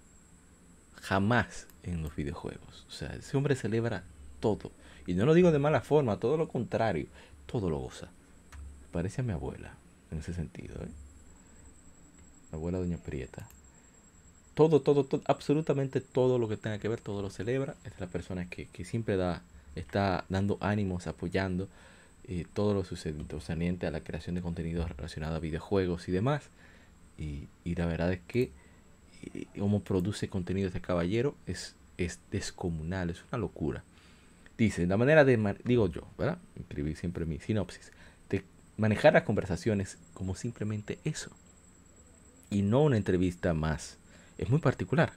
[1.00, 2.86] jamás en los videojuegos.
[2.88, 4.04] O sea, ese hombre celebra
[4.40, 4.70] todo.
[5.06, 7.06] Y no lo digo de mala forma, todo lo contrario,
[7.46, 8.08] todo lo goza.
[8.92, 9.74] Parece a mi abuela
[10.10, 10.76] en ese sentido.
[10.76, 10.88] ¿eh?
[12.50, 13.48] La abuela Doña Prieta.
[14.54, 17.74] Todo, todo, todo, absolutamente todo lo que tenga que ver, todo lo celebra.
[17.84, 19.42] Es la persona que, siempre da,
[19.74, 21.68] está dando ánimos, apoyando
[22.28, 26.50] eh, todo lo sucediente a la creación de contenidos relacionados a videojuegos y demás.
[27.18, 28.52] Y, y la verdad es que
[29.34, 33.84] eh, como produce contenido este caballero es, es descomunal, es una locura.
[34.58, 36.38] Dice, la manera de, digo yo, ¿verdad?
[36.56, 37.92] Escribí siempre mi sinopsis,
[38.28, 38.44] de
[38.76, 41.30] manejar las conversaciones como simplemente eso.
[42.50, 43.98] Y no una entrevista más.
[44.38, 45.12] Es muy particular.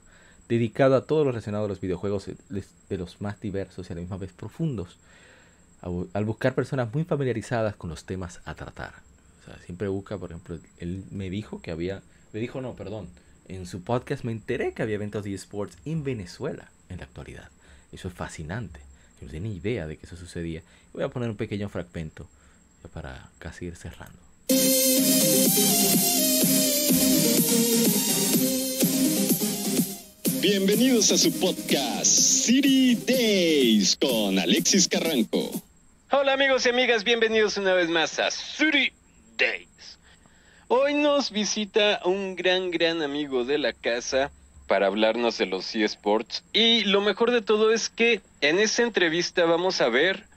[0.47, 4.01] Dedicado a todo lo relacionado a los videojuegos de los más diversos y a la
[4.01, 4.97] misma vez profundos.
[5.81, 8.93] Al buscar personas muy familiarizadas con los temas a tratar.
[9.41, 12.01] O sea, siempre busca, por ejemplo, él me dijo que había,
[12.33, 13.09] me dijo no, perdón,
[13.47, 17.49] en su podcast me enteré que había eventos de esports en Venezuela en la actualidad.
[17.91, 18.79] Eso es fascinante.
[19.19, 20.63] Yo no tenía ni idea de que eso sucedía.
[20.93, 22.27] Voy a poner un pequeño fragmento
[22.93, 24.19] para casi ir cerrando.
[30.47, 35.49] Bienvenidos a su podcast City Days con Alexis Carranco.
[36.11, 38.93] Hola amigos y amigas, bienvenidos una vez más a City
[39.39, 39.97] Days.
[40.67, 44.31] Hoy nos visita un gran, gran amigo de la casa
[44.67, 46.43] para hablarnos de los eSports.
[46.53, 50.27] Y lo mejor de todo es que en esa entrevista vamos a ver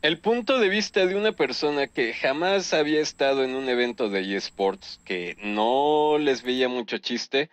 [0.00, 4.34] el punto de vista de una persona que jamás había estado en un evento de
[4.34, 7.50] eSports, que no les veía mucho chiste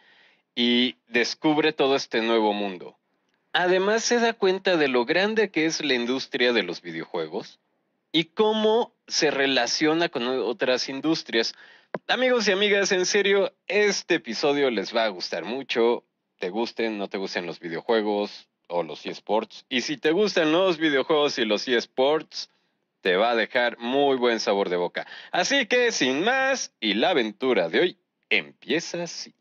[0.55, 2.97] y descubre todo este nuevo mundo.
[3.53, 7.59] Además se da cuenta de lo grande que es la industria de los videojuegos
[8.11, 11.53] y cómo se relaciona con otras industrias.
[12.07, 16.03] Amigos y amigas, en serio, este episodio les va a gustar mucho
[16.39, 19.65] te gusten, no te gusten los videojuegos o los eSports.
[19.69, 22.49] Y si te gustan los videojuegos y los eSports,
[23.01, 25.07] te va a dejar muy buen sabor de boca.
[25.31, 27.97] Así que sin más, y la aventura de hoy
[28.29, 29.33] empieza así.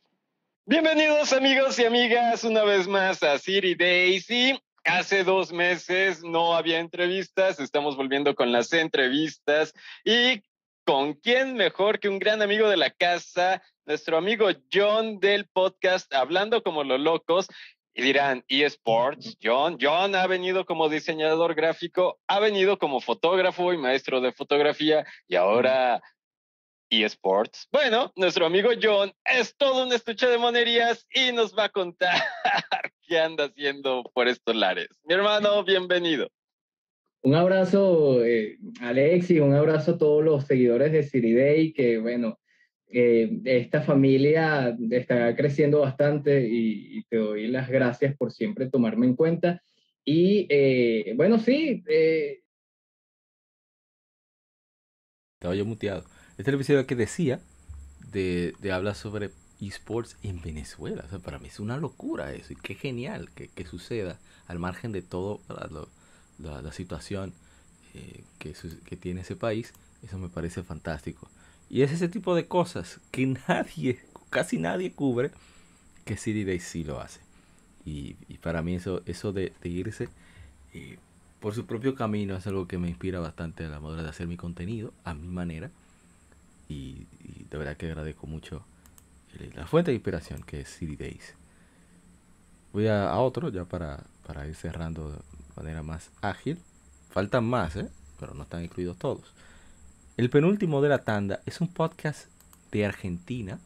[0.67, 4.59] Bienvenidos amigos y amigas una vez más a City Daisy.
[4.83, 9.75] Hace dos meses no había entrevistas, estamos volviendo con las entrevistas
[10.07, 10.43] y
[10.87, 16.11] con quién mejor que un gran amigo de la casa, nuestro amigo John del podcast
[16.15, 17.47] Hablando como los locos.
[17.93, 23.79] Y dirán, eSports, John, John ha venido como diseñador gráfico, ha venido como fotógrafo y
[23.79, 26.03] maestro de fotografía y ahora
[26.91, 27.69] eSports.
[27.73, 32.15] Bueno, nuestro amigo John es todo un estuche de monerías y nos va a contar
[33.07, 34.89] qué anda haciendo por estos lares.
[35.05, 36.29] Mi hermano, bienvenido.
[37.23, 42.39] Un abrazo, eh, Alex, y un abrazo a todos los seguidores de Day que bueno,
[42.97, 49.17] eh, esta familia está creciendo bastante y, te doy las gracias por siempre tomarme en
[49.17, 49.63] cuenta.
[50.05, 51.83] Y eh, bueno, sí.
[51.89, 52.41] Eh...
[55.41, 56.05] Estaba yo muteado.
[56.37, 57.39] Este es el episodio que decía
[58.11, 59.31] de, de hablar sobre
[59.61, 61.05] esports en Venezuela.
[61.07, 62.53] O sea, para mí es una locura eso.
[62.53, 65.41] Y qué genial que, que suceda al margen de todo
[66.39, 67.33] la, la, situación
[67.95, 68.53] eh, que,
[68.85, 69.73] que tiene ese país.
[70.03, 71.31] Eso me parece fantástico.
[71.71, 75.31] Y es ese tipo de cosas que nadie, casi nadie cubre,
[76.05, 77.21] que City Day sí lo hace.
[77.87, 80.09] Y, para mí eso, eso de, irse
[80.73, 80.99] eh,
[81.39, 84.27] por su propio camino es algo que me inspira bastante a la manera de hacer
[84.27, 85.71] mi contenido, a mi manera.
[86.75, 87.07] Y,
[87.51, 88.65] de verdad que agradezco mucho
[89.55, 91.35] la fuente de inspiración que es City Days.
[92.73, 95.19] Voy a, otro ya para, para ir cerrando de
[95.57, 96.59] manera más ágil.
[97.11, 97.89] Faltan más, ¿eh?
[98.19, 99.33] pero no están incluidos todos.
[100.17, 102.27] El penúltimo de la tanda es un podcast
[102.73, 103.61] de Argentina.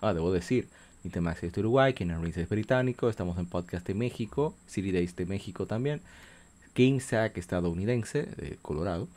[0.00, 0.68] Ah, debo decir,
[1.04, 5.16] Intemax es de Uruguay, Kenan Reeves es británico, estamos en podcast de México, City Days
[5.16, 6.00] de México también,
[6.74, 9.08] GameSack estadounidense de Colorado,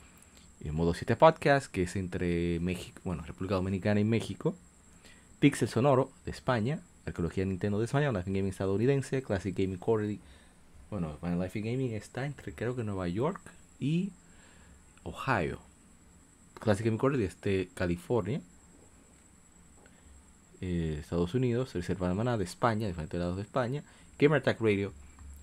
[0.65, 4.55] y Modo 7 Podcast, que es entre México, bueno, República Dominicana y México,
[5.39, 10.19] Pixel Sonoro de España, Arqueología Nintendo de España, Life Gaming estadounidense, Classic Gaming Quarterly,
[10.89, 13.41] bueno, Life Gaming está entre creo que Nueva York
[13.79, 14.11] y
[15.03, 15.59] Ohio.
[16.59, 18.41] Classic Gaming Quarterly es de California.
[20.61, 23.83] Eh, Estados Unidos, Reserva Alemana de España, diferentes lados de España,
[24.17, 24.93] Gamer Attack Radio.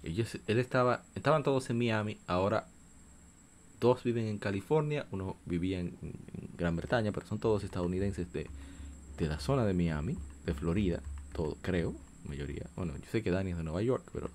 [0.03, 2.67] Ellos, él estaba, estaban todos en Miami, ahora
[3.83, 5.97] dos viven en California, uno vivía en,
[6.57, 8.47] Gran Bretaña, pero son todos estadounidenses de,
[9.19, 11.01] de, la zona de Miami, de Florida,
[11.33, 11.93] todo, creo,
[12.25, 12.67] mayoría.
[12.77, 14.31] Bueno, yo sé que Dani es de Nueva York, pero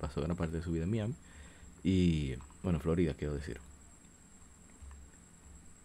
[0.00, 1.14] pasó gran parte de su vida en Miami.
[1.84, 2.34] Y,
[2.64, 3.60] bueno, Florida, quiero decir.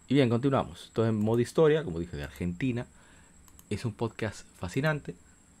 [0.08, 0.86] Y bien, continuamos.
[0.88, 2.86] Entonces, en modo historia, como dije, de Argentina.
[3.70, 5.14] Es un podcast fascinante.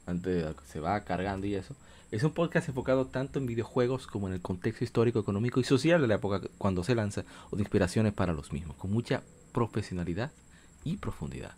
[0.06, 1.74] Antes de que se va cargando y eso.
[2.10, 6.00] Es un podcast enfocado tanto en videojuegos como en el contexto histórico, económico y social
[6.00, 8.76] de la época cuando se lanza o de inspiraciones para los mismos.
[8.76, 9.22] Con mucha
[9.52, 10.30] profesionalidad
[10.84, 11.52] y profundidad.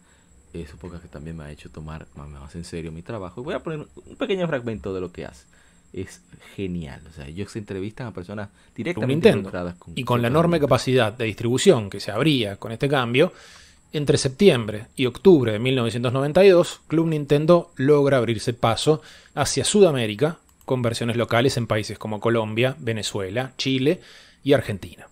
[0.54, 3.42] Es un podcast que también me ha hecho tomar más en serio mi trabajo.
[3.42, 5.44] Voy a poner un pequeño fragmento de lo que hace
[5.92, 6.22] es
[6.54, 7.00] genial.
[7.08, 11.12] O sea, ellos se entrevistan a personas directamente involucradas con Y con la enorme capacidad
[11.12, 13.32] de distribución que se abría con este cambio,
[13.92, 19.00] entre septiembre y octubre de 1992, Club Nintendo logra abrirse paso
[19.34, 24.00] hacia Sudamérica con versiones locales en países como Colombia, Venezuela, Chile
[24.44, 25.08] y Argentina.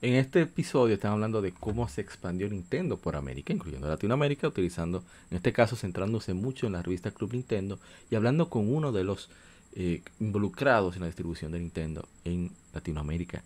[0.00, 5.02] En este episodio están hablando de cómo se expandió Nintendo por América, incluyendo Latinoamérica, utilizando,
[5.30, 7.80] en este caso, centrándose mucho en la revista Club Nintendo
[8.10, 9.28] y hablando con uno de los
[9.74, 13.42] eh, involucrados en la distribución de Nintendo en Latinoamérica,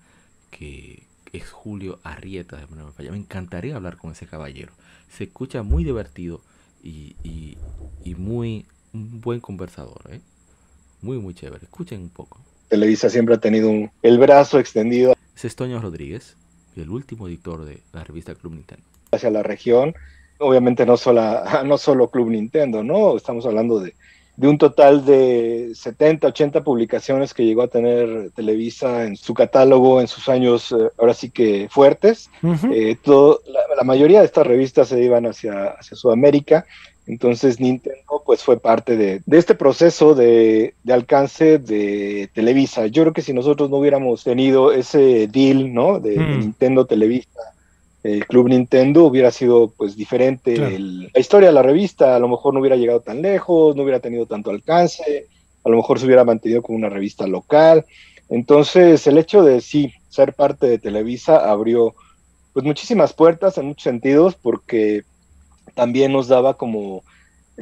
[0.51, 2.59] que es Julio Arrieta.
[2.71, 4.73] Me encantaría hablar con ese caballero.
[5.09, 6.41] Se escucha muy divertido
[6.83, 10.03] y, y, muy un buen conversador.
[10.11, 10.21] ¿eh?
[11.01, 11.65] Muy, muy chévere.
[11.65, 12.41] Escuchen un poco.
[12.69, 15.15] Televisa siempre ha tenido un, el brazo extendido.
[15.43, 16.37] Es Toño Rodríguez,
[16.77, 18.85] el último editor de la revista Club Nintendo.
[19.11, 19.95] Hacia la región,
[20.39, 23.17] obviamente no solo, no solo Club Nintendo, ¿no?
[23.17, 23.95] Estamos hablando de
[24.37, 30.01] de un total de 70, 80 publicaciones que llegó a tener Televisa en su catálogo
[30.01, 32.31] en sus años, eh, ahora sí que fuertes.
[32.73, 36.65] Eh, todo, la, mayoría de estas revistas se iban hacia, hacia Sudamérica,
[37.07, 42.87] entonces Nintendo pues fue parte de, este proceso de, alcance de Televisa.
[42.87, 45.99] Yo creo que si nosotros no hubiéramos tenido ese deal, ¿no?
[45.99, 47.53] De, de Nintendo Televisa
[48.03, 50.57] el Club Nintendo hubiera sido pues diferente.
[50.57, 54.01] la historia de la revista a lo mejor no hubiera llegado tan lejos, no hubiera
[54.01, 55.29] tenido tanto alcance,
[55.65, 57.85] a lo mejor se hubiera mantenido como una revista local.
[58.29, 61.95] Entonces el hecho de sí ser parte de Televisa abrió
[62.53, 65.05] pues muchísimas puertas en muchos sentidos porque
[65.75, 67.03] también nos daba como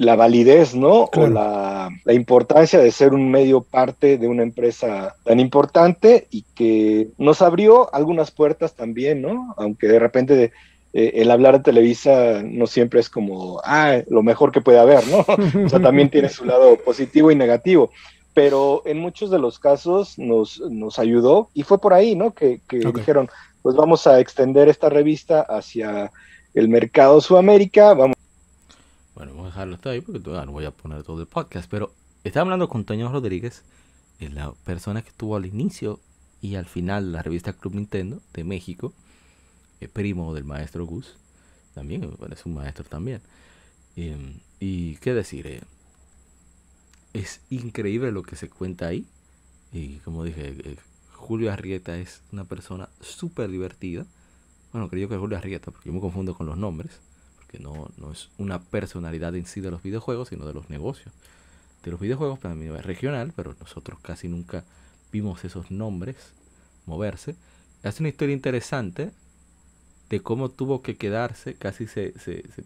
[0.00, 1.10] la validez, ¿no?
[1.14, 7.08] O la, importancia de ser un medio parte de una empresa tan importante y que
[7.18, 9.54] nos abrió algunas puertas también, ¿no?
[9.58, 10.52] Aunque de repente
[10.94, 15.06] eh, el hablar de Televisa no siempre es como, ah, lo mejor que puede haber,
[15.06, 15.18] ¿no?
[15.66, 17.90] o sea, también tiene su lado positivo y negativo.
[18.32, 22.30] Pero en muchos de los casos nos, nos ayudó y fue por ahí, ¿no?
[22.30, 23.28] Que, dijeron,
[23.60, 26.10] pues vamos a extender esta revista hacia
[26.54, 28.16] el mercado Sudamérica, vamos
[29.20, 31.70] bueno, vamos a dejarlo hasta ahí porque todavía no voy a poner todo el podcast.
[31.70, 31.92] Pero
[32.24, 33.64] estaba hablando con Toño Rodríguez,
[34.18, 36.00] la persona que estuvo al inicio
[36.40, 38.94] y al final de la revista Club Nintendo de México,
[39.82, 41.18] el primo del maestro Gus.
[41.74, 43.20] También, es un maestro también.
[43.94, 45.60] Em, y qué decir, eh,
[47.12, 49.04] es increíble lo que se cuenta ahí.
[49.70, 50.76] Y como dije, eh,
[51.12, 54.06] Julio Arrieta es una persona súper divertida.
[54.72, 57.00] Bueno, creo que es Julio Arrieta, porque yo me confundo con los nombres
[57.50, 61.12] que no, es una personalidad en sí de los videojuegos, sino de los negocios.
[61.82, 64.64] De los videojuegos también es regional, pero nosotros casi nunca
[65.10, 66.16] vimos esos nombres
[66.86, 67.34] moverse.
[67.82, 69.10] Hace una historia interesante
[70.10, 72.14] de cómo tuvo que quedarse, casi se,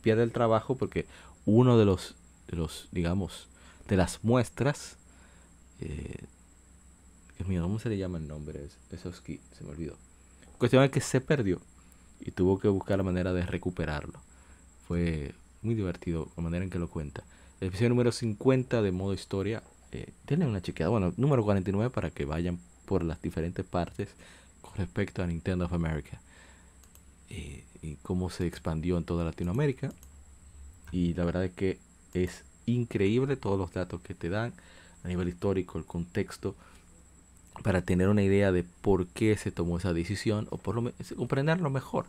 [0.03, 1.07] pierde el trabajo porque
[1.47, 2.15] uno de los,
[2.49, 3.49] de los digamos,
[3.89, 4.97] de las muestras,
[5.81, 6.25] eh,
[7.39, 8.61] Dios mío, ¿cómo se le llama el nombre?
[8.91, 9.97] que se me olvidó.
[10.59, 11.61] Cuestión es que se perdió
[12.21, 14.21] y tuvo que buscar la manera de recuperarlo.
[14.87, 17.25] Fue muy divertido la manera en que lo cuenta.
[17.61, 19.63] El episodio número 50 de modo historia.
[19.93, 20.91] Eh, tiene una chequeada.
[20.91, 24.09] Bueno, número 49 para que vayan por las diferentes partes
[24.61, 26.21] con respecto a Nintendo of America
[27.31, 29.93] eh, y cómo se expandió en toda Latinoamérica.
[30.93, 31.79] Y la verdad es que
[32.13, 34.53] es increíble todos los datos que te dan
[35.03, 36.55] a nivel histórico, el contexto,
[37.63, 41.71] para tener una idea de por qué se tomó esa decisión o por lo comprenderlo
[41.71, 42.07] mejor.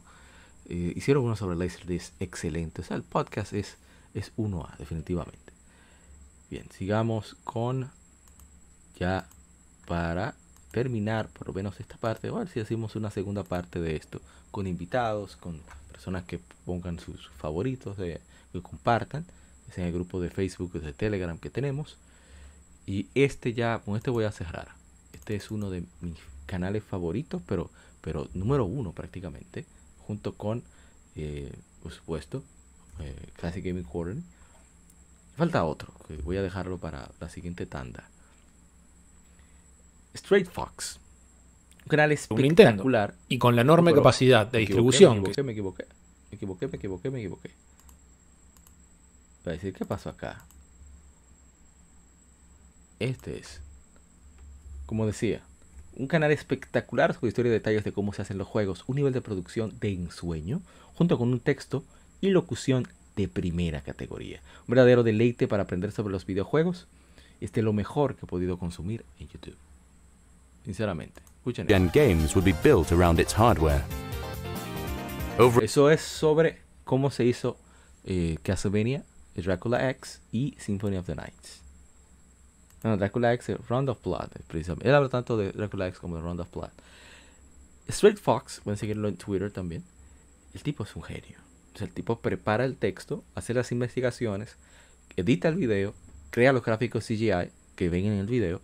[0.68, 2.82] Eh, hicieron uno sobre Laserdisc excelente.
[2.82, 3.78] O sea, el podcast es,
[4.14, 5.54] es 1A, definitivamente.
[6.50, 7.90] Bien, sigamos con
[9.00, 9.28] ya
[9.88, 10.36] para
[10.72, 13.96] terminar por lo menos esta parte, o a ver si hacemos una segunda parte de
[13.96, 14.22] esto,
[14.52, 15.62] con invitados, con
[15.92, 18.20] personas que pongan sus favoritos, de,
[18.52, 19.26] que compartan,
[19.70, 21.98] es en el grupo de Facebook, de Telegram que tenemos.
[22.86, 24.70] Y este ya, con este voy a cerrar.
[25.14, 27.72] Este es uno de mis canales favoritos, pero,
[28.02, 29.66] pero número uno prácticamente,
[30.07, 30.64] junto con,
[31.15, 31.52] eh,
[31.82, 32.44] por supuesto,
[32.99, 34.23] eh, Classic Gaming Quarterly.
[35.38, 38.10] Falta otro, que voy a dejarlo para la siguiente tanda.
[40.14, 40.99] Straight Fox.
[41.84, 43.14] Un canal espectacular.
[43.27, 45.22] y con la enorme capacidad de distribución.
[45.22, 45.86] Me equivoqué, me equivoqué,
[46.32, 47.52] me equivoqué, me equivoqué, me equivoqué.
[49.44, 50.45] Para decir, ¿qué pasó acá?
[52.98, 53.61] Este es,
[54.86, 55.44] como decía,
[55.95, 59.13] un canal espectacular con historia y detalles de cómo se hacen los juegos, un nivel
[59.13, 60.61] de producción de ensueño,
[60.93, 61.84] junto con un texto
[62.22, 64.41] y locución de primera categoría.
[64.67, 66.88] Un verdadero deleite para aprender sobre los videojuegos.
[67.41, 69.57] Este es lo mejor que he podido consumir en YouTube.
[70.63, 71.22] Sinceramente.
[71.38, 71.67] Escuchen.
[71.93, 73.84] games would be built around its hardware.
[75.61, 77.57] Eso es sobre cómo se hizo
[78.05, 79.03] eh, Castlevania,
[79.35, 81.65] Dracula X y Symphony of the Nights.
[82.86, 84.88] No, X, Round of Blood, precisamente.
[84.88, 86.70] Él habla tanto de Dracula X como de Round of Blood.
[87.88, 89.84] Straight Fox, pueden seguirlo en Twitter también.
[90.53, 91.40] El tipo es un genio.
[91.80, 94.56] el tipo prepara el texto, hace las investigaciones,
[95.16, 95.95] edita el video,
[96.30, 98.62] crea los gráficos CGI que ven en el video.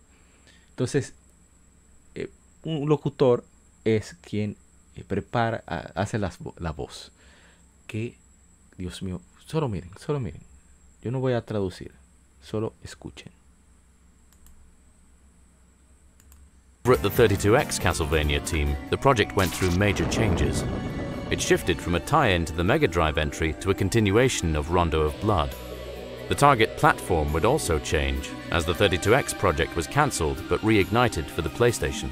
[0.70, 1.14] Entonces,
[2.62, 3.44] un locutor
[3.84, 4.56] es quien
[4.94, 5.64] eh, prepara,
[5.96, 7.10] hace la voz.
[7.88, 8.16] Que,
[8.78, 10.42] Dios mío, solo miren, solo miren.
[11.02, 11.90] Yo no voy a traducir,
[12.40, 13.41] solo escuchen.
[16.84, 20.64] Over at the 32X Castlevania team, the project went through major changes.
[21.30, 25.02] It shifted from a tie-in to the Mega Drive entry to a continuation of Rondo
[25.02, 25.54] of Blood.
[26.28, 31.42] The target platform would also change, as the 32X project was cancelled but reignited for
[31.42, 32.10] the PlayStation.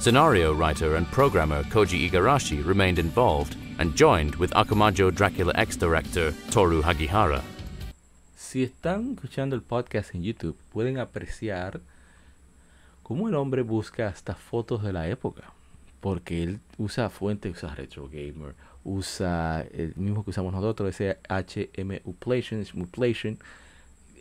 [0.00, 6.32] Scenario writer and programmer Koji Igarashi remained involved and joined with Akumajo Dracula X director
[6.50, 7.42] Toru Hagihara.
[8.34, 11.80] Si están escuchando el podcast en YouTube, pueden apreciar
[13.08, 15.54] cómo el hombre busca hasta fotos de la época.
[16.00, 18.54] Porque él usa fuentes, usa Retro Gamer,
[18.84, 23.38] usa el mismo que usamos nosotros, ese HM Uplation.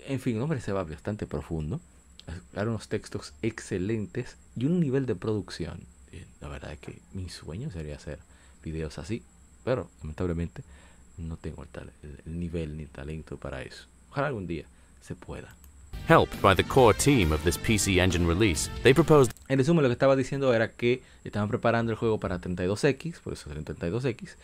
[0.07, 1.81] En fin, el hombre se va bastante profundo
[2.53, 5.81] dar unos textos excelentes y un nivel de producción.
[6.13, 8.19] Eh, la verdad es que mi sueño sería hacer
[8.63, 9.21] videos así,
[9.65, 10.63] pero lamentablemente
[11.17, 13.85] no tengo el, tal, el, nivel ni talento para eso.
[14.11, 14.65] Ojalá algún día
[15.01, 15.55] se pueda.
[16.07, 19.33] Helped by the core team of this PC Engine release, they proposed.
[19.49, 23.33] En resumen, lo que estaba diciendo era que estaban preparando el juego para 32X, por
[23.33, 24.35] eso 32X,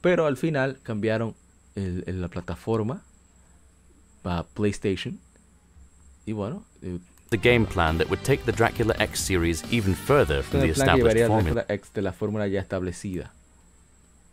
[0.00, 1.34] pero al final cambiaron
[1.76, 3.02] el, la plataforma
[4.22, 5.18] para PlayStation
[6.26, 6.98] y bueno, eh,
[7.30, 11.26] the game plan that would take the Dracula X series even further from the established
[11.26, 11.64] formula.
[11.68, 13.32] X de la fórmula ya establecida.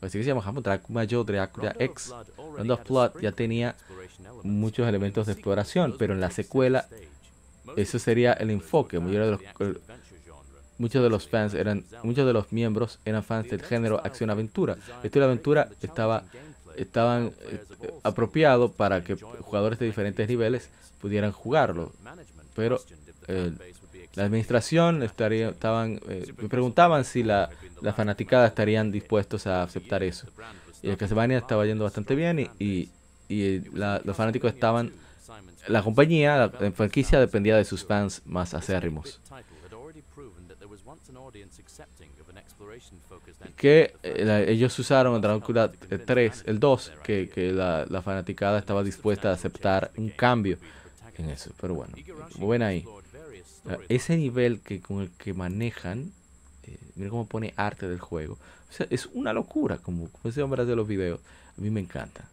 [0.05, 2.13] Así que se llama Dracula Dracula X.
[2.37, 3.75] Round of Blood ya tenía
[4.43, 6.87] muchos elementos de exploración, pero en la secuela
[7.75, 8.99] eso sería el enfoque.
[8.99, 9.41] Muchos de los,
[10.77, 14.77] muchos de los fans eran, muchos de los miembros eran fans del género acción-aventura.
[15.03, 16.23] Esto de aventura estaba
[16.77, 17.63] estaban eh,
[18.03, 20.69] apropiados para que jugadores de diferentes niveles
[21.01, 21.91] pudieran jugarlo.
[22.53, 22.81] Pero
[23.27, 23.51] eh,
[24.15, 27.49] la administración estaría, estaban, eh, me preguntaban si la,
[27.81, 30.27] la fanaticada estarían dispuestos a aceptar eso.
[30.81, 32.89] Y el Castlevania estaba yendo bastante bien y, y,
[33.27, 34.93] y los fanáticos estaban...
[35.67, 39.19] La compañía, la, franquicia dependía de sus fans más acérrimos.
[43.55, 48.83] Que eh, ellos usaron en Dracula 3, el 2, que, que la, la, fanaticada estaba
[48.83, 50.59] dispuesta a aceptar un cambio
[51.17, 51.51] en eso.
[51.59, 51.95] Pero bueno,
[52.37, 52.85] ven ahí,
[53.89, 56.11] ese nivel que con el que manejan,
[56.63, 58.37] eh, mira cómo pone arte del juego.
[58.69, 61.19] O sea, es una locura, como, ese hombre de los videos.
[61.57, 62.27] A mí me encanta.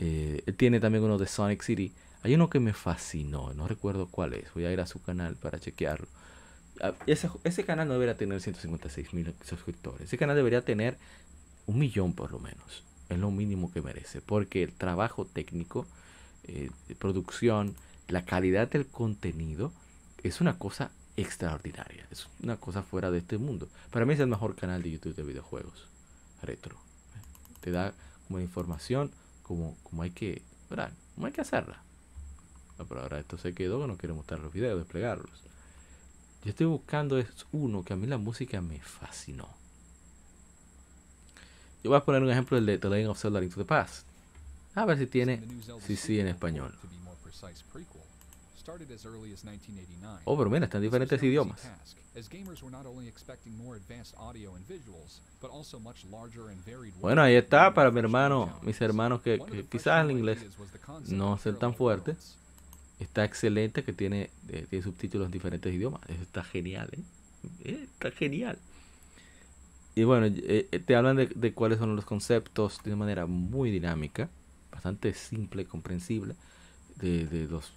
[0.00, 1.92] Eh, él tiene también uno de Sonic City.
[2.22, 4.52] Hay uno que me fascinó, no recuerdo cuál es.
[4.54, 6.06] Voy a ir a su canal para chequearlo.
[6.80, 10.02] Ah, ese, ese canal no debería tener 156 mil suscriptores.
[10.02, 10.98] Ese canal debería tener
[11.66, 12.82] un millón por lo menos.
[13.08, 14.20] Es lo mínimo que merece.
[14.20, 15.86] Porque el trabajo técnico,
[16.44, 17.76] eh, producción,
[18.08, 19.72] la calidad del contenido
[20.28, 22.06] es una cosa extraordinaria.
[22.10, 23.68] Es una cosa fuera de este mundo.
[23.90, 25.88] Para mí es el mejor canal de YouTube de videojuegos
[26.42, 26.76] retro.
[27.60, 27.94] Te da
[28.26, 29.10] como información
[29.42, 30.92] como, como hay que, ¿verdad?
[31.14, 31.82] Como hay que hacerla.
[32.78, 35.42] Ah, pero ahora esto se quedó, no quiero mostrar los videos, desplegarlos.
[36.42, 39.48] Yo estoy buscando es uno que a mí la música me fascinó.
[41.82, 43.66] Yo voy a poner un ejemplo del de The Legend of Zelda Link to the
[43.66, 44.06] Past.
[44.74, 45.42] A ver si tiene,
[45.86, 46.74] sí, sí, en español.
[50.24, 51.60] Oh, pero mira, están en diferentes idiomas.
[57.00, 60.38] Bueno, ahí está para mi hermano, mis hermanos que, que quizás el inglés
[61.08, 62.16] no ser tan fuerte.
[63.00, 66.00] Está excelente que tiene, eh, tiene subtítulos en diferentes idiomas.
[66.08, 67.00] Eso está genial, ¿eh?
[67.64, 68.58] eh está genial.
[69.96, 73.70] Y bueno, eh, te hablan de, de, cuáles son los conceptos de una manera muy
[73.70, 74.28] dinámica,
[74.70, 76.34] bastante simple y comprensible,
[76.96, 77.72] de, de los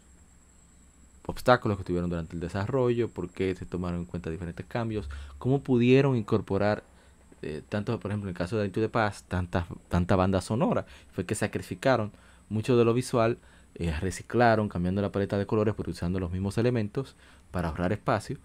[1.27, 5.61] obstáculos que tuvieron durante el desarrollo, por qué se tomaron en cuenta diferentes cambios, cómo
[5.61, 6.83] pudieron incorporar,
[7.41, 10.85] eh, tanto por ejemplo en el caso de Into de Paz, tanta, tanta banda sonora,
[11.11, 12.11] fue que sacrificaron
[12.49, 13.37] mucho de lo visual,
[13.75, 17.15] eh, reciclaron, cambiando la paleta de colores, pero usando los mismos elementos
[17.51, 18.37] para ahorrar espacio,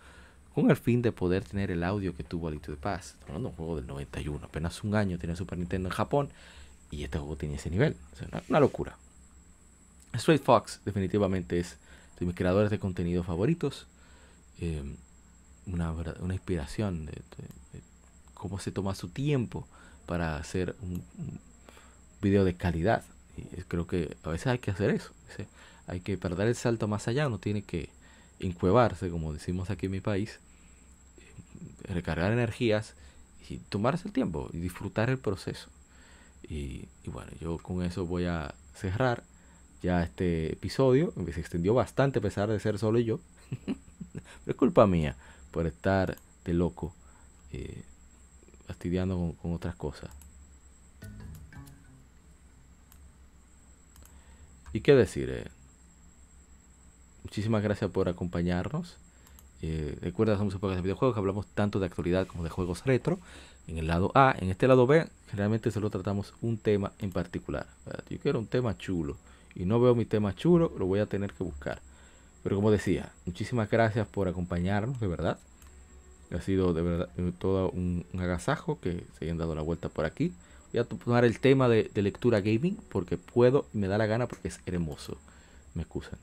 [0.53, 3.13] con el fin de poder tener el audio que tuvo Into de Paz.
[3.13, 6.31] Estamos hablando de un juego del 91, apenas un año tiene Super Nintendo en Japón
[6.91, 7.97] y este juego tenía ese nivel.
[8.31, 8.97] una, una locura.
[10.15, 11.79] Straight Fox definitivamente es
[12.23, 13.87] de mis creadores de contenido favoritos.
[14.61, 14.97] Em,
[15.67, 17.21] una, una, inspiración de,
[18.35, 19.67] cómo se toma su tiempo
[20.07, 21.03] para hacer un,
[22.21, 23.03] video de calidad.
[23.37, 25.11] Y creo que a veces hay que hacer eso.
[25.89, 27.91] Hay que perder el salto más allá, uno tiene que
[28.39, 30.39] encuevarse, como decimos aquí en mi país,
[31.19, 32.95] em, recargar energías
[33.49, 35.69] y tomarse el tiempo y disfrutar el proceso.
[36.45, 39.25] Y, y bueno, yo con eso voy a cerrar
[39.83, 41.13] ya este episodio.
[41.33, 43.19] Se extendió bastante a pesar de ser solo yo.
[44.13, 45.17] Pero es culpa mía
[45.51, 46.95] por estar de loco,
[47.53, 47.83] eh,
[48.67, 50.11] fastidiando con, otras cosas.
[54.73, 55.29] ¿Y qué decir?
[55.31, 55.51] Eh?
[57.25, 58.97] muchísimas gracias por acompañarnos.
[59.61, 63.19] Eh, recuerda, somos un podcast de videojuegos, hablamos tanto de actualidad como de juegos retro.
[63.69, 67.67] En el lado A, en este lado B, generalmente solo tratamos un tema en particular.
[68.11, 69.17] Yo quiero un tema chulo
[69.55, 71.81] y no veo mi tema chulo, lo voy a tener que buscar.
[72.43, 75.39] Pero como decía, muchísimas gracias por acompañarnos, de verdad.
[76.33, 80.05] Ha sido de verdad eh, todo un, agasajo que se hayan dado la vuelta por
[80.05, 80.33] aquí.
[80.73, 84.27] Voy a tomar el tema de, lectura gaming porque puedo y me da la gana
[84.27, 85.19] porque es hermoso.
[85.75, 86.19] Me excusan.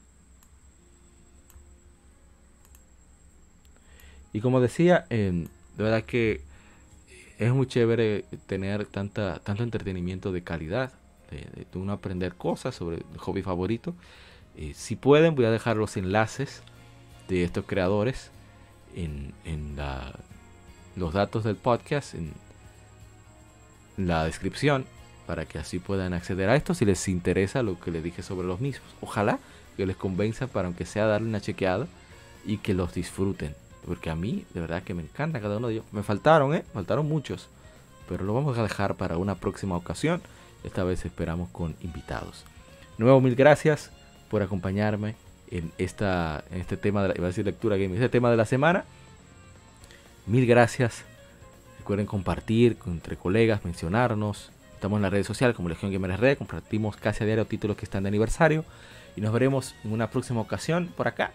[4.34, 5.48] Y como decía, em,
[5.78, 6.42] de verdad que
[7.38, 10.92] es muy chévere tener tanta, tanto entretenimiento de calidad
[11.30, 13.96] de, uno aprender cosas sobre el hobby favorito.
[14.56, 16.64] Eh, si pueden, voy a dejar los enlaces
[17.28, 18.32] de estos creadores
[18.96, 19.34] en,
[20.96, 22.34] los datos del podcast, en
[23.98, 24.86] la descripción,
[25.26, 28.48] para que así puedan acceder a esto si les interesa lo que les dije sobre
[28.48, 28.90] los mismos.
[29.00, 29.40] Ojalá
[29.78, 31.88] que les convenza para aunque sea darle una chequeada
[32.46, 33.56] y que los disfruten.
[33.86, 35.86] Porque a mí, de verdad que me encanta cada uno de ellos.
[35.92, 36.66] Me faltaron, ¿eh?
[36.74, 37.48] Faltaron muchos.
[38.10, 40.22] Pero lo vamos a dejar para una próxima ocasión.
[40.64, 42.46] Esta vez esperamos con invitados.
[42.98, 43.92] Nuevo mil gracias
[44.30, 45.16] por acompañarme
[45.50, 48.38] en, esta, en este tema de la, iba a decir lectura game, este tema de
[48.38, 48.86] la semana.
[50.26, 51.06] Mil gracias.
[51.80, 54.52] Recuerden compartir entre colegas, mencionarnos.
[54.76, 56.38] Estamos en las redes sociales como Legión Gamer Red.
[56.38, 58.64] Compartimos casi a diario títulos que están de aniversario.
[59.16, 61.32] Y nos veremos en una próxima ocasión por acá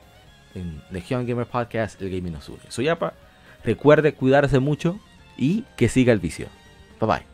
[0.55, 2.62] en Legión Gamer Podcast, el gaming nos une.
[2.68, 3.14] Soy Apa.
[3.64, 4.98] Recuerde cuidarse mucho
[5.36, 6.46] y que siga el vicio.
[7.01, 7.34] Bye bye.